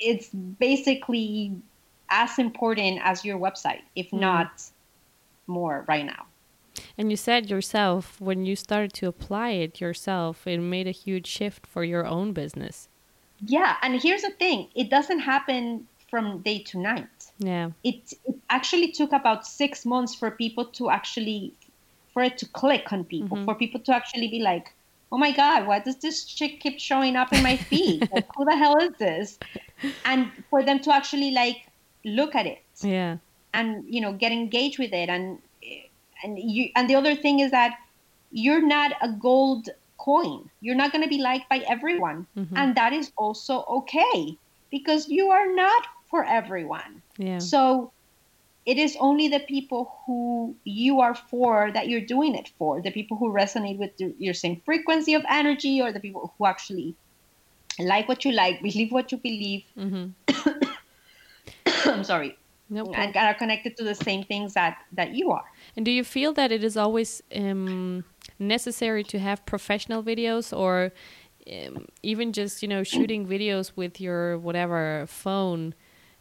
it's 0.00 0.28
basically 0.28 1.52
as 2.10 2.38
important 2.38 3.00
as 3.02 3.24
your 3.24 3.38
website, 3.38 3.82
if 3.96 4.06
mm-hmm. 4.06 4.20
not 4.20 4.62
more 5.46 5.84
right 5.88 6.04
now. 6.04 6.26
And 6.98 7.10
you 7.10 7.16
said 7.16 7.50
yourself 7.50 8.20
when 8.20 8.44
you 8.44 8.56
started 8.56 8.92
to 8.94 9.06
apply 9.06 9.50
it 9.50 9.80
yourself, 9.80 10.46
it 10.46 10.58
made 10.58 10.86
a 10.86 10.92
huge 10.92 11.26
shift 11.26 11.66
for 11.66 11.84
your 11.84 12.06
own 12.06 12.32
business. 12.32 12.88
Yeah, 13.46 13.76
and 13.82 14.00
here's 14.00 14.22
the 14.22 14.30
thing, 14.30 14.68
it 14.74 14.90
doesn't 14.90 15.20
happen 15.20 15.86
from 16.08 16.40
day 16.42 16.60
to 16.60 16.78
night. 16.78 17.32
Yeah. 17.38 17.70
It, 17.82 18.14
it 18.24 18.36
actually 18.48 18.92
took 18.92 19.12
about 19.12 19.46
six 19.46 19.84
months 19.84 20.14
for 20.14 20.30
people 20.30 20.64
to 20.78 20.90
actually, 20.90 21.52
for 22.12 22.22
it 22.22 22.38
to 22.38 22.46
click 22.46 22.92
on 22.92 23.04
people, 23.04 23.36
mm-hmm. 23.36 23.44
for 23.44 23.54
people 23.54 23.80
to 23.80 23.94
actually 23.94 24.28
be 24.28 24.40
like, 24.40 24.72
oh 25.14 25.16
my 25.16 25.30
God, 25.30 25.68
why 25.68 25.78
does 25.78 25.96
this 25.98 26.24
chick 26.24 26.58
keep 26.58 26.80
showing 26.80 27.14
up 27.14 27.32
in 27.32 27.40
my 27.40 27.56
feed? 27.56 28.00
like, 28.12 28.26
who 28.34 28.44
the 28.44 28.56
hell 28.56 28.76
is 28.78 28.90
this? 28.98 29.38
And 30.04 30.28
for 30.50 30.60
them 30.64 30.80
to 30.80 30.92
actually 30.92 31.30
like 31.30 31.68
look 32.04 32.34
at 32.34 32.46
it. 32.46 32.64
Yeah. 32.80 33.18
And, 33.52 33.84
you 33.88 34.00
know, 34.00 34.12
get 34.12 34.32
engaged 34.32 34.80
with 34.80 34.92
it. 34.92 35.08
And, 35.08 35.38
and 36.24 36.36
you, 36.36 36.70
and 36.74 36.90
the 36.90 36.96
other 36.96 37.14
thing 37.14 37.38
is 37.38 37.52
that 37.52 37.78
you're 38.32 38.66
not 38.66 38.94
a 39.00 39.08
gold 39.12 39.68
coin. 39.98 40.50
You're 40.60 40.74
not 40.74 40.90
going 40.90 41.04
to 41.04 41.08
be 41.08 41.22
liked 41.22 41.48
by 41.48 41.58
everyone. 41.58 42.26
Mm-hmm. 42.36 42.56
And 42.56 42.74
that 42.74 42.92
is 42.92 43.12
also 43.16 43.64
okay 43.68 44.36
because 44.72 45.08
you 45.08 45.30
are 45.30 45.54
not 45.54 45.86
for 46.10 46.24
everyone. 46.24 47.02
Yeah. 47.18 47.38
So 47.38 47.92
it 48.66 48.78
is 48.78 48.96
only 48.98 49.28
the 49.28 49.40
people 49.40 49.94
who 50.06 50.56
you 50.64 51.00
are 51.00 51.14
for 51.14 51.70
that 51.72 51.88
you're 51.88 52.00
doing 52.00 52.34
it 52.34 52.50
for. 52.58 52.80
The 52.80 52.90
people 52.90 53.16
who 53.16 53.32
resonate 53.32 53.78
with 53.78 53.92
your 54.18 54.34
same 54.34 54.60
frequency 54.64 55.14
of 55.14 55.22
energy, 55.28 55.80
or 55.80 55.92
the 55.92 56.00
people 56.00 56.32
who 56.36 56.46
actually 56.46 56.94
like 57.78 58.08
what 58.08 58.24
you 58.24 58.32
like, 58.32 58.62
believe 58.62 58.92
what 58.92 59.12
you 59.12 59.18
believe. 59.18 59.64
Mm-hmm. 59.78 60.70
I'm 61.90 62.04
sorry. 62.04 62.38
Nope. 62.70 62.92
And 62.94 63.14
are 63.14 63.34
connected 63.34 63.76
to 63.76 63.84
the 63.84 63.94
same 63.94 64.24
things 64.24 64.54
that 64.54 64.78
that 64.92 65.14
you 65.14 65.30
are. 65.30 65.44
And 65.76 65.84
do 65.84 65.90
you 65.90 66.02
feel 66.02 66.32
that 66.32 66.50
it 66.50 66.64
is 66.64 66.76
always 66.76 67.22
um, 67.36 68.04
necessary 68.38 69.04
to 69.04 69.18
have 69.18 69.44
professional 69.44 70.02
videos, 70.02 70.56
or 70.56 70.92
um, 71.46 71.86
even 72.02 72.32
just 72.32 72.62
you 72.62 72.68
know 72.68 72.82
shooting 72.82 73.26
videos 73.26 73.72
with 73.76 74.00
your 74.00 74.38
whatever 74.38 75.04
phone? 75.06 75.74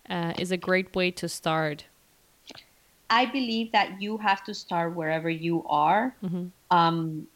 uh, 0.10 0.34
is 0.38 0.52
a 0.52 0.58
great 0.58 0.96
way 0.96 1.12
to 1.12 1.30
start? 1.30 1.86
I 3.10 3.26
believe 3.26 3.72
that 3.72 4.02
you 4.02 4.18
have 4.18 4.44
to 4.46 4.54
start 4.54 4.96
wherever 4.96 5.30
you 5.30 5.64
are 5.68 6.16
mm-hmm. 6.24 6.48
um, 6.72 7.28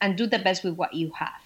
and 0.00 0.16
do 0.16 0.26
the 0.26 0.38
best 0.38 0.64
with 0.64 0.74
what 0.74 0.94
you 0.94 1.12
have 1.12 1.42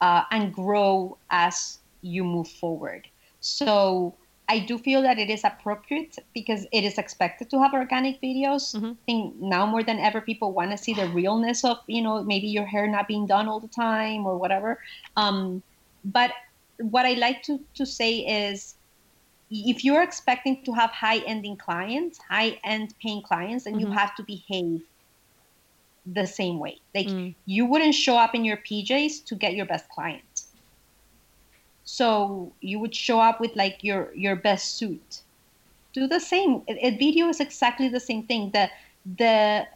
uh, 0.00 0.24
and 0.30 0.52
grow 0.52 1.16
as 1.30 1.78
you 2.02 2.24
move 2.24 2.48
forward. 2.48 3.06
So 3.40 4.14
I 4.48 4.58
do 4.58 4.78
feel 4.78 5.02
that 5.02 5.18
it 5.18 5.30
is 5.30 5.44
appropriate 5.44 6.18
because 6.34 6.66
it 6.72 6.82
is 6.82 6.98
expected 6.98 7.50
to 7.50 7.62
have 7.62 7.72
organic 7.72 8.20
videos. 8.20 8.74
Mm-hmm. 8.74 8.86
I 8.86 8.96
think 9.06 9.36
now 9.36 9.64
more 9.64 9.84
than 9.84 10.00
ever, 10.00 10.20
people 10.20 10.52
want 10.52 10.72
to 10.72 10.76
see 10.76 10.92
the 10.92 11.08
realness 11.08 11.64
of, 11.64 11.78
you 11.86 12.02
know, 12.02 12.22
maybe 12.24 12.48
your 12.48 12.66
hair 12.66 12.88
not 12.88 13.06
being 13.06 13.26
done 13.26 13.46
all 13.46 13.60
the 13.60 13.68
time 13.68 14.26
or 14.26 14.36
whatever. 14.36 14.80
Um, 15.16 15.62
but 16.04 16.32
what 16.78 17.06
I 17.06 17.12
like 17.12 17.42
to, 17.44 17.60
to 17.74 17.86
say 17.86 18.18
is 18.18 18.74
if 19.50 19.84
you're 19.84 20.02
expecting 20.02 20.62
to 20.64 20.72
have 20.72 20.90
high 20.90 21.18
ending 21.18 21.56
clients, 21.56 22.18
high 22.18 22.58
end 22.64 22.94
paying 23.02 23.22
clients, 23.22 23.64
then 23.64 23.74
mm-hmm. 23.74 23.86
you 23.86 23.92
have 23.92 24.14
to 24.16 24.22
behave 24.22 24.82
the 26.06 26.26
same 26.26 26.58
way. 26.58 26.78
Like 26.94 27.06
mm. 27.06 27.34
you 27.46 27.66
wouldn't 27.66 27.94
show 27.94 28.16
up 28.16 28.34
in 28.34 28.44
your 28.44 28.56
PJs 28.58 29.24
to 29.26 29.34
get 29.34 29.54
your 29.54 29.66
best 29.66 29.88
client. 29.88 30.42
So 31.84 32.52
you 32.60 32.78
would 32.78 32.94
show 32.94 33.20
up 33.20 33.40
with 33.40 33.56
like 33.56 33.82
your 33.82 34.14
your 34.14 34.36
best 34.36 34.76
suit. 34.76 35.22
Do 35.92 36.06
the 36.06 36.20
same. 36.20 36.62
A 36.68 36.96
video 36.96 37.28
is 37.28 37.40
exactly 37.40 37.88
the 37.88 38.00
same 38.00 38.22
thing. 38.22 38.50
The 38.50 38.70
the 39.04 39.66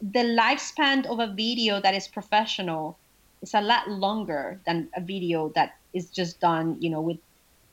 the 0.00 0.20
lifespan 0.20 1.06
of 1.06 1.18
a 1.18 1.26
video 1.26 1.80
that 1.80 1.94
is 1.94 2.06
professional 2.06 2.96
is 3.42 3.54
a 3.54 3.60
lot 3.60 3.90
longer 3.90 4.60
than 4.64 4.88
a 4.94 5.00
video 5.00 5.48
that 5.50 5.76
is 5.92 6.10
just 6.10 6.40
done, 6.40 6.76
you 6.80 6.88
know, 6.88 7.00
with 7.00 7.18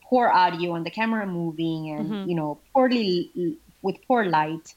poor 0.09 0.29
audio 0.29 0.75
and 0.75 0.85
the 0.85 0.89
camera 0.89 1.25
moving 1.27 1.89
and 1.91 2.09
mm-hmm. 2.09 2.29
you 2.29 2.35
know 2.35 2.57
poorly 2.73 3.57
with 3.81 3.97
poor 4.07 4.25
light. 4.25 4.73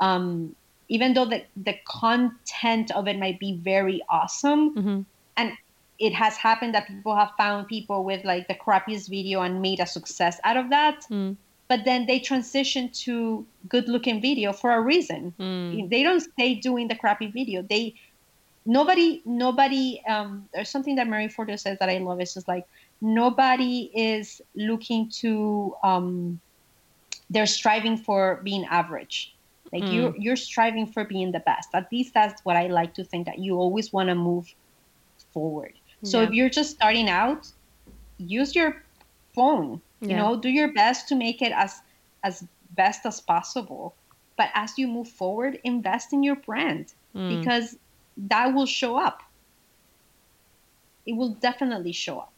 Um, 0.00 0.56
even 0.88 1.14
though 1.14 1.26
the 1.26 1.44
the 1.56 1.76
content 1.84 2.90
of 2.90 3.06
it 3.06 3.18
might 3.18 3.38
be 3.38 3.56
very 3.56 4.02
awesome, 4.08 4.74
mm-hmm. 4.74 5.00
and 5.36 5.52
it 5.98 6.14
has 6.14 6.36
happened 6.36 6.74
that 6.74 6.88
people 6.88 7.14
have 7.14 7.30
found 7.36 7.68
people 7.68 8.04
with 8.04 8.24
like 8.24 8.48
the 8.48 8.54
crappiest 8.54 9.08
video 9.08 9.42
and 9.42 9.60
made 9.60 9.80
a 9.80 9.86
success 9.86 10.40
out 10.44 10.56
of 10.56 10.70
that. 10.70 11.04
Mm. 11.10 11.36
But 11.68 11.84
then 11.84 12.06
they 12.06 12.18
transition 12.18 12.88
to 13.04 13.46
good 13.68 13.86
looking 13.86 14.20
video 14.20 14.52
for 14.52 14.72
a 14.72 14.80
reason. 14.80 15.32
Mm. 15.38 15.88
They 15.88 16.02
don't 16.02 16.20
stay 16.20 16.54
doing 16.56 16.88
the 16.88 16.96
crappy 16.96 17.30
video. 17.30 17.62
They 17.62 17.94
nobody 18.66 19.22
nobody 19.24 20.02
um, 20.08 20.48
there's 20.52 20.70
something 20.70 20.96
that 20.96 21.06
Marie 21.06 21.28
Forleo 21.28 21.58
says 21.58 21.78
that 21.78 21.88
I 21.88 21.98
love. 21.98 22.18
It's 22.18 22.34
just 22.34 22.48
like 22.48 22.66
nobody 23.00 23.90
is 23.94 24.42
looking 24.54 25.08
to 25.08 25.74
um, 25.82 26.40
they're 27.30 27.46
striving 27.46 27.96
for 27.96 28.40
being 28.42 28.64
average. 28.66 29.34
Like 29.72 29.84
mm. 29.84 29.92
you 29.92 30.14
you're 30.18 30.36
striving 30.36 30.86
for 30.86 31.04
being 31.04 31.32
the 31.32 31.40
best. 31.40 31.68
At 31.74 31.90
least 31.92 32.14
that's 32.14 32.44
what 32.44 32.56
I 32.56 32.66
like 32.66 32.94
to 32.94 33.04
think 33.04 33.26
that 33.26 33.38
you 33.38 33.56
always 33.56 33.92
want 33.92 34.08
to 34.08 34.14
move 34.14 34.52
forward. 35.32 35.74
So 36.02 36.20
yeah. 36.20 36.28
if 36.28 36.34
you're 36.34 36.50
just 36.50 36.70
starting 36.70 37.08
out, 37.08 37.46
use 38.18 38.54
your 38.54 38.82
phone. 39.34 39.80
You 40.00 40.10
yeah. 40.10 40.16
know, 40.16 40.36
do 40.40 40.48
your 40.48 40.72
best 40.72 41.08
to 41.08 41.14
make 41.14 41.42
it 41.42 41.52
as 41.54 41.82
as 42.24 42.44
best 42.72 43.06
as 43.06 43.20
possible. 43.20 43.94
But 44.36 44.50
as 44.54 44.78
you 44.78 44.88
move 44.88 45.08
forward, 45.08 45.60
invest 45.64 46.12
in 46.12 46.22
your 46.22 46.36
brand 46.36 46.94
mm. 47.14 47.38
because 47.38 47.76
that 48.16 48.54
will 48.54 48.66
show 48.66 48.96
up. 48.96 49.22
It 51.06 51.12
will 51.12 51.34
definitely 51.34 51.92
show 51.92 52.18
up. 52.18 52.32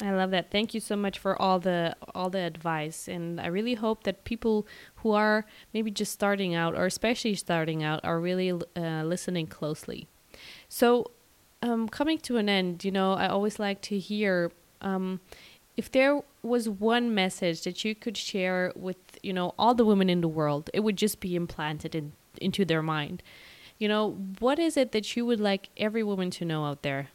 I 0.00 0.12
love 0.12 0.30
that. 0.30 0.50
Thank 0.50 0.74
you 0.74 0.80
so 0.80 0.96
much 0.96 1.18
for 1.18 1.40
all 1.40 1.58
the 1.58 1.96
all 2.14 2.30
the 2.30 2.38
advice, 2.38 3.08
and 3.08 3.40
I 3.40 3.46
really 3.48 3.74
hope 3.74 4.04
that 4.04 4.24
people 4.24 4.66
who 4.96 5.12
are 5.12 5.44
maybe 5.74 5.90
just 5.90 6.12
starting 6.12 6.54
out, 6.54 6.76
or 6.76 6.86
especially 6.86 7.34
starting 7.34 7.82
out, 7.82 8.04
are 8.04 8.20
really 8.20 8.52
uh, 8.52 9.02
listening 9.02 9.48
closely. 9.48 10.06
So, 10.68 11.10
um, 11.62 11.88
coming 11.88 12.18
to 12.18 12.36
an 12.36 12.48
end, 12.48 12.84
you 12.84 12.92
know, 12.92 13.14
I 13.14 13.26
always 13.26 13.58
like 13.58 13.80
to 13.82 13.98
hear 13.98 14.52
um, 14.80 15.20
if 15.76 15.90
there 15.90 16.20
was 16.42 16.68
one 16.68 17.12
message 17.14 17.62
that 17.62 17.84
you 17.84 17.94
could 17.94 18.16
share 18.16 18.72
with 18.76 18.96
you 19.22 19.32
know 19.32 19.54
all 19.58 19.74
the 19.74 19.84
women 19.84 20.08
in 20.08 20.20
the 20.20 20.28
world, 20.28 20.70
it 20.72 20.80
would 20.80 20.96
just 20.96 21.18
be 21.18 21.34
implanted 21.34 21.96
in, 21.96 22.12
into 22.40 22.64
their 22.64 22.82
mind. 22.82 23.22
You 23.78 23.88
know, 23.88 24.10
what 24.38 24.58
is 24.58 24.76
it 24.76 24.92
that 24.92 25.16
you 25.16 25.26
would 25.26 25.40
like 25.40 25.70
every 25.76 26.02
woman 26.04 26.30
to 26.30 26.44
know 26.44 26.64
out 26.64 26.82
there? 26.82 27.08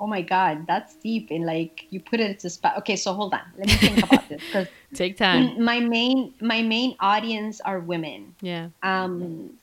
Oh 0.00 0.06
my 0.06 0.22
God, 0.22 0.66
that's 0.66 0.94
deep. 0.96 1.28
And 1.30 1.44
like 1.44 1.86
you 1.90 2.00
put 2.00 2.20
it 2.20 2.38
to 2.40 2.50
spot. 2.50 2.78
Okay, 2.78 2.96
so 2.96 3.12
hold 3.12 3.34
on. 3.34 3.40
Let 3.56 3.66
me 3.66 3.74
think 3.74 4.04
about 4.04 4.28
this 4.28 4.42
because 4.44 4.68
take 4.94 5.16
time. 5.16 5.62
My 5.62 5.80
main 5.80 6.34
my 6.40 6.62
main 6.62 6.96
audience 7.00 7.60
are 7.60 7.80
women. 7.80 8.34
Yeah. 8.40 8.68
Um, 8.82 9.58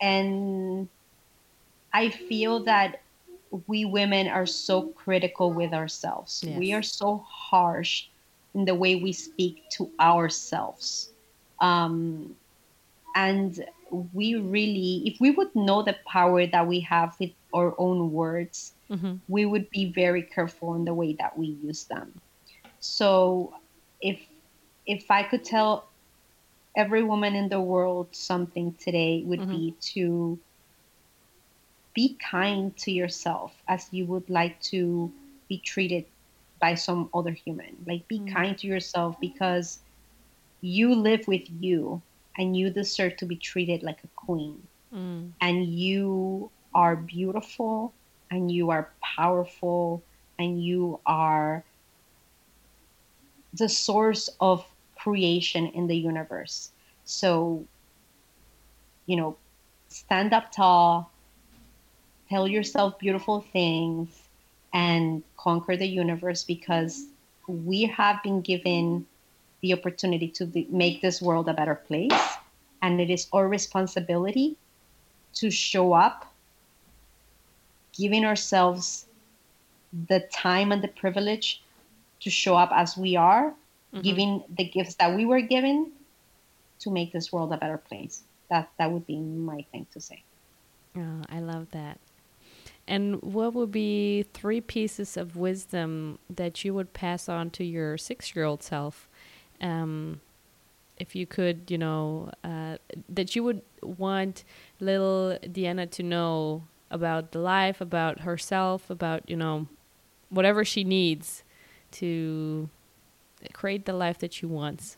and 0.00 0.88
I 1.92 2.10
feel 2.10 2.64
that 2.64 3.00
we 3.66 3.84
women 3.84 4.28
are 4.28 4.46
so 4.46 4.88
critical 4.88 5.52
with 5.52 5.72
ourselves. 5.72 6.44
Yes. 6.46 6.58
We 6.58 6.72
are 6.74 6.82
so 6.82 7.24
harsh 7.26 8.06
in 8.54 8.64
the 8.64 8.74
way 8.74 8.96
we 8.96 9.12
speak 9.12 9.68
to 9.70 9.90
ourselves. 9.98 11.10
Um, 11.60 12.36
and 13.14 13.64
we 14.12 14.34
really, 14.34 15.02
if 15.06 15.20
we 15.20 15.30
would 15.30 15.54
know 15.54 15.82
the 15.82 15.96
power 16.06 16.46
that 16.46 16.66
we 16.66 16.80
have 16.80 17.16
with 17.18 17.30
our 17.54 17.74
own 17.78 18.12
words, 18.12 18.73
mm-hmm. 18.90 19.14
we 19.28 19.44
would 19.46 19.70
be 19.70 19.92
very 19.92 20.22
careful 20.22 20.74
in 20.74 20.84
the 20.84 20.94
way 20.94 21.14
that 21.14 21.36
we 21.38 21.46
use 21.62 21.84
them. 21.84 22.12
So 22.80 23.54
if 24.00 24.20
if 24.86 25.10
I 25.10 25.22
could 25.22 25.44
tell 25.44 25.88
every 26.76 27.02
woman 27.02 27.34
in 27.34 27.48
the 27.48 27.60
world 27.60 28.08
something 28.12 28.74
today 28.74 29.22
would 29.24 29.40
mm-hmm. 29.40 29.50
be 29.50 29.74
to 29.80 30.38
be 31.94 32.16
kind 32.18 32.76
to 32.76 32.90
yourself 32.90 33.54
as 33.68 33.88
you 33.92 34.04
would 34.06 34.28
like 34.28 34.60
to 34.60 35.10
be 35.48 35.58
treated 35.58 36.04
by 36.60 36.74
some 36.74 37.08
other 37.14 37.30
human. 37.30 37.76
Like 37.86 38.06
be 38.08 38.18
mm-hmm. 38.18 38.34
kind 38.34 38.58
to 38.58 38.66
yourself 38.66 39.18
because 39.20 39.78
you 40.60 40.94
live 40.94 41.28
with 41.28 41.46
you 41.60 42.02
and 42.36 42.56
you 42.56 42.70
deserve 42.70 43.16
to 43.18 43.26
be 43.26 43.36
treated 43.36 43.82
like 43.82 44.02
a 44.02 44.08
queen. 44.16 44.60
Mm. 44.92 45.30
And 45.40 45.66
you 45.66 46.50
are 46.74 46.96
beautiful 46.96 47.92
and 48.30 48.50
you 48.50 48.70
are 48.70 48.90
powerful 49.16 50.02
and 50.38 50.62
you 50.62 51.00
are 51.06 51.64
the 53.52 53.68
source 53.68 54.28
of 54.40 54.64
creation 54.96 55.66
in 55.68 55.86
the 55.86 55.96
universe. 55.96 56.70
So, 57.04 57.64
you 59.06 59.16
know, 59.16 59.36
stand 59.88 60.32
up 60.32 60.50
tall, 60.50 61.10
tell 62.28 62.48
yourself 62.48 62.98
beautiful 62.98 63.40
things, 63.52 64.08
and 64.72 65.22
conquer 65.36 65.76
the 65.76 65.86
universe 65.86 66.42
because 66.42 67.06
we 67.46 67.82
have 67.84 68.22
been 68.22 68.40
given 68.40 69.06
the 69.60 69.72
opportunity 69.72 70.28
to 70.28 70.46
be, 70.46 70.66
make 70.70 71.00
this 71.00 71.22
world 71.22 71.48
a 71.48 71.54
better 71.54 71.74
place. 71.74 72.10
And 72.82 73.00
it 73.00 73.08
is 73.08 73.28
our 73.32 73.48
responsibility 73.48 74.56
to 75.34 75.50
show 75.50 75.92
up 75.92 76.33
giving 77.96 78.24
ourselves 78.24 79.06
the 80.08 80.20
time 80.32 80.72
and 80.72 80.82
the 80.82 80.88
privilege 80.88 81.62
to 82.20 82.30
show 82.30 82.56
up 82.56 82.70
as 82.72 82.96
we 82.96 83.16
are, 83.16 83.50
mm-hmm. 83.92 84.00
giving 84.00 84.44
the 84.56 84.64
gifts 84.64 84.94
that 84.96 85.14
we 85.14 85.24
were 85.24 85.40
given 85.40 85.92
to 86.80 86.90
make 86.90 87.12
this 87.12 87.32
world 87.32 87.52
a 87.52 87.56
better 87.56 87.78
place. 87.78 88.22
That 88.50 88.68
that 88.78 88.90
would 88.90 89.06
be 89.06 89.18
my 89.18 89.64
thing 89.72 89.86
to 89.92 90.00
say. 90.00 90.22
Oh, 90.96 91.22
I 91.28 91.40
love 91.40 91.68
that. 91.70 91.98
And 92.86 93.22
what 93.22 93.54
would 93.54 93.72
be 93.72 94.26
three 94.34 94.60
pieces 94.60 95.16
of 95.16 95.36
wisdom 95.36 96.18
that 96.28 96.64
you 96.64 96.74
would 96.74 96.92
pass 96.92 97.28
on 97.28 97.50
to 97.50 97.64
your 97.64 97.96
six-year-old 97.96 98.62
self, 98.62 99.08
um, 99.60 100.20
if 100.98 101.16
you 101.16 101.26
could, 101.26 101.70
you 101.70 101.78
know, 101.78 102.30
uh, 102.44 102.76
that 103.08 103.34
you 103.34 103.42
would 103.42 103.62
want 103.82 104.44
little 104.80 105.38
Deanna 105.42 105.90
to 105.92 106.02
know 106.02 106.64
about 106.90 107.32
the 107.32 107.38
life, 107.38 107.80
about 107.80 108.20
herself, 108.20 108.90
about, 108.90 109.28
you 109.28 109.36
know, 109.36 109.66
whatever 110.30 110.64
she 110.64 110.84
needs 110.84 111.42
to 111.92 112.68
create 113.52 113.84
the 113.84 113.92
life 113.92 114.18
that 114.18 114.32
she 114.32 114.46
wants? 114.46 114.96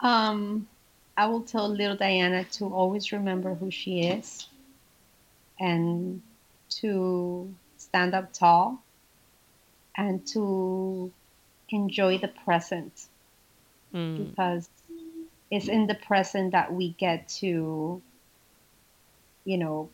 Um, 0.00 0.68
I 1.16 1.26
will 1.26 1.42
tell 1.42 1.68
little 1.68 1.96
Diana 1.96 2.44
to 2.52 2.66
always 2.66 3.12
remember 3.12 3.54
who 3.54 3.70
she 3.70 4.02
is 4.02 4.48
and 5.60 6.22
to 6.80 7.54
stand 7.76 8.14
up 8.14 8.32
tall 8.32 8.82
and 9.96 10.26
to 10.28 11.12
enjoy 11.68 12.18
the 12.18 12.28
present 12.28 13.06
mm. 13.94 14.28
because 14.28 14.68
it's 15.50 15.68
in 15.68 15.86
the 15.86 15.94
present 15.94 16.52
that 16.52 16.72
we 16.72 16.90
get 16.98 17.28
to 17.28 18.00
you 19.44 19.58
know 19.58 19.88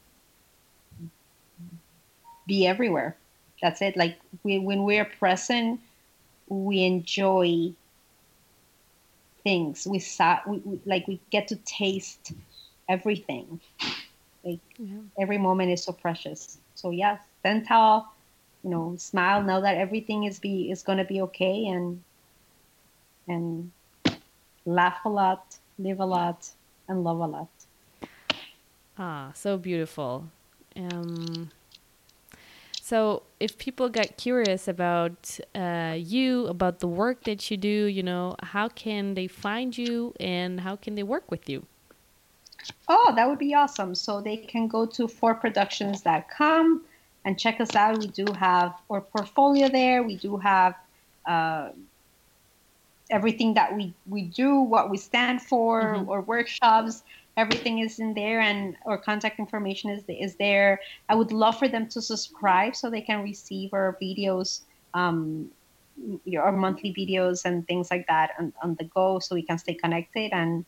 be 2.49 2.67
everywhere. 2.67 3.17
That's 3.63 3.81
it. 3.83 3.97
Like 3.97 4.19
we, 4.43 4.59
when 4.59 4.83
we're 4.83 5.05
present, 5.05 5.81
we 6.49 6.83
enjoy 6.83 7.73
things. 9.45 9.87
We, 9.87 10.01
saw, 10.01 10.41
we, 10.47 10.59
we 10.65 10.81
like 10.85 11.07
we 11.07 11.21
get 11.31 11.49
to 11.49 11.57
taste 11.57 12.33
everything. 12.89 13.61
Like 14.45 14.61
yeah. 14.79 14.99
every 15.21 15.39
moment 15.39 15.71
is 15.71 15.85
so 15.85 15.93
precious. 15.93 16.59
So 16.75 16.91
yes, 16.91 17.21
stand 17.41 17.69
tall. 17.69 18.15
You 18.65 18.71
know, 18.71 18.95
smile. 18.99 19.43
Know 19.43 19.61
that 19.61 19.77
everything 19.77 20.25
is 20.25 20.41
be 20.41 20.71
is 20.71 20.83
gonna 20.83 21.05
be 21.05 21.21
okay, 21.23 21.67
and 21.67 22.03
and 23.29 23.71
laugh 24.67 24.99
a 25.05 25.09
lot, 25.09 25.57
live 25.79 26.01
a 26.01 26.05
lot, 26.05 26.49
and 26.89 27.05
love 27.05 27.19
a 27.19 27.27
lot. 27.27 27.49
Ah, 28.99 29.31
so 29.35 29.57
beautiful. 29.57 30.29
Um, 30.75 31.51
so 32.89 33.23
if 33.39 33.59
people 33.59 33.91
get 33.91 34.17
curious 34.17 34.67
about 34.67 35.39
uh, 35.55 35.95
you, 35.95 36.47
about 36.47 36.81
the 36.81 36.87
work 36.87 37.25
that 37.25 37.51
you 37.51 37.59
do, 37.59 37.85
you 37.85 38.03
know, 38.03 38.35
how 38.43 38.69
can 38.69 39.13
they 39.13 39.27
find 39.27 39.77
you 39.77 40.15
and 40.19 40.59
how 40.61 40.75
can 40.75 40.95
they 40.95 41.03
work 41.03 41.31
with 41.31 41.51
you? 41.51 41.67
Oh, 42.89 43.13
that 43.15 43.29
would 43.29 43.39
be 43.39 43.53
awesome. 43.53 43.95
So 43.95 44.23
they 44.23 44.39
can 44.39 44.69
go 44.69 44.87
to 44.87 45.07
fourproductions.com 45.07 46.83
and 47.27 47.39
check 47.39 47.61
us 47.61 47.77
out. 47.77 47.99
We 47.99 48.07
do 48.07 48.25
have 48.33 48.73
our 48.89 49.03
portfolio 49.03 49.69
there. 49.69 50.03
We 50.03 50.17
do 50.17 50.39
have 50.39 50.75
uh, 51.27 51.69
everything 53.11 53.53
that 53.53 53.77
we 53.77 53.93
we 54.09 54.23
do, 54.23 54.61
what 54.61 54.89
we 54.89 54.97
stand 54.97 55.43
for, 55.43 55.83
mm-hmm. 55.83 56.09
or 56.09 56.23
workshops. 56.23 57.03
Everything 57.39 57.79
is 57.79 58.01
in 58.01 58.13
there, 58.13 58.41
and 58.41 58.77
our 58.85 58.99
contact 58.99 59.39
information 59.39 59.91
is 59.91 60.03
is 60.09 60.35
there. 60.37 60.81
I 61.09 61.15
would 61.15 61.33
love 61.33 61.59
for 61.59 61.69
them 61.69 61.89
to 61.95 62.03
subscribe 62.03 62.75
so 62.75 62.91
they 62.91 63.01
can 63.01 63.23
receive 63.23 63.73
our 63.73 63.97
videos, 64.03 64.63
um, 64.93 65.49
our 66.37 66.53
monthly 66.53 66.93
videos 66.93 67.45
and 67.47 67.67
things 67.67 67.91
like 67.91 68.07
that 68.09 68.33
on, 68.39 68.53
on 68.63 68.75
the 68.75 68.85
go, 68.85 69.21
so 69.21 69.35
we 69.35 69.43
can 69.43 69.57
stay 69.57 69.75
connected 69.75 70.33
and 70.33 70.67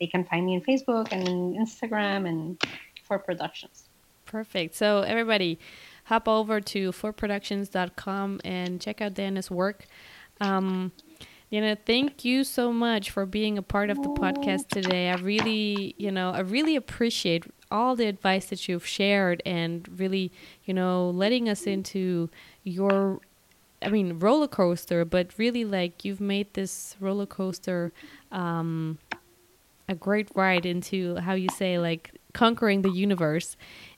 they 0.00 0.06
can 0.06 0.24
find 0.24 0.46
me 0.46 0.56
on 0.56 0.62
Facebook 0.62 1.08
and 1.10 1.26
Instagram 1.56 2.28
and 2.28 2.62
Four 3.02 3.18
Productions. 3.18 3.88
Perfect. 4.24 4.74
So 4.74 5.00
everybody, 5.02 5.58
hop 6.04 6.28
over 6.28 6.60
to 6.60 6.92
fourproductions.com 6.92 8.40
and 8.44 8.80
check 8.80 9.00
out 9.00 9.14
Diana's 9.14 9.50
work. 9.50 9.86
Um, 10.40 10.92
Diana, 11.50 11.76
thank 11.76 12.24
you 12.26 12.44
so 12.44 12.72
much 12.72 13.10
for 13.10 13.24
being 13.24 13.56
a 13.56 13.62
part 13.62 13.88
of 13.88 14.02
the 14.02 14.08
podcast 14.10 14.68
today. 14.68 15.08
I 15.08 15.14
really, 15.14 15.94
you 15.96 16.12
know, 16.12 16.30
I 16.30 16.40
really 16.40 16.76
appreciate 16.76 17.44
all 17.70 17.96
the 17.96 18.06
advice 18.06 18.46
that 18.46 18.68
you've 18.68 18.86
shared 18.86 19.42
and 19.46 19.88
really, 19.98 20.30
you 20.64 20.74
know, 20.74 21.08
letting 21.08 21.48
us 21.48 21.66
into 21.66 22.28
your 22.64 23.20
I 23.80 23.88
mean 23.88 24.18
roller 24.18 24.48
coaster, 24.48 25.04
but 25.04 25.38
really 25.38 25.64
like 25.64 26.04
you've 26.04 26.20
made 26.20 26.52
this 26.52 26.96
roller 27.00 27.26
coaster 27.26 27.92
um 28.30 28.98
a 29.88 29.94
great 29.94 30.28
ride 30.34 30.66
into 30.66 31.16
how 31.16 31.32
you 31.32 31.48
say 31.56 31.78
like 31.78 32.12
conquering 32.34 32.82
the 32.82 32.90
universe 32.90 33.56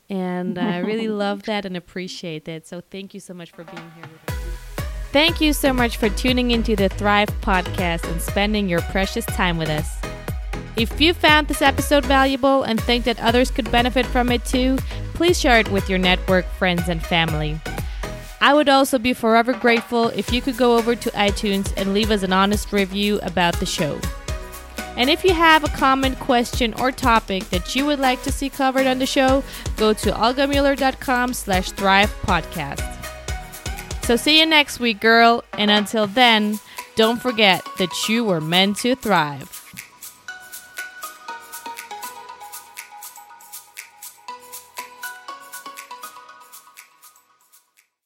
and 0.09 0.57
I 0.57 0.79
really 0.79 1.09
love 1.25 1.45
that 1.45 1.65
and 1.65 1.77
appreciate 1.77 2.45
that. 2.45 2.67
So 2.67 2.81
thank 2.81 3.13
you 3.15 3.21
so 3.21 3.35
much 3.35 3.51
for 3.51 3.65
being 3.65 3.91
here 3.97 4.05
with 4.05 4.30
us. 4.30 4.30
Thank 5.13 5.41
you 5.41 5.53
so 5.53 5.73
much 5.73 5.97
for 5.97 6.09
tuning 6.09 6.53
into 6.53 6.77
the 6.77 6.89
Thrive 6.89 7.29
podcast 7.41 8.09
and 8.09 8.23
spending 8.23 8.69
your 8.69 8.81
precious 8.83 9.27
time 9.27 9.59
with 9.59 9.69
us. 9.69 10.01
If 10.77 11.01
you 11.01 11.15
found 11.15 11.49
this 11.49 11.63
episode 11.63 12.05
valuable 12.05 12.63
and 12.63 12.81
think 12.81 13.05
that 13.05 13.21
others 13.21 13.51
could 13.51 13.71
benefit 13.73 14.07
from 14.07 14.31
it 14.31 14.45
too, 14.45 14.79
please 15.15 15.39
share 15.39 15.59
it 15.59 15.71
with 15.73 15.91
your 15.91 15.99
network, 15.99 16.47
friends, 16.53 16.89
and 16.89 17.05
family. 17.05 17.61
I 18.41 18.55
would 18.55 18.69
also 18.69 18.99
be 18.99 19.13
forever 19.13 19.53
grateful 19.53 20.09
if 20.11 20.33
you 20.33 20.41
could 20.41 20.57
go 20.57 20.79
over 20.79 20.95
to 20.95 21.11
iTunes 21.11 21.73
and 21.77 21.93
leave 21.93 22.13
us 22.13 22.23
an 22.23 22.33
honest 22.33 22.73
review 22.73 23.19
about 23.23 23.59
the 23.59 23.67
show. 23.67 23.99
And 24.97 25.11
if 25.11 25.25
you 25.25 25.35
have 25.35 25.65
a 25.65 25.69
comment, 25.69 26.21
question, 26.21 26.73
or 26.75 26.93
topic 26.93 27.49
that 27.51 27.75
you 27.75 27.85
would 27.85 27.99
like 27.99 28.23
to 28.23 28.33
see 28.33 28.49
covered 28.49 28.87
on 28.87 29.01
the 29.01 29.07
show, 29.07 29.43
go 29.77 29.93
to 29.93 30.13
olgamuller.com 30.13 31.35
slash 31.35 31.73
thrive 31.73 32.15
podcast. 32.23 33.00
So 34.11 34.17
see 34.17 34.41
you 34.41 34.47
next 34.47 34.81
week, 34.81 35.01
girl. 35.01 35.45
And 35.53 35.71
until 35.71 36.09
then, 36.09 36.59
don't 36.97 37.23
forget 37.23 37.65
that 37.79 38.09
you 38.09 38.25
were 38.25 38.41
meant 38.41 38.79
to 38.79 38.97
thrive. 38.97 39.70